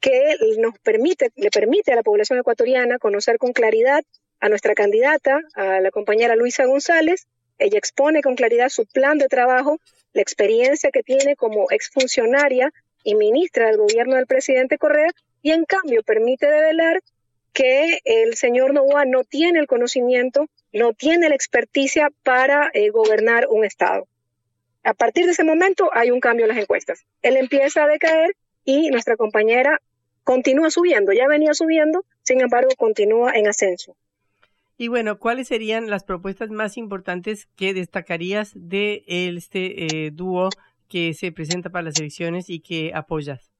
que 0.00 0.36
nos 0.58 0.76
permite, 0.80 1.30
le 1.36 1.50
permite 1.50 1.92
a 1.92 1.96
la 1.96 2.02
población 2.02 2.38
ecuatoriana 2.38 2.98
conocer 2.98 3.38
con 3.38 3.52
claridad 3.52 4.02
a 4.40 4.48
nuestra 4.48 4.74
candidata, 4.74 5.38
a 5.54 5.80
la 5.80 5.90
compañera 5.92 6.34
Luisa 6.34 6.64
González. 6.66 7.28
Ella 7.58 7.78
expone 7.78 8.22
con 8.22 8.34
claridad 8.34 8.68
su 8.68 8.86
plan 8.86 9.18
de 9.18 9.28
trabajo, 9.28 9.78
la 10.12 10.22
experiencia 10.22 10.90
que 10.90 11.02
tiene 11.02 11.36
como 11.36 11.70
exfuncionaria 11.70 12.72
y 13.04 13.14
ministra 13.14 13.66
del 13.66 13.78
gobierno 13.78 14.16
del 14.16 14.26
presidente 14.26 14.78
Correa 14.78 15.10
y 15.42 15.50
en 15.50 15.64
cambio 15.64 16.02
permite 16.02 16.46
develar 16.46 17.02
que 17.52 18.00
el 18.04 18.34
señor 18.34 18.72
Novoa 18.72 19.04
no 19.04 19.24
tiene 19.24 19.58
el 19.60 19.66
conocimiento, 19.66 20.46
no 20.72 20.92
tiene 20.94 21.28
la 21.28 21.34
experticia 21.34 22.10
para 22.22 22.70
eh, 22.72 22.90
gobernar 22.90 23.46
un 23.50 23.64
Estado. 23.64 24.06
A 24.84 24.94
partir 24.94 25.26
de 25.26 25.32
ese 25.32 25.44
momento 25.44 25.90
hay 25.92 26.10
un 26.10 26.20
cambio 26.20 26.46
en 26.46 26.50
las 26.50 26.58
encuestas. 26.58 27.04
Él 27.20 27.36
empieza 27.36 27.84
a 27.84 27.88
decaer 27.88 28.34
y 28.64 28.90
nuestra 28.90 29.16
compañera 29.16 29.80
continúa 30.24 30.70
subiendo, 30.70 31.12
ya 31.12 31.28
venía 31.28 31.54
subiendo, 31.54 32.04
sin 32.22 32.40
embargo 32.40 32.70
continúa 32.76 33.32
en 33.32 33.48
ascenso. 33.48 33.96
Y 34.82 34.88
bueno, 34.88 35.20
¿cuáles 35.20 35.46
serían 35.46 35.88
las 35.90 36.02
propuestas 36.02 36.50
más 36.50 36.76
importantes 36.76 37.46
que 37.54 37.72
destacarías 37.72 38.50
de 38.56 39.04
este 39.06 39.84
eh, 39.84 40.10
dúo 40.10 40.48
que 40.88 41.14
se 41.14 41.30
presenta 41.30 41.70
para 41.70 41.84
las 41.84 42.00
elecciones 42.00 42.50
y 42.50 42.58
que 42.58 42.90
apoyas? 42.92 43.52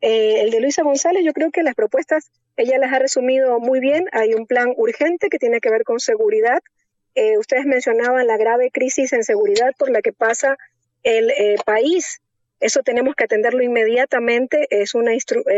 Eh, 0.00 0.40
el 0.40 0.50
de 0.50 0.60
Luisa 0.60 0.82
González, 0.82 1.22
yo 1.26 1.34
creo 1.34 1.50
que 1.50 1.62
las 1.62 1.74
propuestas, 1.74 2.30
ella 2.56 2.78
las 2.78 2.90
ha 2.94 2.98
resumido 3.00 3.60
muy 3.60 3.80
bien. 3.80 4.06
Hay 4.12 4.32
un 4.32 4.46
plan 4.46 4.72
urgente 4.78 5.28
que 5.28 5.38
tiene 5.38 5.60
que 5.60 5.68
ver 5.68 5.84
con 5.84 6.00
seguridad. 6.00 6.62
Eh, 7.14 7.36
ustedes 7.36 7.66
mencionaban 7.66 8.26
la 8.26 8.38
grave 8.38 8.70
crisis 8.70 9.12
en 9.12 9.24
seguridad 9.24 9.72
por 9.78 9.90
la 9.90 10.00
que 10.00 10.14
pasa 10.14 10.56
el 11.02 11.30
país. 11.66 12.22
Eso 12.60 12.80
tenemos 12.82 13.14
que 13.14 13.24
atenderlo 13.24 13.62
inmediatamente. 13.62 14.68
Es 14.70 14.94
una, 14.94 15.10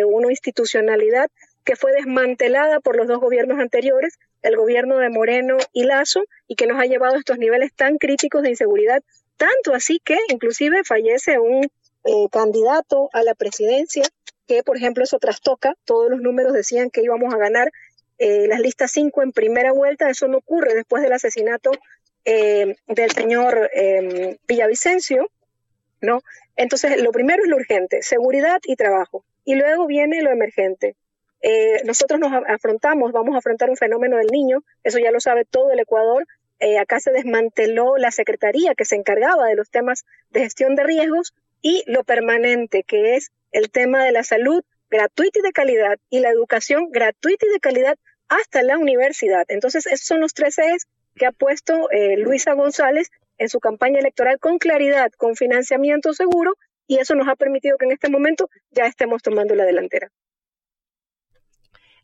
una 0.08 0.30
institucionalidad 0.32 1.30
que 1.66 1.76
fue 1.76 1.92
desmantelada 1.92 2.80
por 2.80 2.96
los 2.96 3.06
dos 3.06 3.20
gobiernos 3.20 3.58
anteriores, 3.58 4.18
el 4.40 4.56
gobierno 4.56 4.96
de 4.96 5.10
Moreno 5.10 5.58
y 5.74 5.84
Lazo, 5.84 6.22
y 6.46 6.54
que 6.54 6.66
nos 6.66 6.80
ha 6.80 6.86
llevado 6.86 7.16
a 7.16 7.18
estos 7.18 7.36
niveles 7.36 7.74
tan 7.74 7.98
críticos 7.98 8.42
de 8.42 8.50
inseguridad 8.50 9.02
tanto 9.36 9.74
así 9.74 10.00
que 10.02 10.18
inclusive 10.28 10.82
fallece 10.84 11.38
un 11.38 11.64
eh, 11.64 12.28
candidato 12.30 13.10
a 13.12 13.22
la 13.22 13.34
presidencia 13.34 14.04
que, 14.46 14.62
por 14.62 14.76
ejemplo, 14.76 15.02
eso 15.02 15.18
trastoca, 15.18 15.74
todos 15.84 16.10
los 16.10 16.20
números 16.20 16.52
decían 16.52 16.90
que 16.90 17.02
íbamos 17.02 17.34
a 17.34 17.38
ganar 17.38 17.70
eh, 18.18 18.46
las 18.46 18.60
listas 18.60 18.92
5 18.92 19.22
en 19.22 19.32
primera 19.32 19.72
vuelta, 19.72 20.08
eso 20.08 20.28
no 20.28 20.38
ocurre 20.38 20.74
después 20.74 21.02
del 21.02 21.12
asesinato 21.12 21.72
eh, 22.24 22.76
del 22.86 23.10
señor 23.10 23.70
em, 23.74 24.36
Villavicencio, 24.46 25.28
¿no? 26.00 26.20
Entonces, 26.54 27.02
lo 27.02 27.10
primero 27.10 27.42
es 27.42 27.48
lo 27.48 27.56
urgente, 27.56 28.02
seguridad 28.02 28.60
y 28.64 28.76
trabajo, 28.76 29.24
y 29.44 29.56
luego 29.56 29.86
viene 29.86 30.22
lo 30.22 30.30
emergente. 30.30 30.94
Nosotros 31.84 32.18
nos 32.18 32.32
afrontamos, 32.48 33.12
vamos 33.12 33.34
a 33.34 33.38
afrontar 33.38 33.70
un 33.70 33.76
fenómeno 33.76 34.16
del 34.16 34.28
niño, 34.28 34.62
eso 34.82 34.98
ya 34.98 35.10
lo 35.10 35.20
sabe 35.20 35.44
todo 35.44 35.70
el 35.70 35.78
Ecuador, 35.78 36.26
eh, 36.58 36.78
acá 36.78 37.00
se 37.00 37.12
desmanteló 37.12 37.98
la 37.98 38.10
secretaría 38.10 38.74
que 38.74 38.86
se 38.86 38.96
encargaba 38.96 39.46
de 39.46 39.56
los 39.56 39.70
temas 39.70 40.04
de 40.30 40.40
gestión 40.40 40.74
de 40.74 40.84
riesgos 40.84 41.34
y 41.60 41.84
lo 41.86 42.02
permanente, 42.02 42.82
que 42.82 43.16
es 43.16 43.30
el 43.52 43.70
tema 43.70 44.04
de 44.04 44.12
la 44.12 44.22
salud 44.22 44.62
gratuita 44.88 45.40
y 45.40 45.42
de 45.42 45.52
calidad 45.52 45.98
y 46.08 46.20
la 46.20 46.30
educación 46.30 46.90
gratuita 46.90 47.46
y 47.46 47.52
de 47.52 47.60
calidad 47.60 47.98
hasta 48.28 48.62
la 48.62 48.78
universidad. 48.78 49.44
Entonces, 49.48 49.86
esos 49.86 50.06
son 50.06 50.20
los 50.20 50.32
tres 50.32 50.58
ejes 50.58 50.86
que 51.14 51.26
ha 51.26 51.32
puesto 51.32 51.90
eh, 51.90 52.16
Luisa 52.16 52.54
González 52.54 53.10
en 53.38 53.48
su 53.48 53.60
campaña 53.60 53.98
electoral 53.98 54.38
con 54.38 54.58
claridad, 54.58 55.10
con 55.16 55.36
financiamiento 55.36 56.14
seguro, 56.14 56.54
y 56.86 56.98
eso 56.98 57.14
nos 57.14 57.28
ha 57.28 57.36
permitido 57.36 57.76
que 57.76 57.84
en 57.84 57.92
este 57.92 58.08
momento 58.08 58.48
ya 58.70 58.86
estemos 58.86 59.22
tomando 59.22 59.54
la 59.54 59.64
delantera. 59.64 60.10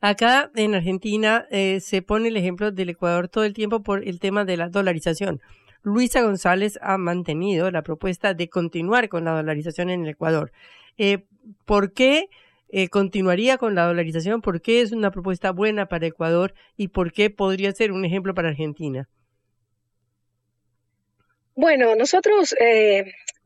Acá 0.04 0.50
en 0.56 0.74
Argentina 0.74 1.46
eh, 1.52 1.78
se 1.78 2.02
pone 2.02 2.26
el 2.26 2.36
ejemplo 2.36 2.72
del 2.72 2.88
Ecuador 2.88 3.28
todo 3.28 3.44
el 3.44 3.54
tiempo 3.54 3.84
por 3.84 4.02
el 4.02 4.18
tema 4.18 4.44
de 4.44 4.56
la 4.56 4.68
dolarización. 4.68 5.40
Luisa 5.84 6.22
González 6.22 6.76
ha 6.82 6.98
mantenido 6.98 7.70
la 7.70 7.82
propuesta 7.82 8.34
de 8.34 8.48
continuar 8.48 9.08
con 9.08 9.24
la 9.24 9.30
dolarización 9.30 9.90
en 9.90 10.02
el 10.02 10.08
Ecuador. 10.08 10.50
Eh, 10.98 11.24
¿Por 11.64 11.92
qué 11.92 12.28
eh, 12.70 12.88
continuaría 12.88 13.58
con 13.58 13.76
la 13.76 13.86
dolarización? 13.86 14.42
¿Por 14.42 14.60
qué 14.60 14.80
es 14.80 14.90
una 14.90 15.12
propuesta 15.12 15.52
buena 15.52 15.86
para 15.86 16.08
Ecuador 16.08 16.52
y 16.76 16.88
por 16.88 17.12
qué 17.12 17.30
podría 17.30 17.70
ser 17.70 17.92
un 17.92 18.04
ejemplo 18.04 18.34
para 18.34 18.48
Argentina? 18.48 19.08
Bueno, 21.54 21.94
nosotros 21.94 22.56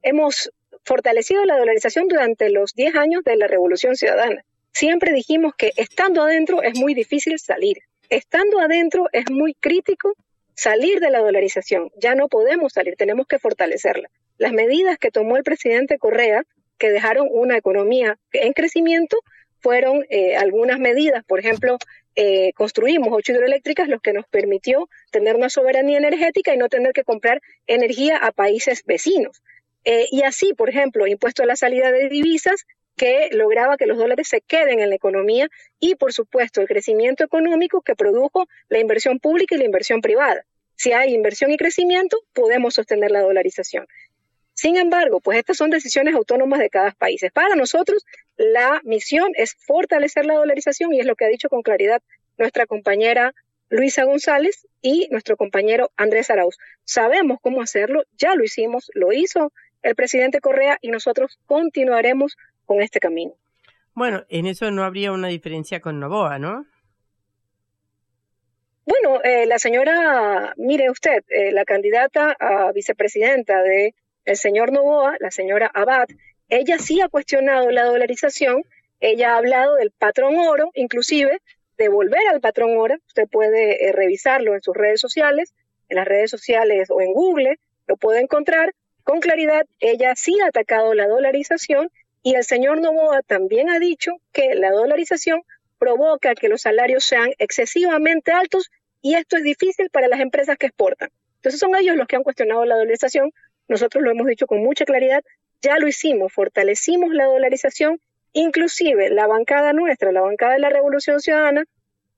hemos 0.02 0.50
fortalecido 0.84 1.44
la 1.44 1.58
dolarización 1.58 2.08
durante 2.08 2.48
los 2.48 2.72
10 2.72 2.94
años 2.96 3.24
de 3.24 3.36
la 3.36 3.46
Revolución 3.46 3.94
Ciudadana. 3.94 4.42
Siempre 4.78 5.14
dijimos 5.14 5.54
que 5.56 5.72
estando 5.76 6.22
adentro 6.22 6.60
es 6.62 6.78
muy 6.78 6.92
difícil 6.92 7.38
salir. 7.38 7.78
Estando 8.10 8.60
adentro 8.60 9.06
es 9.10 9.24
muy 9.30 9.54
crítico 9.54 10.12
salir 10.54 11.00
de 11.00 11.08
la 11.08 11.20
dolarización. 11.20 11.90
Ya 11.96 12.14
no 12.14 12.28
podemos 12.28 12.74
salir, 12.74 12.94
tenemos 12.94 13.26
que 13.26 13.38
fortalecerla. 13.38 14.10
Las 14.36 14.52
medidas 14.52 14.98
que 14.98 15.10
tomó 15.10 15.38
el 15.38 15.44
presidente 15.44 15.96
Correa, 15.96 16.44
que 16.76 16.90
dejaron 16.90 17.26
una 17.30 17.56
economía 17.56 18.18
en 18.32 18.52
crecimiento, 18.52 19.16
fueron 19.60 20.04
eh, 20.10 20.36
algunas 20.36 20.78
medidas, 20.78 21.24
por 21.24 21.40
ejemplo, 21.40 21.78
eh, 22.14 22.52
construimos 22.52 23.08
ocho 23.12 23.32
hidroeléctricas, 23.32 23.88
lo 23.88 24.00
que 24.00 24.12
nos 24.12 24.26
permitió 24.26 24.90
tener 25.10 25.36
una 25.36 25.48
soberanía 25.48 25.96
energética 25.96 26.52
y 26.52 26.58
no 26.58 26.68
tener 26.68 26.92
que 26.92 27.02
comprar 27.02 27.40
energía 27.66 28.18
a 28.18 28.30
países 28.30 28.82
vecinos. 28.84 29.42
Eh, 29.84 30.04
y 30.10 30.20
así, 30.24 30.52
por 30.52 30.68
ejemplo, 30.68 31.06
impuesto 31.06 31.44
a 31.44 31.46
la 31.46 31.56
salida 31.56 31.92
de 31.92 32.10
divisas 32.10 32.66
que 32.96 33.28
lograba 33.32 33.76
que 33.76 33.86
los 33.86 33.98
dólares 33.98 34.28
se 34.28 34.40
queden 34.40 34.80
en 34.80 34.90
la 34.90 34.96
economía 34.96 35.48
y, 35.78 35.94
por 35.94 36.12
supuesto, 36.12 36.60
el 36.60 36.68
crecimiento 36.68 37.24
económico 37.24 37.82
que 37.82 37.94
produjo 37.94 38.46
la 38.68 38.78
inversión 38.78 39.18
pública 39.20 39.54
y 39.54 39.58
la 39.58 39.64
inversión 39.64 40.00
privada. 40.00 40.44
Si 40.76 40.92
hay 40.92 41.14
inversión 41.14 41.50
y 41.50 41.56
crecimiento, 41.56 42.18
podemos 42.32 42.74
sostener 42.74 43.10
la 43.10 43.20
dolarización. 43.20 43.86
Sin 44.54 44.76
embargo, 44.76 45.20
pues 45.20 45.38
estas 45.38 45.58
son 45.58 45.68
decisiones 45.68 46.14
autónomas 46.14 46.60
de 46.60 46.70
cada 46.70 46.92
país. 46.92 47.22
Para 47.34 47.56
nosotros, 47.56 48.06
la 48.36 48.80
misión 48.84 49.32
es 49.34 49.54
fortalecer 49.54 50.24
la 50.24 50.34
dolarización 50.34 50.94
y 50.94 51.00
es 51.00 51.06
lo 51.06 51.14
que 51.14 51.26
ha 51.26 51.28
dicho 51.28 51.50
con 51.50 51.62
claridad 51.62 52.02
nuestra 52.38 52.66
compañera 52.66 53.34
Luisa 53.68 54.04
González 54.04 54.66
y 54.80 55.08
nuestro 55.10 55.36
compañero 55.36 55.90
Andrés 55.96 56.30
Arauz. 56.30 56.56
Sabemos 56.84 57.38
cómo 57.42 57.60
hacerlo, 57.60 58.04
ya 58.16 58.34
lo 58.34 58.44
hicimos, 58.44 58.90
lo 58.94 59.12
hizo 59.12 59.52
el 59.82 59.94
presidente 59.94 60.40
Correa 60.40 60.78
y 60.80 60.88
nosotros 60.88 61.38
continuaremos 61.46 62.36
con 62.66 62.82
este 62.82 63.00
camino. 63.00 63.32
Bueno, 63.94 64.24
en 64.28 64.46
eso 64.46 64.70
no 64.70 64.84
habría 64.84 65.12
una 65.12 65.28
diferencia 65.28 65.80
con 65.80 65.98
Novoa, 65.98 66.38
¿no? 66.38 66.66
Bueno, 68.84 69.20
eh, 69.24 69.46
la 69.46 69.58
señora, 69.58 70.52
mire 70.56 70.90
usted, 70.90 71.24
eh, 71.28 71.50
la 71.50 71.64
candidata 71.64 72.36
a 72.38 72.70
vicepresidenta 72.72 73.62
de 73.62 73.94
el 74.24 74.36
señor 74.36 74.70
Novoa, 74.70 75.16
la 75.18 75.30
señora 75.30 75.70
Abad, 75.72 76.06
ella 76.48 76.78
sí 76.78 77.00
ha 77.00 77.08
cuestionado 77.08 77.70
la 77.70 77.84
dolarización, 77.84 78.62
ella 79.00 79.32
ha 79.32 79.38
hablado 79.38 79.74
del 79.76 79.90
patrón 79.90 80.38
oro, 80.38 80.70
inclusive 80.74 81.40
de 81.78 81.88
volver 81.88 82.28
al 82.32 82.40
patrón 82.40 82.76
oro, 82.76 82.96
usted 83.06 83.26
puede 83.28 83.88
eh, 83.88 83.92
revisarlo 83.92 84.54
en 84.54 84.62
sus 84.62 84.76
redes 84.76 85.00
sociales, 85.00 85.54
en 85.88 85.96
las 85.96 86.06
redes 86.06 86.30
sociales 86.30 86.88
o 86.90 87.00
en 87.00 87.12
Google, 87.12 87.58
lo 87.86 87.96
puede 87.96 88.20
encontrar 88.20 88.72
con 89.02 89.20
claridad, 89.20 89.66
ella 89.80 90.14
sí 90.16 90.38
ha 90.40 90.48
atacado 90.48 90.94
la 90.94 91.06
dolarización 91.06 91.90
y 92.26 92.34
el 92.34 92.42
señor 92.42 92.80
Novoa 92.80 93.22
también 93.22 93.70
ha 93.70 93.78
dicho 93.78 94.10
que 94.32 94.56
la 94.56 94.72
dolarización 94.72 95.42
provoca 95.78 96.34
que 96.34 96.48
los 96.48 96.62
salarios 96.62 97.04
sean 97.04 97.30
excesivamente 97.38 98.32
altos 98.32 98.68
y 99.00 99.14
esto 99.14 99.36
es 99.36 99.44
difícil 99.44 99.90
para 99.90 100.08
las 100.08 100.18
empresas 100.18 100.58
que 100.58 100.66
exportan. 100.66 101.10
Entonces 101.36 101.60
son 101.60 101.76
ellos 101.76 101.94
los 101.94 102.08
que 102.08 102.16
han 102.16 102.24
cuestionado 102.24 102.64
la 102.64 102.74
dolarización 102.74 103.30
nosotros 103.68 104.02
lo 104.02 104.10
hemos 104.10 104.26
dicho 104.26 104.48
con 104.48 104.60
mucha 104.60 104.84
claridad, 104.84 105.22
ya 105.62 105.78
lo 105.78 105.86
hicimos, 105.86 106.32
fortalecimos 106.32 107.14
la 107.14 107.26
dolarización, 107.26 108.00
inclusive 108.32 109.08
la 109.10 109.28
bancada 109.28 109.72
nuestra, 109.72 110.10
la 110.10 110.20
bancada 110.20 110.54
de 110.54 110.58
la 110.58 110.70
Revolución 110.70 111.20
Ciudadana, 111.20 111.62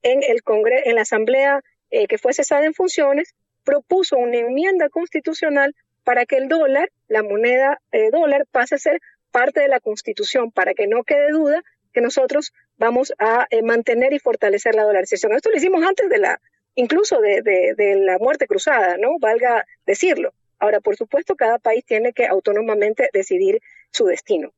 en, 0.01 0.23
el 0.23 0.41
Congreso, 0.41 0.89
en 0.89 0.95
la 0.95 1.01
Asamblea 1.01 1.61
eh, 1.91 2.07
que 2.07 2.17
fue 2.17 2.33
cesada 2.33 2.65
en 2.65 2.73
funciones, 2.73 3.35
propuso 3.63 4.17
una 4.17 4.37
enmienda 4.37 4.89
constitucional 4.89 5.75
para 6.03 6.25
que 6.25 6.37
el 6.37 6.47
dólar, 6.47 6.89
la 7.07 7.21
moneda 7.21 7.79
eh, 7.91 8.09
dólar, 8.11 8.47
pase 8.51 8.73
a 8.73 8.79
ser 8.79 8.99
parte 9.31 9.61
de 9.61 9.67
la 9.67 9.79
Constitución, 9.79 10.51
para 10.51 10.73
que 10.73 10.87
no 10.87 11.03
quede 11.03 11.31
duda 11.31 11.61
que 11.93 12.01
nosotros 12.01 12.53
vamos 12.77 13.13
a 13.17 13.47
eh, 13.49 13.61
mantener 13.61 14.13
y 14.13 14.19
fortalecer 14.19 14.75
la 14.75 14.83
dolarización. 14.83 15.33
Esto 15.33 15.49
lo 15.49 15.57
hicimos 15.57 15.83
antes 15.83 16.09
de 16.09 16.17
la, 16.17 16.39
incluso 16.75 17.19
de, 17.19 17.41
de 17.41 17.95
la 17.95 18.17
muerte 18.19 18.47
cruzada, 18.47 18.97
¿no? 18.97 19.17
Valga 19.19 19.65
decirlo. 19.85 20.33
Ahora, 20.59 20.81
por 20.81 20.95
supuesto, 20.95 21.35
cada 21.35 21.57
país 21.57 21.85
tiene 21.85 22.11
que 22.13 22.27
autónomamente 22.27 23.09
decidir 23.13 23.61
su 23.91 24.05
destino. 24.05 24.51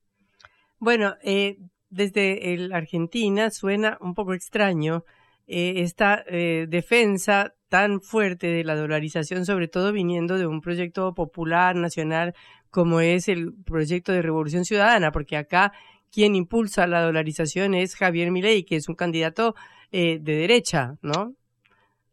Bueno, 0.80 1.16
eh, 1.24 1.58
desde 1.90 2.54
el 2.54 2.74
Argentina 2.74 3.52
suena 3.52 3.98
un 4.02 4.16
poco 4.16 4.34
extraño 4.34 5.06
eh, 5.48 5.74
esta 5.78 6.24
eh, 6.28 6.66
defensa 6.68 7.54
tan 7.70 8.02
fuerte 8.02 8.48
de 8.48 8.64
la 8.64 8.76
dolarización, 8.76 9.46
sobre 9.46 9.68
todo 9.68 9.94
viniendo 9.94 10.38
de 10.38 10.48
un 10.48 10.62
proyecto 10.62 11.14
popular 11.14 11.76
nacional 11.76 12.34
como 12.72 13.02
es 13.02 13.28
el 13.28 13.54
proyecto 13.54 14.12
de 14.12 14.22
Revolución 14.22 14.66
Ciudadana, 14.66 15.12
porque 15.12 15.38
acá 15.38 15.74
quien 16.12 16.36
impulsa 16.36 16.88
la 16.88 17.02
dolarización 17.02 17.74
es 17.74 17.96
Javier 17.96 18.32
Milei, 18.32 18.64
que 18.64 18.78
es 18.78 18.90
un 18.90 18.96
candidato 18.96 19.56
de 19.92 20.20
derecha, 20.20 20.98
¿no? 21.02 21.36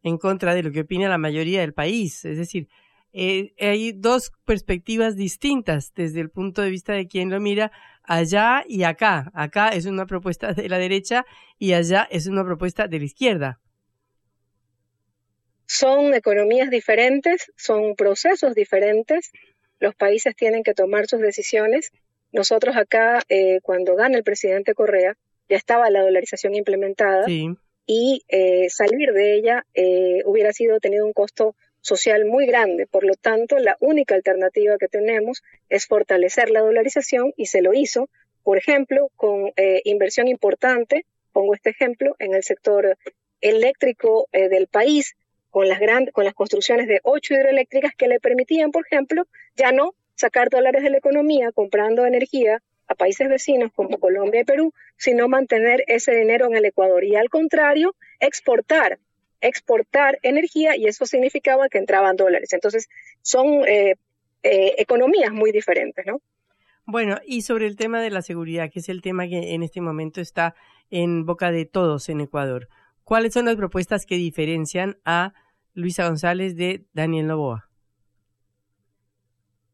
En 0.02 0.18
contra 0.18 0.54
de 0.54 0.62
lo 0.62 0.72
que 0.72 0.80
opina 0.80 1.08
la 1.08 1.18
mayoría 1.18 1.60
del 1.60 1.74
país. 1.74 2.24
Es 2.24 2.36
decir, 2.36 2.68
eh, 3.12 3.54
hay 3.58 3.92
dos 3.92 4.32
perspectivas 4.44 5.16
distintas 5.16 5.92
desde 5.94 6.20
el 6.20 6.30
punto 6.30 6.62
de 6.62 6.70
vista 6.70 6.92
de 6.92 7.08
quien 7.08 7.30
lo 7.30 7.40
mira 7.40 7.72
allá 8.02 8.64
y 8.66 8.82
acá. 8.82 9.30
Acá 9.34 9.70
es 9.70 9.86
una 9.86 10.06
propuesta 10.06 10.52
de 10.52 10.68
la 10.68 10.78
derecha 10.78 11.24
y 11.58 11.72
allá 11.72 12.06
es 12.10 12.26
una 12.26 12.44
propuesta 12.44 12.86
de 12.86 12.98
la 12.98 13.04
izquierda. 13.04 13.60
Son 15.66 16.14
economías 16.14 16.70
diferentes, 16.70 17.52
son 17.56 17.94
procesos 17.94 18.54
diferentes. 18.54 19.30
Los 19.80 19.94
países 19.94 20.34
tienen 20.36 20.62
que 20.62 20.74
tomar 20.74 21.06
sus 21.06 21.20
decisiones. 21.20 21.92
Nosotros 22.32 22.76
acá, 22.76 23.22
eh, 23.28 23.60
cuando 23.62 23.94
gana 23.94 24.16
el 24.16 24.24
presidente 24.24 24.74
Correa, 24.74 25.16
ya 25.48 25.56
estaba 25.56 25.90
la 25.90 26.02
dolarización 26.02 26.54
implementada 26.54 27.24
y 27.86 28.22
eh, 28.28 28.68
salir 28.68 29.12
de 29.12 29.34
ella 29.34 29.64
hubiera 30.26 30.52
sido 30.52 30.78
tenido 30.78 31.06
un 31.06 31.14
costo 31.14 31.54
social 31.80 32.26
muy 32.26 32.46
grande. 32.46 32.86
Por 32.86 33.04
lo 33.04 33.14
tanto, 33.14 33.58
la 33.58 33.76
única 33.80 34.14
alternativa 34.14 34.78
que 34.78 34.88
tenemos 34.88 35.42
es 35.68 35.86
fortalecer 35.86 36.50
la 36.50 36.60
dolarización 36.60 37.32
y 37.36 37.46
se 37.46 37.62
lo 37.62 37.72
hizo, 37.72 38.08
por 38.42 38.58
ejemplo, 38.58 39.10
con 39.16 39.52
eh, 39.56 39.80
inversión 39.84 40.28
importante, 40.28 41.04
pongo 41.32 41.54
este 41.54 41.70
ejemplo, 41.70 42.16
en 42.18 42.34
el 42.34 42.42
sector 42.42 42.96
eléctrico 43.40 44.28
eh, 44.32 44.48
del 44.48 44.66
país, 44.66 45.16
con 45.50 45.68
las, 45.68 45.80
grandes, 45.80 46.12
con 46.12 46.24
las 46.24 46.34
construcciones 46.34 46.86
de 46.86 47.00
ocho 47.02 47.34
hidroeléctricas 47.34 47.94
que 47.94 48.08
le 48.08 48.20
permitían, 48.20 48.70
por 48.70 48.86
ejemplo, 48.86 49.26
ya 49.56 49.72
no 49.72 49.94
sacar 50.14 50.50
dólares 50.50 50.82
de 50.82 50.90
la 50.90 50.98
economía 50.98 51.52
comprando 51.52 52.06
energía 52.06 52.62
a 52.86 52.94
países 52.94 53.28
vecinos 53.28 53.70
como 53.74 53.98
Colombia 53.98 54.40
y 54.40 54.44
Perú, 54.44 54.72
sino 54.96 55.28
mantener 55.28 55.84
ese 55.86 56.14
dinero 56.14 56.46
en 56.46 56.56
el 56.56 56.64
Ecuador 56.64 57.04
y 57.04 57.16
al 57.16 57.28
contrario, 57.28 57.94
exportar 58.18 58.98
exportar 59.40 60.18
energía 60.22 60.76
y 60.76 60.86
eso 60.86 61.06
significaba 61.06 61.68
que 61.68 61.78
entraban 61.78 62.16
dólares. 62.16 62.52
Entonces, 62.52 62.88
son 63.22 63.66
eh, 63.66 63.94
eh, 64.42 64.74
economías 64.78 65.32
muy 65.32 65.52
diferentes, 65.52 66.04
¿no? 66.06 66.20
Bueno, 66.84 67.18
y 67.26 67.42
sobre 67.42 67.66
el 67.66 67.76
tema 67.76 68.00
de 68.00 68.10
la 68.10 68.22
seguridad, 68.22 68.70
que 68.70 68.78
es 68.78 68.88
el 68.88 69.02
tema 69.02 69.28
que 69.28 69.54
en 69.54 69.62
este 69.62 69.80
momento 69.80 70.20
está 70.20 70.54
en 70.90 71.26
boca 71.26 71.52
de 71.52 71.66
todos 71.66 72.08
en 72.08 72.22
Ecuador, 72.22 72.68
¿cuáles 73.08 73.32
son 73.32 73.46
las 73.46 73.56
propuestas 73.56 74.04
que 74.04 74.16
diferencian 74.16 74.98
a 75.06 75.32
Luisa 75.72 76.06
González 76.06 76.56
de 76.56 76.84
Daniel 76.92 77.26
Novoa? 77.26 77.64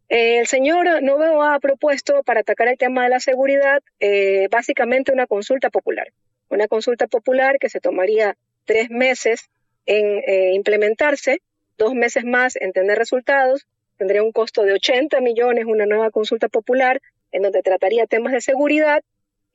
el 0.09 0.47
señor 0.47 1.03
Novoa 1.03 1.57
ha 1.57 1.59
propuesto 1.59 2.23
para 2.23 2.41
atacar 2.41 2.69
el 2.69 2.79
tema 2.79 3.03
de 3.03 3.09
la 3.09 3.19
seguridad 3.19 3.83
eh, 3.99 4.47
básicamente 4.49 5.13
una 5.13 5.27
consulta 5.27 5.71
popular. 5.71 6.13
Una 6.49 6.69
consulta 6.69 7.09
popular 7.09 7.59
que 7.59 7.69
se 7.69 7.81
tomaría 7.81 8.37
tres 8.67 8.89
meses 8.91 9.51
en 9.87 10.23
eh, 10.29 10.53
implementarse, 10.55 11.41
dos 11.77 11.95
meses 11.95 12.23
más 12.25 12.55
en 12.55 12.73
tener 12.73 12.97
resultados, 12.97 13.67
tendría 13.97 14.23
un 14.23 14.31
costo 14.31 14.63
de 14.63 14.75
80 14.75 15.21
millones 15.21 15.65
una 15.67 15.87
nueva 15.87 16.13
consulta 16.13 16.49
popular 16.49 17.01
en 17.33 17.43
donde 17.43 17.63
trataría 17.63 18.07
temas 18.07 18.33
de 18.33 18.41
seguridad 18.41 19.03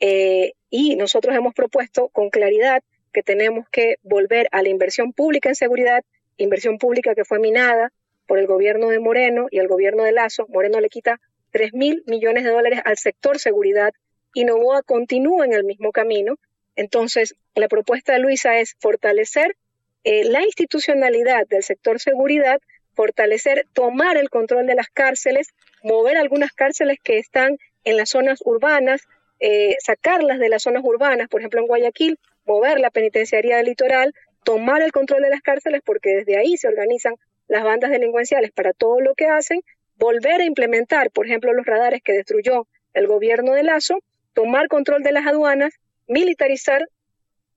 eh, 0.02 0.52
y 0.70 0.98
nosotros 0.98 1.34
hemos 1.34 1.54
propuesto 1.54 2.10
con 2.10 2.30
claridad 2.30 2.84
que 3.14 3.24
tenemos 3.24 3.68
que 3.70 3.96
volver 4.04 4.48
a 4.52 4.62
la 4.62 4.70
inversión 4.70 5.14
pública 5.14 5.50
en 5.50 5.56
seguridad, 5.56 6.04
inversión 6.38 6.78
pública 6.78 7.16
que 7.16 7.26
fue 7.26 7.40
minada 7.40 7.92
por 8.28 8.40
el 8.40 8.48
gobierno 8.48 8.90
de 8.90 9.00
Moreno 9.00 9.48
y 9.50 9.60
el 9.60 9.68
gobierno 9.68 10.04
de 10.04 10.12
Lazo. 10.12 10.46
Moreno 10.50 10.80
le 10.80 10.90
quita 10.90 11.20
3 11.52 11.74
mil 11.74 12.04
millones 12.06 12.44
de 12.44 12.52
dólares 12.52 12.82
al 12.86 12.98
sector 12.98 13.40
seguridad 13.40 13.92
y 14.34 14.46
Novoa 14.46 14.84
continúa 14.84 15.46
en 15.46 15.54
el 15.54 15.64
mismo 15.64 15.92
camino. 15.92 16.36
Entonces, 16.76 17.36
la 17.56 17.68
propuesta 17.68 18.14
de 18.14 18.20
Luisa 18.20 18.60
es 18.60 18.76
fortalecer 18.80 19.56
eh, 20.04 20.24
la 20.24 20.44
institucionalidad 20.44 21.48
del 21.48 21.64
sector 21.64 22.00
seguridad, 22.00 22.62
fortalecer, 22.94 23.66
tomar 23.74 24.18
el 24.18 24.30
control 24.30 24.68
de 24.68 24.76
las 24.76 24.90
cárceles, 24.90 25.50
mover 25.84 26.18
algunas 26.18 26.52
cárceles 26.54 26.98
que 27.04 27.18
están 27.18 27.58
en 27.84 27.98
las 27.98 28.10
zonas 28.10 28.40
urbanas, 28.46 29.02
eh, 29.40 29.76
sacarlas 29.80 30.40
de 30.40 30.50
las 30.50 30.64
zonas 30.64 30.84
urbanas, 30.84 31.28
por 31.30 31.42
ejemplo 31.42 31.62
en 31.62 31.68
Guayaquil, 31.68 32.20
mover 32.50 32.80
la 32.80 32.90
penitenciaría 32.90 33.58
del 33.58 33.68
litoral, 33.68 34.14
tomar 34.44 34.82
el 34.82 34.92
control 34.92 35.22
de 35.22 35.30
las 35.30 35.42
cárceles 35.42 35.82
porque 35.86 36.16
desde 36.16 36.36
ahí 36.38 36.58
se 36.58 36.68
organizan 36.68 37.14
las 37.48 37.64
bandas 37.64 37.92
delincuenciales 37.92 38.52
para 38.52 38.74
todo 38.74 39.00
lo 39.02 39.14
que 39.14 39.28
hacen, 39.28 39.62
volver 39.98 40.42
a 40.42 40.46
implementar, 40.46 41.12
por 41.12 41.28
ejemplo, 41.28 41.54
los 41.54 41.66
radares 41.66 42.02
que 42.02 42.14
destruyó 42.14 42.68
el 42.94 43.06
gobierno 43.06 43.54
de 43.54 43.64
Lazo, 43.64 44.00
tomar 44.34 44.68
control 44.68 45.04
de 45.04 45.12
las 45.12 45.28
aduanas, 45.28 45.74
militarizar 46.08 46.90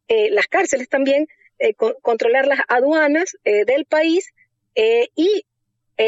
eh, 0.09 0.30
las 0.30 0.47
cárceles 0.47 0.90
también, 0.90 1.26
eh, 1.59 1.72
controlar 1.74 2.47
las 2.47 2.61
aduanas 2.68 3.36
eh, 3.45 3.64
del 3.64 3.86
país 3.86 4.28
y 4.74 5.45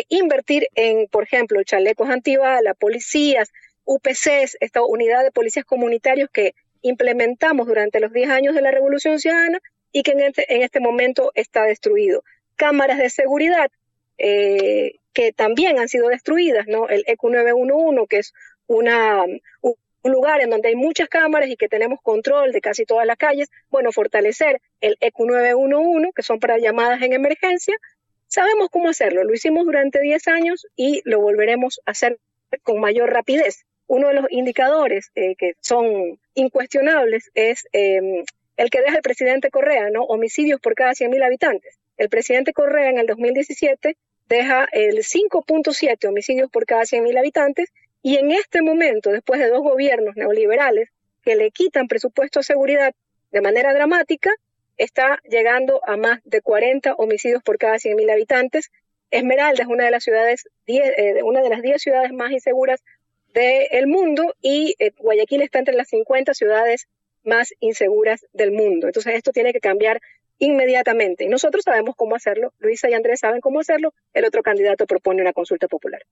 invertir 0.09 0.67
en, 0.75 1.07
por 1.09 1.25
ejemplo, 1.25 1.63
chalecos 1.63 2.09
antibalas, 2.09 2.77
policías, 2.77 3.51
UPCs, 3.85 4.57
esta 4.61 4.83
unidad 4.83 5.23
de 5.23 5.31
policías 5.31 5.65
comunitarios 5.65 6.31
que 6.31 6.55
implementamos 6.85 7.67
durante 7.67 7.99
los 7.99 8.13
10 8.13 8.31
años 8.31 8.55
de 8.55 8.63
la 8.63 8.71
Revolución 8.71 9.19
Ciudadana 9.19 9.59
y 9.91 10.03
que 10.03 10.13
en 10.13 10.21
este, 10.21 10.63
este 10.63 10.81
momento 10.81 11.33
está 11.35 11.65
destruido. 11.65 12.23
Cámaras 12.57 12.99
de 12.99 13.11
seguridad 13.11 13.71
que 14.17 15.33
también 15.35 15.79
han 15.79 15.89
sido 15.89 16.09
destruidas, 16.09 16.67
¿no? 16.67 16.89
El 16.89 17.05
EQ 17.07 17.23
911, 17.25 18.07
que 18.09 18.19
es 18.19 18.33
una, 18.67 19.25
un 19.63 20.13
lugar 20.13 20.41
en 20.41 20.51
donde 20.51 20.69
hay 20.69 20.77
muchas 20.77 21.09
cámaras 21.09 21.49
y 21.49 21.57
que 21.57 21.69
tenemos 21.69 22.01
control 22.03 22.53
de 22.53 22.61
casi 22.61 22.85
todas 22.85 23.07
las 23.07 23.17
calles, 23.17 23.49
bueno, 23.71 23.93
fortalecer 23.93 24.61
el 24.81 24.97
EQ 25.01 25.21
911, 25.21 26.11
que 26.15 26.23
son 26.23 26.39
para 26.41 26.59
llamadas 26.59 27.01
en 27.03 27.13
emergencia, 27.13 27.77
sabemos 28.27 28.69
cómo 28.71 28.89
hacerlo. 28.89 29.25
Lo 29.25 29.33
hicimos 29.33 29.65
durante 29.65 30.01
10 30.01 30.29
años 30.29 30.67
y 30.77 31.01
lo 31.05 31.21
volveremos 31.21 31.81
a 31.87 31.93
hacer 31.93 32.19
con 32.63 32.81
mayor 32.81 33.11
rapidez. 33.11 33.65
Uno 33.87 34.09
de 34.09 34.15
los 34.15 34.27
indicadores 34.31 35.11
eh, 35.15 35.35
que 35.37 35.55
son 35.61 36.19
incuestionables 36.35 37.31
es 37.35 37.67
em, 37.73 38.25
el 38.57 38.71
que 38.71 38.81
deja 38.81 38.97
el 38.97 39.03
presidente 39.03 39.51
Correa. 39.51 39.89
Homicidios 40.09 40.61
por 40.61 40.75
cada 40.75 40.93
100.000 40.93 41.25
habitantes. 41.25 41.79
El 41.97 42.09
presidente 42.09 42.53
Correa 42.53 42.91
en 42.91 42.99
el 42.99 43.07
2017 43.07 43.97
deja 44.29 44.67
el 44.73 44.99
5.7 44.99 46.09
homicidios 46.09 46.51
por 46.51 46.67
cada 46.67 46.83
100.000 46.83 47.19
habitantes 47.19 47.71
y 48.03 48.17
en 48.17 48.33
este 48.33 48.63
momento, 48.63 49.11
después 49.11 49.41
de 49.41 49.49
dos 49.49 49.63
gobiernos 49.63 50.17
neoliberales 50.17 50.91
que 51.23 51.37
le 51.37 51.51
quitan 51.51 51.89
presupuesto 51.89 52.41
a 52.41 52.43
seguridad 52.43 52.95
de 53.31 53.41
manera 53.41 53.73
dramática, 53.73 54.31
está 54.77 55.21
llegando 55.25 55.81
a 55.87 55.97
más 55.97 56.21
de 56.25 56.41
40 56.41 56.95
homicidios 56.95 57.43
por 57.43 57.59
cada 57.59 57.77
100.000 57.77 58.13
habitantes. 58.13 58.71
Esmeralda 59.11 59.63
es 59.63 59.69
una 59.69 59.85
de 59.85 59.91
las 59.91 60.05
ciudades, 60.05 60.49
eh, 60.67 61.23
una 61.23 61.41
de 61.43 61.49
las 61.49 61.63
10 61.63 61.81
ciudades 61.81 62.13
más 62.13 62.33
inseguras 62.33 62.83
del 63.35 63.87
mundo 63.87 64.35
y 64.41 64.75
eh, 64.79 64.93
Guayaquil 64.97 65.43
está 65.43 65.59
entre 65.59 65.75
las 65.75 65.89
50 65.89 66.35
ciudades 66.35 66.87
más 67.25 67.53
inseguras 67.61 68.27
del 68.33 68.53
mundo. 68.53 68.87
Entonces 68.87 69.15
esto 69.15 69.33
tiene 69.33 69.53
que 69.53 69.61
cambiar 69.61 70.01
inmediatamente. 70.39 71.25
Y 71.25 71.29
nosotros 71.29 71.65
sabemos 71.65 71.95
cómo 71.97 72.15
hacerlo, 72.15 72.53
Luisa 72.59 72.89
y 72.89 72.95
Andrés 72.95 73.21
saben 73.21 73.41
cómo 73.41 73.61
hacerlo, 73.61 73.93
el 74.13 74.25
otro 74.25 74.43
candidato 74.43 74.87
propone 74.87 75.23
una 75.23 75.33
consulta 75.33 75.69
popular. 75.69 76.03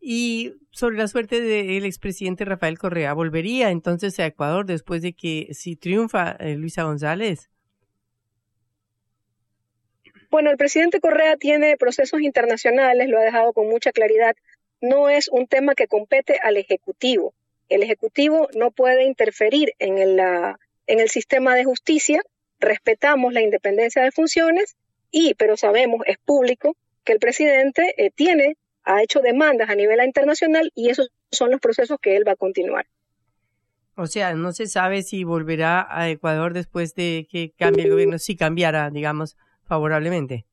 Y 0.00 0.54
sobre 0.70 0.96
la 0.96 1.08
suerte 1.08 1.40
del 1.40 1.84
expresidente 1.84 2.44
Rafael 2.44 2.78
Correa, 2.78 3.12
¿volvería 3.12 3.70
entonces 3.70 4.18
a 4.20 4.26
Ecuador 4.26 4.66
después 4.66 5.02
de 5.02 5.14
que 5.14 5.48
si 5.52 5.76
triunfa 5.76 6.36
eh, 6.38 6.54
Luisa 6.54 6.84
González? 6.84 7.50
Bueno, 10.30 10.50
el 10.50 10.56
presidente 10.56 11.00
Correa 11.00 11.36
tiene 11.36 11.76
procesos 11.76 12.20
internacionales, 12.20 13.08
lo 13.08 13.18
ha 13.18 13.22
dejado 13.22 13.52
con 13.52 13.68
mucha 13.68 13.92
claridad. 13.92 14.36
No 14.80 15.08
es 15.08 15.28
un 15.28 15.46
tema 15.46 15.74
que 15.74 15.88
compete 15.88 16.38
al 16.42 16.56
Ejecutivo. 16.56 17.34
El 17.68 17.82
Ejecutivo 17.82 18.48
no 18.54 18.70
puede 18.70 19.04
interferir 19.04 19.72
en 19.78 19.98
el, 19.98 20.18
en 20.18 21.00
el 21.00 21.08
sistema 21.08 21.54
de 21.54 21.64
justicia. 21.64 22.22
Respetamos 22.60 23.32
la 23.32 23.42
independencia 23.42 24.02
de 24.02 24.12
funciones 24.12 24.76
y, 25.10 25.34
pero 25.34 25.56
sabemos, 25.56 26.02
es 26.06 26.18
público, 26.18 26.76
que 27.04 27.12
el 27.12 27.18
presidente 27.18 27.94
eh, 27.96 28.10
tiene 28.14 28.56
ha 28.86 29.02
hecho 29.02 29.20
demandas 29.20 29.68
a 29.68 29.74
nivel 29.74 30.02
internacional 30.04 30.70
y 30.74 30.90
esos 30.90 31.10
son 31.30 31.50
los 31.50 31.60
procesos 31.60 31.98
que 32.00 32.16
él 32.16 32.26
va 32.26 32.32
a 32.32 32.36
continuar. 32.36 32.86
O 33.96 34.06
sea, 34.06 34.34
no 34.34 34.52
se 34.52 34.66
sabe 34.66 35.02
si 35.02 35.24
volverá 35.24 35.86
a 35.90 36.08
Ecuador 36.08 36.52
después 36.52 36.94
de 36.94 37.26
que 37.30 37.52
cambie 37.58 37.84
el 37.84 37.90
gobierno, 37.90 38.18
si 38.18 38.36
cambiara, 38.36 38.90
digamos, 38.90 39.36
favorablemente. 39.64 40.46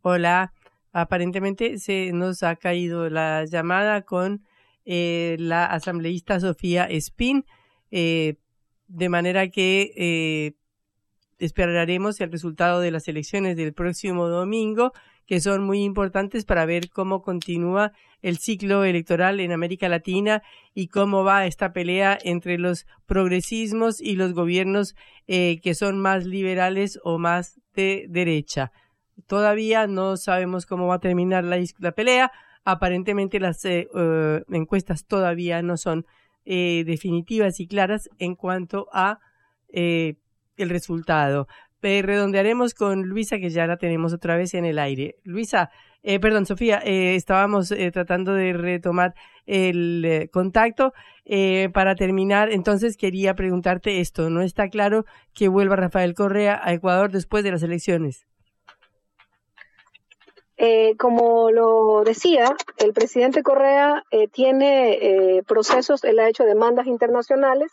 Hola, 0.00 0.52
aparentemente 0.92 1.78
se 1.78 2.12
nos 2.12 2.42
ha 2.42 2.56
caído 2.56 3.08
la 3.10 3.44
llamada 3.44 4.02
con 4.02 4.44
eh, 4.84 5.36
la 5.38 5.66
asambleísta 5.66 6.40
Sofía 6.40 6.84
Espín, 6.84 7.44
eh, 7.90 8.36
de 8.88 9.08
manera 9.08 9.48
que 9.48 9.92
eh, 9.96 10.52
esperaremos 11.38 12.20
el 12.20 12.30
resultado 12.30 12.80
de 12.80 12.90
las 12.90 13.08
elecciones 13.08 13.56
del 13.56 13.72
próximo 13.72 14.28
domingo 14.28 14.92
que 15.26 15.40
son 15.40 15.64
muy 15.64 15.82
importantes 15.82 16.44
para 16.44 16.66
ver 16.66 16.90
cómo 16.90 17.22
continúa 17.22 17.92
el 18.22 18.38
ciclo 18.38 18.84
electoral 18.84 19.40
en 19.40 19.52
América 19.52 19.88
Latina 19.88 20.42
y 20.74 20.88
cómo 20.88 21.24
va 21.24 21.46
esta 21.46 21.72
pelea 21.72 22.18
entre 22.22 22.58
los 22.58 22.86
progresismos 23.06 24.00
y 24.00 24.16
los 24.16 24.34
gobiernos 24.34 24.94
eh, 25.26 25.60
que 25.62 25.74
son 25.74 25.98
más 26.00 26.24
liberales 26.24 27.00
o 27.02 27.18
más 27.18 27.60
de 27.74 28.06
derecha. 28.08 28.72
Todavía 29.26 29.86
no 29.86 30.16
sabemos 30.16 30.66
cómo 30.66 30.86
va 30.86 30.96
a 30.96 31.00
terminar 31.00 31.44
la, 31.44 31.92
pelea. 31.92 32.32
Aparentemente 32.64 33.40
las 33.40 33.64
eh, 33.64 33.88
eh, 33.94 34.42
encuestas 34.50 35.06
todavía 35.06 35.62
no 35.62 35.76
son 35.76 36.06
definitivas 36.44 37.60
y 37.60 37.68
claras 37.68 38.10
en 38.18 38.34
cuanto 38.34 38.88
a 38.92 39.20
el 39.68 40.16
resultado 40.58 41.46
redondearemos 41.82 42.74
con 42.74 43.02
Luisa, 43.02 43.38
que 43.38 43.50
ya 43.50 43.66
la 43.66 43.76
tenemos 43.76 44.12
otra 44.12 44.36
vez 44.36 44.54
en 44.54 44.64
el 44.64 44.78
aire. 44.78 45.16
Luisa, 45.24 45.70
eh, 46.02 46.20
perdón, 46.20 46.46
Sofía, 46.46 46.80
eh, 46.84 47.16
estábamos 47.16 47.70
eh, 47.72 47.90
tratando 47.90 48.34
de 48.34 48.52
retomar 48.52 49.14
el 49.46 50.28
contacto. 50.32 50.92
para 51.72 51.94
terminar, 51.94 52.50
entonces 52.50 52.96
quería 52.96 53.34
preguntarte 53.34 54.00
esto. 54.00 54.30
¿No 54.30 54.42
está 54.42 54.68
claro 54.68 55.04
que 55.34 55.48
vuelva 55.48 55.76
Rafael 55.76 56.14
Correa 56.14 56.60
a 56.62 56.72
Ecuador 56.72 57.10
después 57.10 57.44
de 57.44 57.52
las 57.52 57.62
elecciones? 57.62 58.26
Como 60.98 61.50
lo 61.50 62.04
decía, 62.04 62.54
el 62.78 62.92
presidente 62.92 63.42
Correa 63.42 64.04
tiene 64.32 65.42
procesos, 65.46 66.04
él 66.04 66.20
ha 66.20 66.28
hecho 66.28 66.44
demandas 66.44 66.86
internacionales 66.86 67.72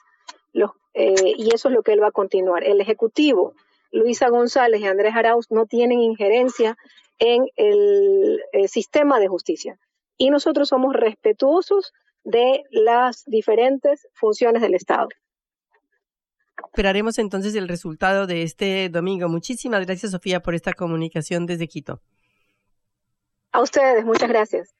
los, 0.53 0.71
y 0.93 1.53
eso 1.53 1.69
es 1.69 1.75
lo 1.75 1.83
que 1.83 1.93
él 1.93 2.01
va 2.01 2.07
a 2.07 2.11
continuar. 2.11 2.63
El 2.63 2.81
Ejecutivo 2.81 3.53
Luisa 3.91 4.29
González 4.29 4.81
y 4.81 4.85
Andrés 4.85 5.15
Arauz 5.15 5.47
no 5.49 5.65
tienen 5.65 5.99
injerencia 5.99 6.77
en 7.17 7.45
el, 7.55 8.41
eh, 8.53 8.67
sistema 8.67 9.19
de 9.19 9.27
justicia. 9.27 9.77
Y 10.17 10.29
nosotros 10.29 10.69
somos 10.69 10.93
respetuosos 10.93 11.93
de 12.23 12.63
las 12.71 13.23
diferentes 13.25 14.07
funciones 14.13 14.61
del 14.61 14.75
Estado. 14.75 15.07
Esperaremos 16.65 17.17
entonces 17.19 17.55
el 17.55 17.67
resultado 17.67 18.27
de 18.27 18.43
este 18.43 18.89
domingo. 18.89 19.29
Muchísimas 19.29 19.85
gracias, 19.85 20.11
Sofía, 20.11 20.41
por 20.41 20.55
esta 20.55 20.73
comunicación 20.73 21.45
desde 21.45 21.67
Quito. 21.67 22.01
A 23.51 23.61
ustedes, 23.61 24.05
muchas 24.05 24.29
gracias. 24.29 24.75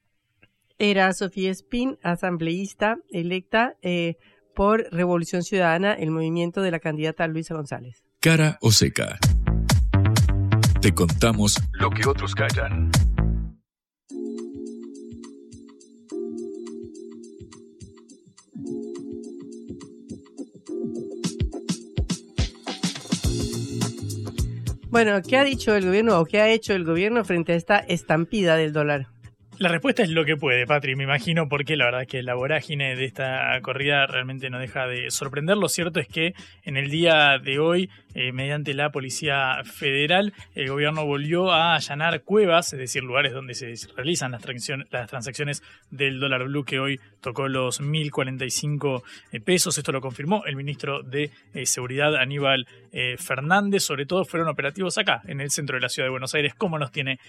Era 0.78 1.12
Sofía 1.14 1.52
Spin, 1.52 1.98
asambleísta 2.04 2.98
electa 3.10 3.76
eh, 3.82 4.18
por 4.56 4.88
Revolución 4.92 5.44
Ciudadana, 5.44 5.94
el 5.94 6.12
movimiento 6.12 6.62
de 6.62 6.72
la 6.72 6.80
candidata 6.80 7.28
Luisa 7.28 7.56
González. 7.56 8.04
Cara 8.22 8.58
o 8.62 8.72
seca. 8.72 9.18
Te 10.82 10.94
contamos 10.94 11.58
lo 11.74 11.90
que 11.90 12.08
otros 12.08 12.36
callan. 12.36 12.92
Bueno, 24.90 25.22
¿qué 25.22 25.38
ha 25.38 25.44
dicho 25.44 25.76
el 25.76 25.86
gobierno 25.86 26.20
o 26.20 26.26
qué 26.26 26.42
ha 26.42 26.50
hecho 26.50 26.74
el 26.74 26.84
gobierno 26.84 27.24
frente 27.24 27.54
a 27.54 27.56
esta 27.56 27.78
estampida 27.78 28.56
del 28.56 28.74
dólar? 28.74 29.08
La 29.60 29.70
respuesta 29.70 30.02
es 30.02 30.10
lo 30.10 30.26
que 30.26 30.36
puede, 30.36 30.66
Patri, 30.66 30.96
me 30.96 31.04
imagino, 31.04 31.48
porque 31.48 31.76
la 31.76 31.86
verdad 31.86 32.02
es 32.04 32.08
que 32.08 32.24
la 32.24 32.34
vorágine 32.34 32.96
de 32.96 33.06
esta 33.06 33.60
corrida 33.62 34.08
realmente 34.08 34.50
no 34.50 34.58
deja 34.58 34.88
de 34.88 35.12
sorprender. 35.12 35.58
Lo 35.58 35.68
cierto 35.68 36.00
es 36.00 36.08
que 36.08 36.34
en 36.64 36.78
el 36.78 36.90
día 36.90 37.38
de 37.38 37.60
hoy, 37.60 37.90
eh, 38.14 38.32
mediante 38.32 38.74
la 38.74 38.92
Policía 38.92 39.62
Federal, 39.64 40.34
el 40.56 40.70
gobierno 40.70 41.06
volvió 41.06 41.52
a 41.52 41.76
allanar 41.76 42.22
cuevas, 42.24 42.74
es 42.74 42.80
decir, 42.80 43.04
lugares 43.04 43.34
donde 43.34 43.54
se 43.54 43.74
realizan 43.96 44.32
las, 44.32 44.44
las 44.90 45.10
transacciones 45.10 45.64
del 45.92 46.20
dólar 46.20 46.46
blue, 46.46 46.64
que 46.64 46.80
hoy 46.80 47.00
tocó 47.22 47.48
los 47.48 47.82
1.045 47.82 49.04
eh, 49.32 49.40
pesos. 49.40 49.78
Esto 49.78 49.92
lo 49.92 50.02
confirmó 50.02 50.44
el 50.46 50.56
ministro 50.56 51.04
de 51.04 51.32
eh, 51.54 51.66
Seguridad, 51.66 52.16
Aníbal 52.16 52.68
Fernández. 53.20 53.84
Sobre 53.84 54.08
todo 54.08 54.26
fueron 54.26 54.48
operativos 54.48 54.98
acá, 54.98 55.22
en 55.28 55.42
el 55.42 55.52
centro 55.52 55.76
de 55.76 55.82
la 55.82 55.90
ciudad 55.90 56.08
de 56.08 56.12
Buenos 56.12 56.34
Aires, 56.34 56.56
como 56.56 56.80
nos 56.80 56.92
tiene 56.92 57.20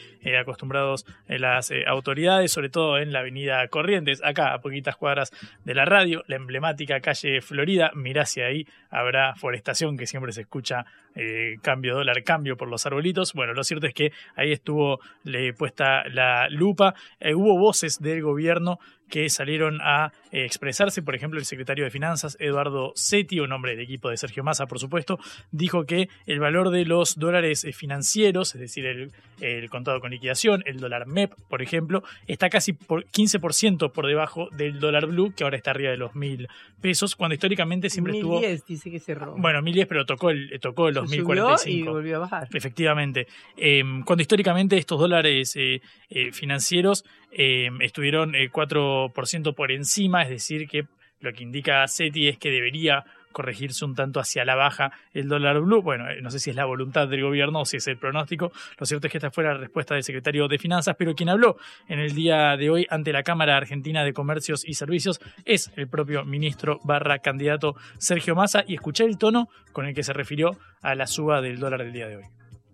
acostumbrados 0.40 1.04
las 1.28 1.70
autoridades 1.86 2.50
sobre 2.50 2.70
todo 2.70 2.98
en 2.98 3.12
la 3.12 3.20
avenida 3.20 3.66
Corrientes, 3.68 4.22
acá 4.24 4.54
a 4.54 4.60
poquitas 4.60 4.96
cuadras 4.96 5.32
de 5.64 5.74
la 5.74 5.84
radio, 5.84 6.22
la 6.26 6.36
emblemática 6.36 7.00
calle 7.00 7.40
Florida. 7.40 7.90
Mirá 7.94 8.24
si 8.24 8.40
ahí 8.40 8.66
habrá 8.90 9.34
forestación, 9.34 9.96
que 9.96 10.06
siempre 10.06 10.32
se 10.32 10.42
escucha 10.42 10.69
fecha 10.70 10.84
eh, 11.14 11.56
cambio 11.62 11.94
dólar, 11.94 12.22
cambio 12.22 12.56
por 12.56 12.68
los 12.68 12.86
arbolitos. 12.86 13.32
Bueno, 13.32 13.52
lo 13.52 13.64
cierto 13.64 13.86
es 13.86 13.94
que 13.94 14.12
ahí 14.36 14.52
estuvo 14.52 15.00
le, 15.24 15.52
puesta 15.52 16.04
la 16.08 16.48
lupa. 16.48 16.94
Eh, 17.18 17.34
hubo 17.34 17.58
voces 17.58 17.98
del 18.00 18.22
gobierno 18.22 18.78
que 19.08 19.28
salieron 19.28 19.80
a 19.82 20.12
eh, 20.30 20.44
expresarse. 20.44 21.02
Por 21.02 21.14
ejemplo, 21.14 21.38
el 21.38 21.44
secretario 21.44 21.84
de 21.84 21.90
Finanzas, 21.90 22.36
Eduardo 22.38 22.92
Setti, 22.94 23.40
un 23.40 23.52
hombre 23.52 23.72
del 23.72 23.80
equipo 23.80 24.08
de 24.08 24.16
Sergio 24.16 24.44
Massa, 24.44 24.66
por 24.66 24.78
supuesto, 24.78 25.18
dijo 25.50 25.84
que 25.84 26.08
el 26.26 26.38
valor 26.38 26.70
de 26.70 26.84
los 26.84 27.18
dólares 27.18 27.66
financieros, 27.74 28.54
es 28.54 28.60
decir, 28.60 28.86
el, 28.86 29.10
el 29.40 29.68
contado 29.68 30.00
con 30.00 30.12
liquidación, 30.12 30.62
el 30.64 30.78
dólar 30.78 31.06
MEP, 31.06 31.32
por 31.48 31.60
ejemplo, 31.60 32.02
está 32.28 32.48
casi 32.48 32.72
por 32.72 33.04
15% 33.06 33.90
por 33.90 34.06
debajo 34.06 34.48
del 34.52 34.78
dólar 34.78 35.06
blue, 35.06 35.34
que 35.34 35.44
ahora 35.44 35.56
está 35.56 35.72
arriba 35.72 35.90
de 35.90 35.96
los 35.96 36.14
mil 36.14 36.48
pesos, 36.80 37.16
cuando 37.16 37.34
históricamente 37.34 37.90
siempre 37.90 38.12
1010 38.14 38.52
estuvo... 38.52 38.66
dice 38.68 38.90
que 38.90 39.00
cerró. 39.00 39.34
Bueno, 39.36 39.60
1010, 39.60 39.88
pero 39.88 40.06
tocó 40.06 40.30
el, 40.30 40.58
tocó 40.60 40.88
Se 40.92 40.99
2045. 41.00 41.58
subió 41.58 41.82
y 41.82 41.82
volvió 41.82 42.16
a 42.16 42.18
bajar. 42.20 42.48
Efectivamente. 42.52 43.26
Eh, 43.56 43.82
cuando 44.04 44.22
históricamente 44.22 44.76
estos 44.76 44.98
dólares 44.98 45.54
eh, 45.56 45.80
eh, 46.08 46.32
financieros 46.32 47.04
eh, 47.32 47.70
estuvieron 47.80 48.34
el 48.34 48.50
4% 48.50 49.54
por 49.54 49.72
encima, 49.72 50.22
es 50.22 50.30
decir, 50.30 50.68
que 50.68 50.86
lo 51.20 51.32
que 51.32 51.42
indica 51.42 51.86
SETI 51.86 52.28
es 52.28 52.38
que 52.38 52.50
debería 52.50 53.04
corregirse 53.32 53.84
un 53.84 53.94
tanto 53.94 54.20
hacia 54.20 54.44
la 54.44 54.54
baja 54.54 54.92
el 55.12 55.28
dólar 55.28 55.60
blue. 55.60 55.82
Bueno, 55.82 56.08
eh, 56.10 56.20
no 56.22 56.30
sé 56.30 56.38
si 56.38 56.50
es 56.50 56.56
la 56.56 56.64
voluntad 56.64 57.08
del 57.08 57.22
gobierno 57.22 57.60
o 57.60 57.64
si 57.64 57.76
es 57.76 57.86
el 57.86 57.96
pronóstico. 57.96 58.52
Lo 58.78 58.86
cierto 58.86 59.06
es 59.06 59.12
que 59.12 59.18
esta 59.18 59.30
fue 59.30 59.44
la 59.44 59.54
respuesta 59.54 59.94
del 59.94 60.02
secretario 60.02 60.48
de 60.48 60.58
Finanzas, 60.58 60.96
pero 60.98 61.14
quien 61.14 61.28
habló 61.28 61.56
en 61.88 61.98
el 61.98 62.14
día 62.14 62.56
de 62.56 62.70
hoy 62.70 62.86
ante 62.90 63.12
la 63.12 63.22
Cámara 63.22 63.56
Argentina 63.56 64.04
de 64.04 64.12
Comercios 64.12 64.64
y 64.66 64.74
Servicios 64.74 65.20
es 65.44 65.70
el 65.76 65.88
propio 65.88 66.24
ministro 66.24 66.80
barra 66.84 67.18
candidato 67.18 67.74
Sergio 67.98 68.34
Massa 68.34 68.64
y 68.66 68.74
escuché 68.74 69.04
el 69.04 69.18
tono 69.18 69.48
con 69.72 69.86
el 69.86 69.94
que 69.94 70.02
se 70.02 70.12
refirió 70.12 70.56
a 70.82 70.94
la 70.94 71.06
suba 71.06 71.40
del 71.40 71.58
dólar 71.58 71.84
del 71.84 71.92
día 71.92 72.08
de 72.08 72.16
hoy. 72.16 72.24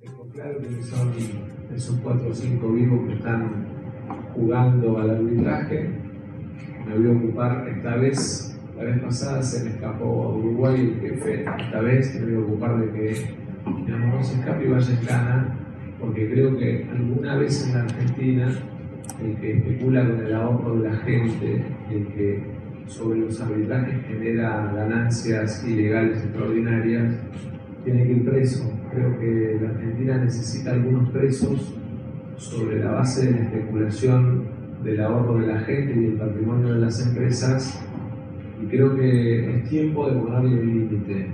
Tengo 0.01 0.29
claro 0.29 0.59
que 0.61 0.83
son 0.83 1.13
esos 1.75 1.97
cuatro 2.01 2.29
o 2.29 2.35
cinco 2.35 2.73
vivos 2.73 3.09
que 3.09 3.15
están 3.15 3.67
jugando 4.35 4.99
al 4.99 5.11
arbitraje. 5.11 5.89
Me 6.87 6.97
voy 6.97 7.09
a 7.09 7.19
ocupar 7.19 7.69
esta 7.69 7.97
vez, 7.97 8.56
la 8.77 8.85
vez 8.85 9.01
pasada 9.01 9.43
se 9.43 9.65
me 9.65 9.71
escapó 9.71 10.05
a 10.05 10.37
Uruguay 10.37 10.81
el 10.81 11.01
jefe, 11.01 11.45
esta 11.45 11.81
vez 11.81 12.15
me 12.21 12.27
voy 12.27 12.35
a 12.35 12.47
ocupar 12.47 12.79
de 12.79 12.93
que 12.93 13.25
no 13.89 14.23
se 14.23 14.35
escape 14.35 14.65
y 14.65 14.69
vaya 14.69 15.01
en 15.01 15.07
gana, 15.07 15.59
porque 16.01 16.31
creo 16.31 16.57
que 16.57 16.87
alguna 16.91 17.37
vez 17.37 17.67
en 17.67 17.75
la 17.75 17.83
Argentina 17.85 18.49
el 19.23 19.37
que 19.37 19.57
especula 19.57 20.07
con 20.07 20.21
el 20.21 20.35
ahorro 20.35 20.77
de 20.77 20.91
la 20.91 20.97
gente, 20.99 21.65
el 21.91 22.07
que 22.09 22.43
sobre 22.87 23.21
los 23.21 23.41
arbitrajes 23.41 24.05
genera 24.07 24.73
ganancias 24.75 25.65
ilegales 25.67 26.23
extraordinarias, 26.23 27.15
tiene 27.85 28.05
que 28.05 28.13
ir 28.13 28.25
preso. 28.25 28.71
Creo 28.93 29.19
que 29.19 29.59
la 29.63 29.71
Argentina 29.71 30.19
necesita 30.19 30.73
algunos 30.73 31.11
presos 31.11 31.75
sobre 32.37 32.81
la 32.81 32.93
base 32.93 33.27
de 33.27 33.33
la 33.33 33.45
especulación 33.45 34.45
del 34.85 35.01
ahorro 35.01 35.39
de 35.39 35.47
la 35.47 35.61
gente 35.61 35.95
y 35.95 36.05
del 36.05 36.15
patrimonio 36.15 36.75
de 36.75 36.81
las 36.81 37.07
empresas. 37.07 37.83
Creo 38.69 38.97
que 38.97 39.57
es 39.57 39.69
tiempo 39.69 40.09
de 40.09 40.21
ponerle 40.21 40.65
límite. 40.65 41.31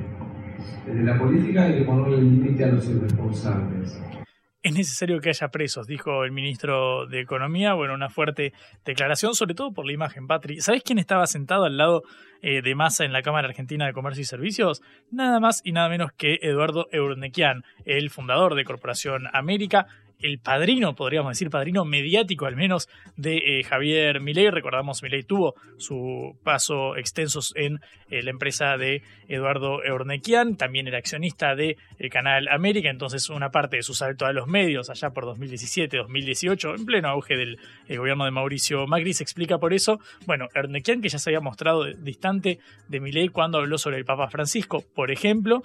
Desde 0.87 1.03
la 1.03 1.19
política 1.19 1.65
hay 1.65 1.79
que 1.79 1.85
ponerle 1.85 2.23
límite 2.23 2.65
a 2.65 2.69
los 2.69 2.89
irresponsables. 2.89 4.01
Es 4.63 4.75
necesario 4.75 5.21
que 5.21 5.31
haya 5.31 5.49
presos, 5.49 5.89
dijo 5.89 6.23
el 6.23 6.31
ministro 6.31 7.07
de 7.09 7.21
Economía. 7.21 7.75
Bueno, 7.75 7.95
una 7.95 8.11
fuerte 8.11 8.53
declaración, 8.85 9.35
sobre 9.35 9.55
todo 9.55 9.73
por 9.73 9.85
la 9.85 9.93
imagen, 9.93 10.29
Patri. 10.29 10.61
¿Sabés 10.61 10.85
quién 10.85 11.01
estaba 11.01 11.27
sentado 11.27 11.65
al 11.65 11.77
lado 11.77 12.03
eh, 12.43 12.63
de 12.63 12.77
Massa 12.77 13.05
en 13.05 13.13
la 13.13 13.23
Cámara 13.23 13.49
Argentina 13.49 13.87
de 13.87 13.93
Comercio 13.93 14.23
y 14.23 14.25
Servicios? 14.25 14.81
Nada 15.11 15.41
más 15.41 15.63
y 15.65 15.73
nada 15.73 15.89
menos 15.89 16.13
que 16.13 16.39
Eduardo 16.43 16.87
Eurnequian, 16.93 17.65
el 17.87 18.11
fundador 18.11 18.55
de 18.55 18.65
Corporación 18.65 19.25
América, 19.33 19.89
el 20.23 20.39
padrino, 20.39 20.95
podríamos 20.95 21.33
decir, 21.33 21.51
padrino 21.51 21.85
mediático 21.85 22.47
al 22.47 22.57
menos 22.57 22.89
de 23.17 23.37
eh, 23.37 23.65
Javier 23.65 24.21
Milei. 24.21 24.51
Recordamos, 24.51 25.03
Milei 25.03 25.25
tuvo 25.25 25.55
su 25.77 26.37
paso 26.43 26.97
extensos 26.97 27.53
en 27.57 27.81
eh, 28.09 28.23
la 28.23 28.31
empresa 28.31 28.77
de 28.77 29.03
Eduardo 29.29 29.85
Eurnequian, 29.85 30.57
también 30.57 30.87
era 30.87 30.99
accionista 30.99 31.55
de 31.55 31.77
el 31.99 32.11
canal 32.11 32.49
América, 32.49 32.89
entonces 32.89 33.29
una 33.31 33.51
parte 33.51 33.77
de 33.77 33.83
su 33.83 33.95
salto 33.95 34.27
a 34.27 34.33
los 34.33 34.47
medios 34.47 34.91
allá 34.91 35.11
por 35.11 35.25
2017, 35.25 35.97
2018, 35.97 36.75
en 36.77 36.87
pleno 36.87 37.09
auge 37.09 37.37
del 37.37 37.59
eh, 37.89 37.97
gobierno 37.97 38.25
de 38.25 38.31
Mauricio 38.31 38.87
Macri, 38.87 39.13
se 39.15 39.25
explica 39.25 39.59
por 39.59 39.73
eso. 39.73 39.99
Bueno, 40.27 40.49
Eurnequian 40.55 41.03
que 41.03 41.09
ya 41.09 41.19
se 41.19 41.31
había 41.31 41.41
mostrado 41.41 41.85
distante 41.85 42.59
de 42.89 43.01
Milei 43.01 43.29
cuando 43.29 43.59
habló 43.59 43.79
sobre 43.79 43.97
el 43.97 44.05
Papa 44.05 44.29
Francisco, 44.29 44.85
por 44.95 45.11
ejemplo, 45.11 45.63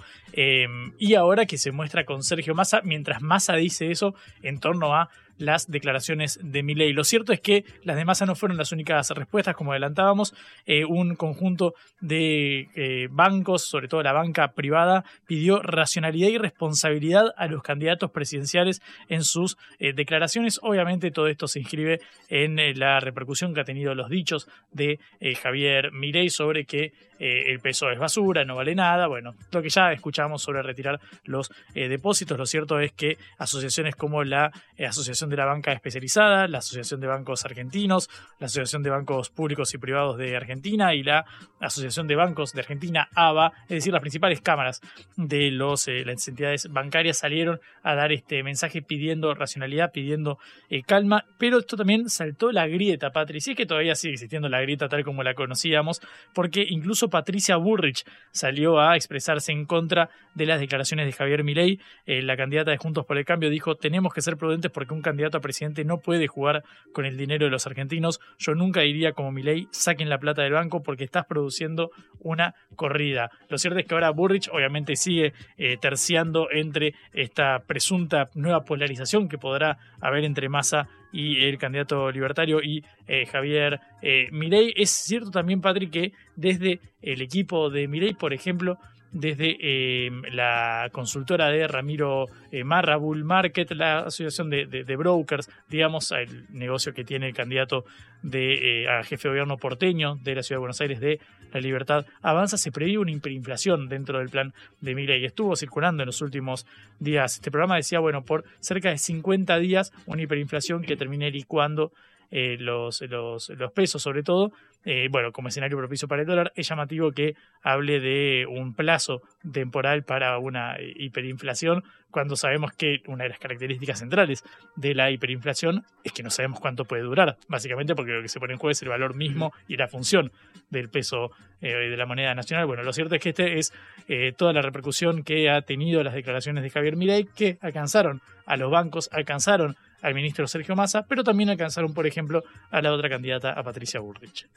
y 0.97 1.15
ahora 1.15 1.45
que 1.45 1.57
se 1.57 1.71
muestra 1.71 2.05
con 2.05 2.23
Sergio 2.23 2.55
Massa, 2.55 2.81
mientras 2.83 3.21
Massa 3.21 3.55
dice 3.55 3.91
eso, 3.91 4.15
en 4.47 4.59
torno 4.59 4.95
a 4.95 5.09
las 5.37 5.69
declaraciones 5.69 6.39
de 6.41 6.63
Milei. 6.63 6.93
Lo 6.93 7.03
cierto 7.03 7.33
es 7.33 7.39
que 7.39 7.65
las 7.83 7.95
de 7.95 8.05
Massa 8.05 8.25
no 8.25 8.35
fueron 8.35 8.57
las 8.57 8.71
únicas 8.71 9.09
respuestas, 9.11 9.55
como 9.55 9.71
adelantábamos. 9.71 10.33
Eh, 10.65 10.85
un 10.85 11.15
conjunto 11.15 11.73
de 12.01 12.67
eh, 12.75 13.07
bancos, 13.11 13.67
sobre 13.67 13.87
todo 13.87 14.03
la 14.03 14.13
banca 14.13 14.49
privada, 14.53 15.05
pidió 15.25 15.61
racionalidad 15.61 16.29
y 16.29 16.37
responsabilidad 16.37 17.33
a 17.37 17.47
los 17.47 17.63
candidatos 17.63 18.11
presidenciales 18.11 18.81
en 19.09 19.23
sus 19.23 19.57
eh, 19.79 19.93
declaraciones. 19.93 20.59
Obviamente 20.61 21.11
todo 21.11 21.27
esto 21.27 21.47
se 21.47 21.59
inscribe 21.59 21.99
en 22.29 22.57
la 22.79 22.99
repercusión 22.99 23.53
que 23.53 23.61
ha 23.61 23.65
tenido 23.65 23.95
los 23.95 24.09
dichos 24.09 24.47
de 24.71 24.99
Javier 25.41 25.91
Milei 25.91 26.29
sobre 26.29 26.65
que 26.65 26.91
el 27.19 27.59
peso 27.59 27.89
es 27.89 27.97
basura, 27.97 28.45
no 28.45 28.55
vale 28.55 28.75
nada. 28.75 29.07
Bueno, 29.07 29.33
lo 29.51 29.61
que 29.61 29.69
ya 29.69 29.91
escuchamos 29.91 30.41
sobre 30.41 30.61
retirar 30.61 30.99
los 31.23 31.51
depósitos. 31.73 32.37
Lo 32.37 32.45
cierto 32.45 32.79
es 32.79 32.91
que 32.91 33.17
asociaciones 33.37 33.95
como 33.95 34.23
la 34.23 34.51
Asociación 34.77 35.26
de 35.29 35.37
la 35.37 35.45
Banca 35.45 35.71
Especializada, 35.71 36.47
la 36.47 36.59
Asociación 36.59 36.99
de 36.99 37.07
Bancos 37.07 37.45
Argentinos, 37.45 38.09
la 38.39 38.45
Asociación 38.45 38.83
de 38.83 38.89
Bancos 38.89 39.29
Públicos 39.29 39.73
y 39.73 39.77
Privados 39.77 40.17
de 40.17 40.35
Argentina 40.35 40.93
y 40.93 41.03
la 41.03 41.25
Asociación 41.59 42.07
de 42.07 42.15
Bancos 42.15 42.53
de 42.53 42.61
Argentina, 42.61 43.07
ABA, 43.15 43.53
es 43.63 43.69
decir, 43.69 43.93
las 43.93 44.01
principales 44.01 44.41
cámaras 44.41 44.81
de 45.15 45.51
los, 45.51 45.87
eh, 45.87 46.03
las 46.05 46.27
entidades 46.27 46.67
bancarias 46.71 47.17
salieron 47.17 47.59
a 47.83 47.95
dar 47.95 48.11
este 48.11 48.43
mensaje 48.43 48.81
pidiendo 48.81 49.33
racionalidad, 49.33 49.91
pidiendo 49.91 50.37
eh, 50.69 50.83
calma, 50.83 51.25
pero 51.37 51.59
esto 51.59 51.77
también 51.77 52.09
saltó 52.09 52.51
la 52.51 52.67
grieta, 52.67 53.11
Patricia, 53.11 53.51
y 53.51 53.53
es 53.53 53.57
que 53.57 53.65
todavía 53.65 53.95
sigue 53.95 54.13
existiendo 54.13 54.49
la 54.49 54.61
grieta 54.61 54.89
tal 54.89 55.03
como 55.03 55.23
la 55.23 55.33
conocíamos, 55.33 56.01
porque 56.33 56.65
incluso 56.67 57.09
Patricia 57.09 57.57
Bullrich 57.57 58.03
salió 58.31 58.79
a 58.79 58.95
expresarse 58.95 59.51
en 59.51 59.65
contra 59.65 60.09
de 60.35 60.45
las 60.45 60.59
declaraciones 60.59 61.05
de 61.05 61.13
Javier 61.13 61.43
Milei, 61.43 61.79
eh, 62.05 62.21
la 62.21 62.37
candidata 62.37 62.71
de 62.71 62.77
Juntos 62.77 63.05
por 63.05 63.17
el 63.17 63.25
Cambio 63.25 63.49
dijo, 63.49 63.75
tenemos 63.75 64.13
que 64.13 64.21
ser 64.21 64.37
prudentes 64.37 64.71
porque 64.71 64.93
un 64.93 65.01
candidato 65.01 65.16
a 65.25 65.39
presidente 65.39 65.83
no 65.83 65.99
puede 65.99 66.27
jugar 66.27 66.63
con 66.93 67.05
el 67.05 67.17
dinero 67.17 67.45
de 67.45 67.51
los 67.51 67.65
argentinos. 67.67 68.19
Yo 68.37 68.55
nunca 68.55 68.81
diría 68.81 69.11
como 69.11 69.31
mi 69.31 69.43
ley, 69.43 69.67
saquen 69.71 70.09
la 70.09 70.19
plata 70.19 70.43
del 70.43 70.53
banco 70.53 70.83
porque 70.83 71.03
estás 71.03 71.25
produciendo 71.25 71.91
una 72.19 72.55
corrida. 72.75 73.29
Lo 73.49 73.57
cierto 73.57 73.79
es 73.79 73.85
que 73.85 73.93
ahora 73.93 74.11
Burrich 74.11 74.49
obviamente 74.51 74.95
sigue 74.95 75.33
eh, 75.57 75.77
terciando 75.79 76.49
entre 76.51 76.93
esta 77.13 77.59
presunta 77.65 78.29
nueva 78.35 78.63
polarización 78.63 79.27
que 79.29 79.37
podrá 79.37 79.77
haber 80.01 80.23
entre 80.23 80.49
Massa 80.49 80.87
y 81.11 81.45
el 81.45 81.57
candidato 81.57 82.11
libertario 82.11 82.61
y 82.61 82.83
eh, 83.07 83.25
Javier 83.25 83.79
eh. 84.01 84.29
Es 84.75 84.91
cierto 84.91 85.31
también, 85.31 85.61
Patrick, 85.61 85.91
que 85.91 86.13
desde 86.35 86.79
el 87.01 87.21
equipo 87.21 87.69
de 87.69 87.87
Milei, 87.87 88.13
por 88.13 88.33
ejemplo, 88.33 88.77
desde 89.11 89.57
eh, 89.59 90.11
la 90.31 90.89
consultora 90.91 91.49
de 91.49 91.67
Ramiro 91.67 92.27
eh, 92.51 92.63
Marra, 92.63 92.97
Bull 92.97 93.23
Market, 93.23 93.71
la 93.71 93.99
asociación 93.99 94.49
de, 94.49 94.95
brokers, 94.97 95.49
digamos, 95.69 96.11
el 96.11 96.45
negocio 96.49 96.93
que 96.93 97.03
tiene 97.03 97.27
el 97.27 97.33
candidato 97.33 97.85
de, 98.21 98.83
eh, 98.83 98.89
a 98.89 99.03
jefe 99.03 99.27
de 99.27 99.33
gobierno 99.33 99.57
porteño 99.57 100.15
de 100.23 100.35
la 100.35 100.43
Ciudad 100.43 100.57
de 100.57 100.61
Buenos 100.61 100.81
Aires 100.81 100.99
de 100.99 101.19
La 101.53 101.59
Libertad 101.59 102.05
Avanza, 102.21 102.57
se 102.57 102.71
prevé 102.71 102.97
una 102.97 103.11
hiperinflación 103.11 103.87
dentro 103.87 104.19
del 104.19 104.29
plan 104.29 104.53
de 104.81 104.95
Milei. 104.95 105.25
Estuvo 105.25 105.55
circulando 105.55 106.03
en 106.03 106.07
los 106.07 106.21
últimos 106.21 106.65
días. 106.99 107.35
Este 107.35 107.51
programa 107.51 107.75
decía, 107.75 107.99
bueno, 107.99 108.23
por 108.23 108.43
cerca 108.59 108.89
de 108.89 108.97
50 108.97 109.57
días, 109.59 109.93
una 110.05 110.21
hiperinflación 110.21 110.83
que 110.83 110.97
termine 110.97 111.31
licuando 111.31 111.91
eh, 112.31 112.57
los, 112.59 113.01
los, 113.01 113.49
los, 113.49 113.71
pesos 113.71 114.01
sobre 114.01 114.23
todo, 114.23 114.51
eh, 114.85 115.07
bueno, 115.09 115.31
como 115.31 115.47
escenario 115.47 115.77
propicio 115.77 116.07
para 116.07 116.21
el 116.21 116.27
dólar, 116.27 116.51
es 116.55 116.67
llamativo 116.67 117.11
que 117.11 117.35
hable 117.61 117.99
de 117.99 118.45
un 118.47 118.73
plazo 118.73 119.21
temporal 119.51 120.03
para 120.03 120.37
una 120.37 120.77
hiperinflación 120.79 121.83
cuando 122.11 122.35
sabemos 122.35 122.73
que 122.73 123.01
una 123.07 123.25
de 123.25 123.29
las 123.29 123.39
características 123.39 123.99
centrales 123.99 124.43
de 124.75 124.95
la 124.95 125.11
hiperinflación 125.11 125.83
es 126.03 126.13
que 126.13 126.23
no 126.23 126.29
sabemos 126.29 126.59
cuánto 126.59 126.85
puede 126.85 127.03
durar, 127.03 127.37
básicamente 127.47 127.95
porque 127.95 128.13
lo 128.13 128.21
que 128.21 128.29
se 128.29 128.39
pone 128.39 128.53
en 128.53 128.59
juego 128.59 128.71
es 128.71 128.81
el 128.81 128.89
valor 128.89 129.15
mismo 129.15 129.53
y 129.67 129.77
la 129.77 129.87
función 129.87 130.31
del 130.69 130.89
peso 130.89 131.31
eh, 131.61 131.73
de 131.73 131.97
la 131.97 132.05
moneda 132.05 132.33
nacional. 132.33 132.65
Bueno, 132.65 132.83
lo 132.83 132.93
cierto 132.93 133.15
es 133.15 133.21
que 133.21 133.29
este 133.29 133.59
es 133.59 133.73
eh, 134.07 134.33
toda 134.35 134.53
la 134.53 134.61
repercusión 134.61 135.23
que 135.23 135.49
ha 135.49 135.61
tenido 135.61 136.03
las 136.03 136.13
declaraciones 136.13 136.63
de 136.63 136.69
Javier 136.69 136.95
Milei 136.95 137.25
que 137.25 137.57
alcanzaron 137.61 138.21
a 138.45 138.57
los 138.57 138.71
bancos, 138.71 139.09
alcanzaron 139.11 139.75
al 140.01 140.13
ministro 140.13 140.47
Sergio 140.47 140.75
Massa, 140.75 141.05
pero 141.07 141.23
también 141.23 141.49
alcanzaron, 141.49 141.93
por 141.93 142.07
ejemplo, 142.07 142.43
a 142.71 142.81
la 142.81 142.91
otra 142.91 143.09
candidata, 143.09 143.51
a 143.51 143.63
Patricia 143.63 143.99
Burrich. 143.99 144.47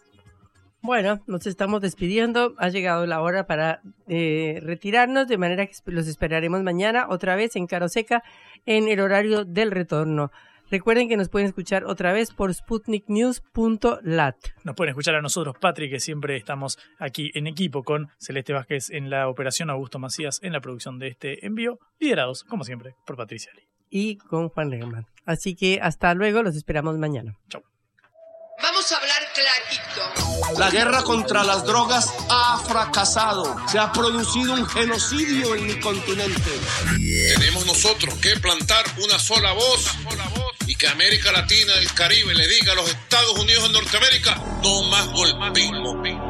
Bueno, 0.82 1.20
nos 1.26 1.46
estamos 1.46 1.82
despidiendo. 1.82 2.54
Ha 2.56 2.68
llegado 2.68 3.04
la 3.06 3.20
hora 3.20 3.46
para 3.46 3.82
eh, 4.08 4.60
retirarnos, 4.62 5.28
de 5.28 5.36
manera 5.36 5.66
que 5.66 5.74
los 5.86 6.06
esperaremos 6.06 6.62
mañana 6.62 7.06
otra 7.10 7.36
vez 7.36 7.54
en 7.56 7.66
Caroseca 7.66 8.22
en 8.64 8.88
el 8.88 9.00
horario 9.00 9.44
del 9.44 9.70
retorno. 9.70 10.30
Recuerden 10.70 11.08
que 11.08 11.16
nos 11.16 11.28
pueden 11.28 11.48
escuchar 11.48 11.84
otra 11.84 12.12
vez 12.12 12.32
por 12.32 12.54
sputniknews.lat. 12.54 14.36
Nos 14.62 14.76
pueden 14.76 14.90
escuchar 14.90 15.16
a 15.16 15.20
nosotros, 15.20 15.56
Patrick, 15.60 15.90
que 15.90 16.00
siempre 16.00 16.36
estamos 16.36 16.78
aquí 16.98 17.32
en 17.34 17.48
equipo 17.48 17.82
con 17.82 18.08
Celeste 18.18 18.52
Vázquez 18.52 18.88
en 18.90 19.10
la 19.10 19.28
operación, 19.28 19.68
Augusto 19.68 19.98
Macías 19.98 20.38
en 20.42 20.52
la 20.52 20.60
producción 20.60 21.00
de 21.00 21.08
este 21.08 21.44
envío, 21.44 21.80
liderados, 21.98 22.44
como 22.44 22.62
siempre, 22.62 22.94
por 23.04 23.16
Patricia 23.16 23.52
Lee. 23.52 23.69
Y 23.90 24.16
con 24.16 24.48
Juan 24.48 24.70
Legerman. 24.70 25.06
Así 25.26 25.54
que 25.54 25.80
hasta 25.82 26.14
luego, 26.14 26.42
los 26.42 26.56
esperamos 26.56 26.96
mañana. 26.96 27.36
Chau. 27.48 27.62
Vamos 28.62 28.92
a 28.92 28.96
hablar 28.96 29.22
clarito. 29.32 30.58
La 30.58 30.70
guerra 30.70 31.02
contra 31.02 31.42
las 31.44 31.64
drogas 31.64 32.12
ha 32.28 32.58
fracasado. 32.66 33.56
Se 33.68 33.78
ha 33.78 33.90
producido 33.90 34.54
un 34.54 34.66
genocidio 34.66 35.54
en 35.54 35.66
mi 35.66 35.80
continente. 35.80 36.50
Tenemos 37.36 37.64
nosotros 37.66 38.14
que 38.16 38.36
plantar 38.36 38.84
una 39.02 39.18
sola 39.18 39.52
voz 39.52 39.86
y 40.66 40.76
que 40.76 40.88
América 40.88 41.32
Latina, 41.32 41.72
el 41.78 41.92
Caribe, 41.94 42.34
le 42.34 42.46
diga 42.46 42.72
a 42.72 42.76
los 42.76 42.90
Estados 42.90 43.38
Unidos 43.38 43.64
de 43.64 43.72
Norteamérica, 43.72 44.36
no 44.62 44.82
más 44.90 45.08
golpismo. 45.08 46.29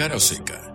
Cara 0.00 0.18
seca 0.18 0.69